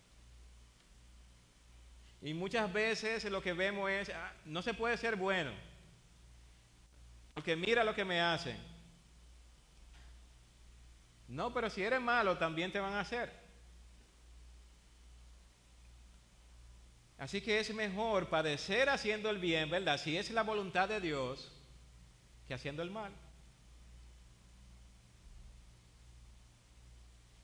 Y 2.22 2.34
muchas 2.34 2.72
veces 2.72 3.24
lo 3.24 3.42
que 3.42 3.52
vemos 3.52 3.90
es, 3.90 4.10
ah, 4.10 4.32
no 4.44 4.62
se 4.62 4.74
puede 4.74 4.96
ser 4.96 5.16
bueno, 5.16 5.50
porque 7.34 7.56
mira 7.56 7.82
lo 7.82 7.94
que 7.94 8.04
me 8.04 8.20
hacen. 8.20 8.56
No, 11.26 11.52
pero 11.52 11.68
si 11.68 11.82
eres 11.82 12.00
malo, 12.00 12.38
también 12.38 12.70
te 12.70 12.78
van 12.78 12.92
a 12.92 13.00
hacer. 13.00 13.32
Así 17.18 17.40
que 17.40 17.58
es 17.58 17.74
mejor 17.74 18.28
padecer 18.28 18.88
haciendo 18.88 19.30
el 19.30 19.38
bien, 19.38 19.70
¿verdad? 19.70 19.98
Si 19.98 20.16
es 20.16 20.30
la 20.30 20.42
voluntad 20.42 20.88
de 20.88 21.00
Dios, 21.00 21.50
que 22.46 22.54
haciendo 22.54 22.82
el 22.82 22.90
mal. 22.90 23.12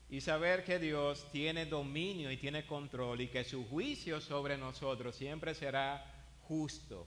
Y 0.09 0.21
saber 0.21 0.63
que 0.63 0.79
Dios 0.79 1.27
tiene 1.31 1.65
dominio 1.65 2.31
y 2.31 2.37
tiene 2.37 2.65
control 2.65 3.21
y 3.21 3.27
que 3.27 3.43
su 3.43 3.67
juicio 3.67 4.19
sobre 4.19 4.57
nosotros 4.57 5.15
siempre 5.15 5.53
será 5.53 6.03
justo. 6.43 7.05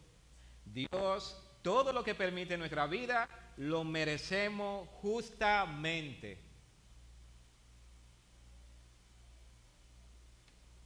Dios, 0.65 1.37
todo 1.63 1.93
lo 1.93 2.05
que 2.05 2.15
permite 2.15 2.57
nuestra 2.57 2.87
vida, 2.87 3.29
lo 3.57 3.83
merecemos 3.83 4.89
justamente. 5.01 6.39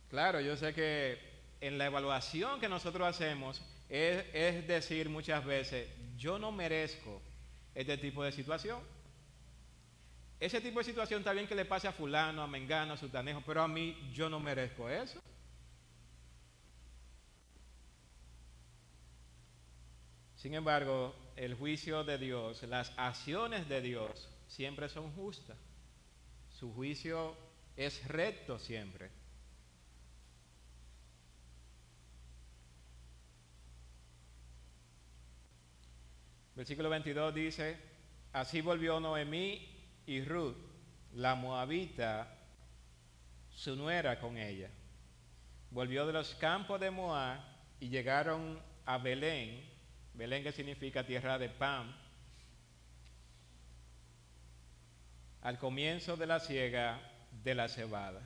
Claro, 0.09 0.41
yo 0.41 0.57
sé 0.57 0.73
que 0.73 1.19
en 1.61 1.77
la 1.77 1.87
evaluación 1.87 2.61
que 2.61 2.69
nosotros 2.69 3.07
hacemos 3.07 3.61
es, 3.89 4.25
es 4.33 4.67
decir 4.67 5.11
muchas 5.11 5.45
veces, 5.45 5.89
yo 6.17 6.39
no 6.39 6.51
merezco 6.51 7.21
este 7.75 7.99
tipo 7.99 8.25
de 8.25 8.33
situación. 8.33 8.81
Ese 10.39 10.61
tipo 10.61 10.81
de 10.81 10.85
situación 10.85 11.21
está 11.21 11.33
bien 11.33 11.47
que 11.47 11.55
le 11.55 11.65
pase 11.65 11.89
a 11.89 11.93
fulano, 11.93 12.43
a 12.43 12.47
mengano, 12.47 12.93
a 12.93 12.97
sutanejo, 12.97 13.43
pero 13.47 13.63
a 13.63 13.69
mí 13.69 14.11
yo 14.13 14.29
no 14.29 14.39
merezco 14.39 14.89
eso. 14.89 15.21
Sin 20.35 20.53
embargo, 20.55 21.15
el 21.37 21.55
juicio 21.55 22.05
de 22.05 22.19
Dios, 22.19 22.63
las 22.65 22.93
acciones 22.99 23.67
de 23.69 23.81
Dios 23.81 24.29
siempre 24.47 24.89
son 24.91 25.11
justas. 25.13 25.57
Su 26.51 26.73
juicio 26.75 27.35
es 27.75 28.07
recto 28.07 28.59
siempre. 28.59 29.11
Versículo 36.55 36.89
22 36.91 37.35
dice, 37.35 37.79
así 38.33 38.61
volvió 38.61 39.01
Noemí 39.01 39.76
y 40.07 40.23
Ruth, 40.25 40.57
la 41.15 41.35
moabita, 41.35 42.33
su 43.51 43.75
nuera 43.75 44.21
con 44.21 44.39
ella. 44.39 44.71
Volvió 45.71 46.07
de 46.07 46.13
los 46.13 46.35
campos 46.35 46.81
de 46.81 46.91
Moab 46.91 47.41
y 47.81 47.89
llegaron 47.89 48.61
a 48.85 48.99
Belén, 48.99 49.69
Belén 50.15 50.43
que 50.43 50.53
significa 50.53 51.05
tierra 51.05 51.39
de 51.39 51.49
pan, 51.49 51.95
al 55.43 55.59
comienzo 55.59 56.17
de 56.17 56.27
la 56.27 56.41
siega 56.41 57.01
de 57.43 57.55
la 57.55 57.69
cebada. 57.69 58.21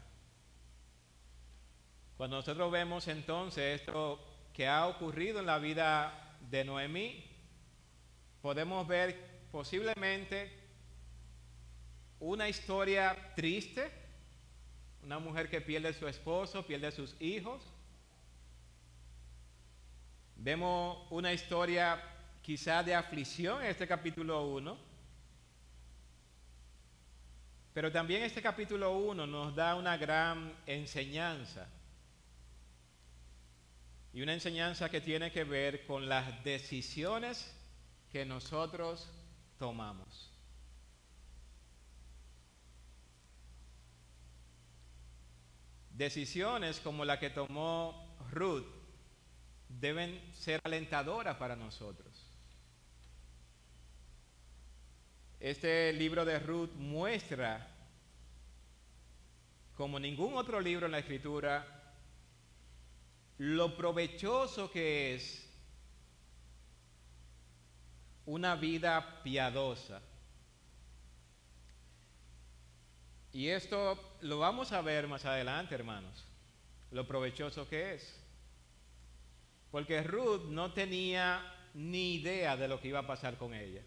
Cuando 2.17 2.37
nosotros 2.37 2.71
vemos 2.71 3.09
entonces 3.09 3.81
esto 3.81 4.21
que 4.53 4.67
ha 4.67 4.87
ocurrido 4.87 5.41
en 5.41 5.47
la 5.47 5.59
vida 5.59 6.37
de 6.51 6.65
Noemí, 6.65 7.25
podemos 8.43 8.87
ver 8.87 9.49
posiblemente 9.51 10.60
una 12.21 12.49
historia 12.49 13.17
triste, 13.35 13.91
una 15.03 15.19
mujer 15.19 15.49
que 15.49 15.61
pierde 15.61 15.89
a 15.89 15.93
su 15.95 16.07
esposo, 16.07 16.65
pierde 16.67 16.87
a 16.87 16.93
sus 16.93 17.17
hijos. 17.21 17.63
Vemos 20.37 21.07
una 21.11 21.33
historia 21.33 22.01
quizá 22.43 22.83
de 22.83 22.95
aflicción 22.95 23.63
en 23.63 23.71
este 23.71 23.89
capítulo 23.89 24.47
1. 24.49 24.91
Pero 27.73 27.91
también 27.91 28.23
este 28.23 28.43
capítulo 28.43 28.93
1 28.99 29.27
nos 29.27 29.55
da 29.55 29.75
una 29.77 29.97
gran 29.97 30.55
enseñanza. 30.67 31.69
Y 34.13 34.23
una 34.23 34.35
enseñanza 34.35 34.91
que 34.91 35.01
tiene 35.01 35.31
que 35.33 35.45
ver 35.45 35.87
con 35.87 36.09
las 36.09 36.43
decisiones 36.45 37.57
que 38.11 38.27
nosotros 38.27 39.09
tomamos. 39.57 40.30
Decisiones 46.01 46.81
como 46.81 47.05
la 47.05 47.21
que 47.21 47.29
tomó 47.29 48.17
Ruth 48.31 48.65
deben 49.69 50.19
ser 50.33 50.59
alentadoras 50.65 51.37
para 51.37 51.55
nosotros. 51.55 52.27
Este 55.39 55.93
libro 55.93 56.25
de 56.25 56.39
Ruth 56.39 56.71
muestra, 56.77 57.69
como 59.77 60.01
ningún 60.01 60.39
otro 60.39 60.59
libro 60.59 60.87
en 60.87 60.93
la 60.93 61.01
escritura, 61.01 61.67
lo 63.37 63.77
provechoso 63.77 64.71
que 64.71 65.17
es 65.17 65.53
una 68.25 68.57
vida 68.57 69.23
piadosa. 69.23 70.01
Y 73.33 73.49
esto 73.49 74.17
lo 74.23 74.39
vamos 74.39 74.73
a 74.73 74.81
ver 74.81 75.07
más 75.07 75.25
adelante, 75.25 75.75
hermanos, 75.75 76.25
lo 76.91 77.07
provechoso 77.07 77.69
que 77.69 77.95
es. 77.95 78.17
Porque 79.71 80.03
Ruth 80.03 80.49
no 80.49 80.73
tenía 80.73 81.43
ni 81.75 82.15
idea 82.15 82.57
de 82.57 82.67
lo 82.67 82.81
que 82.81 82.89
iba 82.89 83.01
a 83.01 83.07
pasar 83.07 83.37
con 83.37 83.55
ella. 83.55 83.83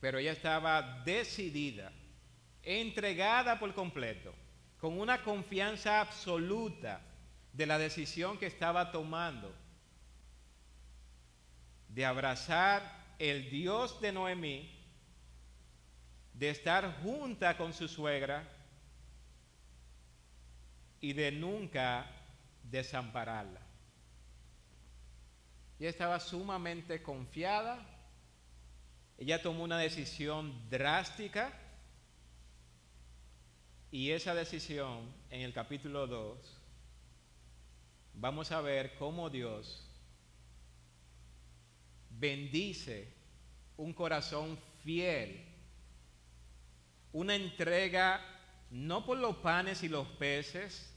Pero 0.00 0.18
ella 0.18 0.32
estaba 0.32 1.02
decidida, 1.04 1.92
entregada 2.62 3.58
por 3.58 3.74
completo, 3.74 4.34
con 4.78 4.98
una 4.98 5.22
confianza 5.22 6.00
absoluta 6.00 7.02
de 7.52 7.66
la 7.66 7.78
decisión 7.78 8.38
que 8.38 8.46
estaba 8.46 8.92
tomando 8.92 9.54
de 11.88 12.04
abrazar 12.04 13.14
el 13.18 13.48
Dios 13.48 14.00
de 14.02 14.12
Noemí, 14.12 14.75
de 16.38 16.50
estar 16.50 17.00
junta 17.02 17.56
con 17.56 17.72
su 17.72 17.88
suegra 17.88 18.46
y 21.00 21.12
de 21.12 21.32
nunca 21.32 22.06
desampararla. 22.62 23.60
Ella 25.78 25.90
estaba 25.90 26.20
sumamente 26.20 27.02
confiada, 27.02 27.84
ella 29.18 29.40
tomó 29.40 29.64
una 29.64 29.78
decisión 29.78 30.68
drástica 30.68 31.52
y 33.90 34.10
esa 34.10 34.34
decisión 34.34 35.10
en 35.30 35.42
el 35.42 35.52
capítulo 35.52 36.06
2 36.06 36.38
vamos 38.14 38.50
a 38.52 38.60
ver 38.60 38.94
cómo 38.96 39.30
Dios 39.30 39.86
bendice 42.10 43.12
un 43.76 43.92
corazón 43.92 44.58
fiel, 44.82 45.45
una 47.16 47.34
entrega 47.34 48.20
no 48.70 49.02
por 49.02 49.16
los 49.16 49.36
panes 49.36 49.82
y 49.82 49.88
los 49.88 50.06
peces, 50.06 50.92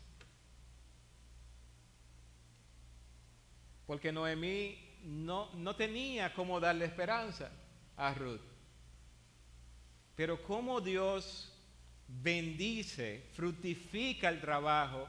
porque 3.87 4.11
Noemí 4.11 4.77
no, 5.03 5.49
no 5.53 5.77
tenía 5.77 6.33
cómo 6.33 6.59
darle 6.59 6.85
esperanza 6.85 7.49
a 7.95 8.13
Ruth. 8.13 8.41
Pero 10.17 10.43
cómo 10.43 10.81
Dios 10.81 11.53
bendice, 12.05 13.25
fructifica 13.31 14.27
el 14.27 14.41
trabajo 14.41 15.07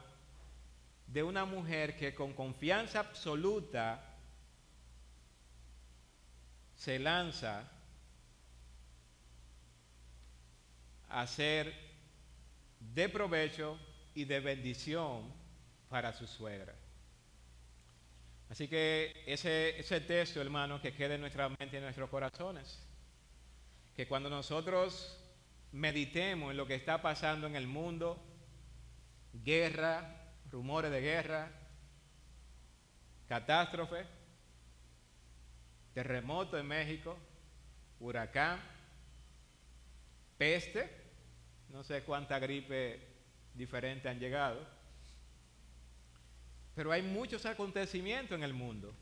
de 1.07 1.23
una 1.23 1.43
mujer 1.43 1.97
que 1.97 2.15
con 2.15 2.31
confianza 2.31 3.01
absoluta 3.01 4.15
se 6.77 6.97
lanza 6.99 7.69
a 11.13 11.27
ser 11.27 11.73
de 12.79 13.09
provecho 13.09 13.77
y 14.13 14.25
de 14.25 14.39
bendición 14.39 15.31
para 15.89 16.13
su 16.13 16.27
suegra. 16.27 16.73
Así 18.49 18.67
que 18.67 19.23
ese, 19.25 19.79
ese 19.79 20.01
texto, 20.01 20.41
hermano, 20.41 20.81
que 20.81 20.93
quede 20.93 21.15
en 21.15 21.21
nuestra 21.21 21.47
mente 21.47 21.69
y 21.73 21.77
en 21.77 21.83
nuestros 21.83 22.09
corazones. 22.09 22.85
Que 23.95 24.07
cuando 24.07 24.29
nosotros 24.29 25.17
meditemos 25.71 26.51
en 26.51 26.57
lo 26.57 26.67
que 26.67 26.75
está 26.75 27.01
pasando 27.01 27.47
en 27.47 27.55
el 27.55 27.67
mundo, 27.67 28.21
guerra, 29.33 30.33
rumores 30.51 30.91
de 30.91 31.01
guerra, 31.01 31.49
catástrofe, 33.27 34.05
terremoto 35.93 36.57
en 36.57 36.67
México, 36.67 37.17
huracán, 38.01 38.59
peste, 40.37 41.00
no 41.71 41.83
sé 41.83 42.03
cuánta 42.03 42.39
gripe 42.39 42.99
diferente 43.53 44.09
han 44.09 44.19
llegado, 44.19 44.59
pero 46.75 46.91
hay 46.91 47.01
muchos 47.01 47.45
acontecimientos 47.45 48.37
en 48.37 48.43
el 48.43 48.53
mundo. 48.53 48.93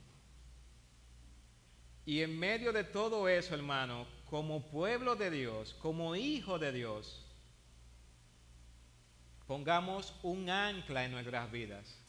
Y 2.06 2.22
en 2.22 2.38
medio 2.40 2.74
de 2.74 2.84
todo 2.84 3.28
eso, 3.30 3.54
hermano, 3.54 4.08
como 4.30 4.62
pueblo 4.70 5.16
de 5.16 5.30
Dios, 5.30 5.76
como 5.76 6.16
hijo 6.16 6.58
de 6.58 6.72
Dios, 6.72 7.26
pongamos 9.46 10.16
un 10.24 10.50
ancla 10.50 11.06
en 11.06 11.12
nuestras 11.12 11.52
vidas 11.52 12.00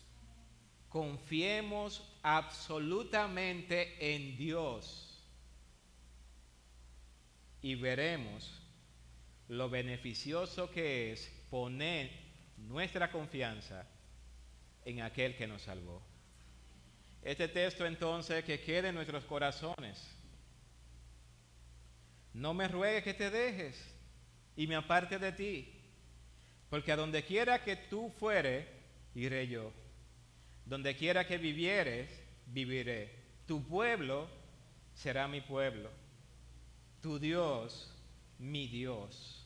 confiemos 0.91 2.03
absolutamente 2.23 4.15
en 4.15 4.37
Dios 4.37 5.25
y 7.63 7.77
veremos 7.77 8.60
lo 9.51 9.69
beneficioso 9.69 10.71
que 10.71 11.13
es 11.13 11.29
poner 11.51 12.09
nuestra 12.57 13.11
confianza 13.11 13.85
en 14.85 15.03
aquel 15.03 15.37
que 15.37 15.49
nos 15.49 15.63
salvó. 15.63 16.01
Este 17.23 17.49
texto 17.49 17.85
entonces 17.85 18.45
que 18.45 18.61
quede 18.61 18.89
en 18.89 18.95
nuestros 18.95 19.25
corazones. 19.25 20.17
No 22.33 22.55
me 22.55 22.69
ruegues 22.69 23.03
que 23.03 23.13
te 23.13 23.29
dejes 23.29 23.93
y 24.55 24.69
me 24.69 24.77
aparte 24.77 25.19
de 25.19 25.33
ti, 25.33 25.69
porque 26.69 26.93
a 26.93 26.97
donde 26.97 27.25
quiera 27.25 27.65
que 27.65 27.75
tú 27.75 28.09
fuere, 28.21 28.69
iré 29.17 29.49
yo. 29.49 29.73
Donde 30.65 30.95
quiera 30.95 31.27
que 31.27 31.39
vivieres, 31.39 32.09
viviré. 32.47 33.11
Tu 33.47 33.67
pueblo 33.67 34.29
será 34.95 35.27
mi 35.27 35.41
pueblo. 35.41 35.91
Tu 37.03 37.19
Dios, 37.19 37.93
mi 38.39 38.69
Dios. 38.69 39.40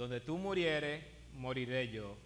Donde 0.00 0.22
tú 0.22 0.38
murieres, 0.38 1.04
moriré 1.34 1.90
yo. 1.90 2.16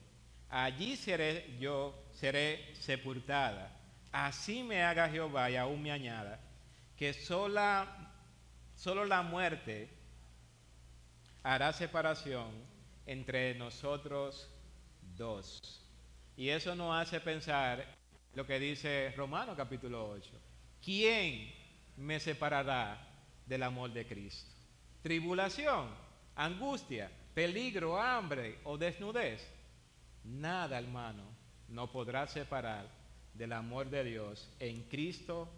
Allí 0.49 0.95
seré 0.95 1.57
yo, 1.59 1.93
seré 2.13 2.73
sepultada. 2.77 3.77
Así 4.13 4.63
me 4.63 4.85
haga 4.85 5.09
Jehová 5.09 5.51
y 5.51 5.57
aún 5.57 5.83
me 5.83 5.91
añada, 5.91 6.39
que 6.97 7.13
sola, 7.13 8.13
solo 8.77 9.05
la 9.05 9.23
muerte 9.23 9.89
hará 11.43 11.73
separación 11.73 12.47
entre 13.07 13.57
nosotros 13.57 14.49
dos. 15.17 15.85
Y 16.37 16.51
eso 16.51 16.77
nos 16.77 16.95
hace 16.95 17.19
pensar 17.19 17.85
lo 18.35 18.47
que 18.47 18.61
dice 18.61 19.13
Romano 19.17 19.57
capítulo 19.57 20.11
8. 20.11 20.31
¿Quién 20.81 21.53
me 21.97 22.21
separará 22.21 23.05
del 23.45 23.65
amor 23.65 23.93
de 23.93 24.07
Cristo? 24.07 24.55
Tribulación, 25.03 25.89
angustia, 26.37 27.11
peligro, 27.35 28.01
hambre 28.01 28.59
o 28.65 28.79
desnudez. 28.79 29.45
Nada, 30.23 30.79
hermano, 30.79 31.25
no 31.69 31.91
podrá 31.91 32.27
separar 32.27 32.89
del 33.35 33.53
amor 33.53 33.91
de 33.91 34.05
Dios 34.05 34.49
en 34.61 34.83
Cristo 34.85 35.49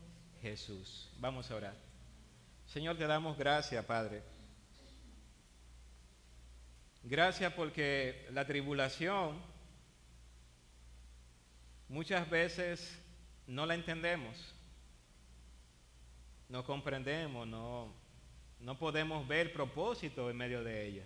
Jesús. 0.41 1.11
Vamos 1.19 1.51
a 1.51 1.57
orar. 1.57 1.75
Señor, 2.67 2.97
te 2.97 3.07
damos 3.07 3.37
gracias, 3.37 3.85
Padre. 3.85 4.23
Gracias 7.03 7.53
porque 7.53 8.27
la 8.33 8.45
tribulación 8.45 9.41
muchas 11.89 12.29
veces 12.29 12.99
no 13.47 13.65
la 13.65 13.77
entendemos, 13.77 14.37
no 16.49 16.65
comprendemos, 16.65 17.47
no, 17.47 17.93
no 18.59 18.79
podemos 18.79 19.27
ver 19.29 19.53
propósito 19.53 20.29
en 20.29 20.37
medio 20.37 20.65
de 20.65 20.87
ella. 20.87 21.05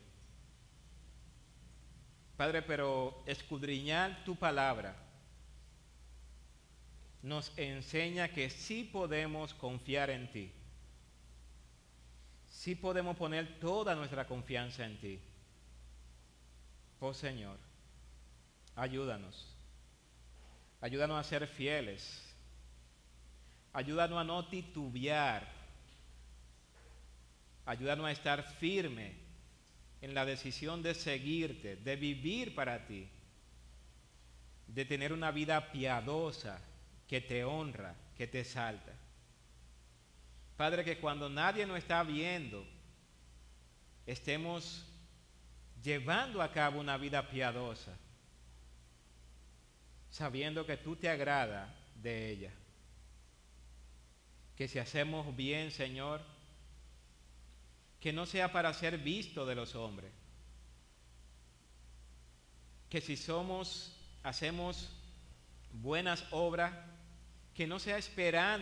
Padre, 2.41 2.62
pero 2.62 3.22
escudriñar 3.26 4.24
tu 4.24 4.34
palabra 4.34 4.97
nos 7.22 7.53
enseña 7.59 8.28
que 8.28 8.49
sí 8.49 8.82
podemos 8.82 9.53
confiar 9.53 10.09
en 10.09 10.32
ti. 10.32 10.51
Sí 12.49 12.74
podemos 12.74 13.14
poner 13.18 13.61
toda 13.61 13.95
nuestra 13.95 14.26
confianza 14.26 14.86
en 14.86 14.99
ti. 14.99 15.20
Oh 16.99 17.12
Señor, 17.12 17.59
ayúdanos. 18.74 19.55
Ayúdanos 20.80 21.20
a 21.20 21.28
ser 21.28 21.47
fieles. 21.47 22.24
Ayúdanos 23.74 24.18
a 24.18 24.24
no 24.24 24.49
titubear. 24.49 25.47
Ayúdanos 27.66 28.07
a 28.07 28.12
estar 28.12 28.43
firme 28.55 29.28
en 30.01 30.14
la 30.14 30.24
decisión 30.24 30.82
de 30.82 30.94
seguirte, 30.94 31.76
de 31.76 31.96
vivir 31.96 32.55
para 32.55 32.86
ti, 32.86 33.09
de 34.66 34.84
tener 34.84 35.12
una 35.12 35.30
vida 35.30 35.72
piadosa 35.72 36.61
que 37.07 37.20
te 37.20 37.44
honra, 37.44 37.94
que 38.16 38.26
te 38.26 38.44
salta. 38.44 38.92
Padre, 40.57 40.84
que 40.84 40.98
cuando 40.98 41.28
nadie 41.28 41.66
nos 41.66 41.78
está 41.78 42.03
viendo, 42.03 42.66
estemos 44.07 44.86
llevando 45.82 46.42
a 46.42 46.53
cabo 46.53 46.80
una 46.80 46.96
vida 46.96 47.28
piadosa, 47.28 47.96
sabiendo 50.11 50.66
que 50.66 50.76
tú 50.76 50.96
te 50.96 51.09
agrada 51.09 51.74
de 51.94 52.30
ella. 52.30 52.53
Que 54.57 54.68
si 54.68 54.78
hacemos 54.78 55.34
bien, 55.34 55.70
Señor, 55.70 56.22
que 58.01 58.12
no 58.12 58.26
sea 58.26 58.51
para 58.51 58.72
ser 58.72 58.98
visto 58.98 59.44
de 59.44 59.55
los 59.55 59.74
hombres. 59.74 60.11
Que 62.88 63.01
si 63.01 63.16
somos, 63.16 63.94
hacemos 64.22 64.90
buenas 65.72 66.24
obras, 66.30 66.72
que 67.55 67.66
no 67.66 67.78
sea 67.78 67.98
esperando 67.98 68.59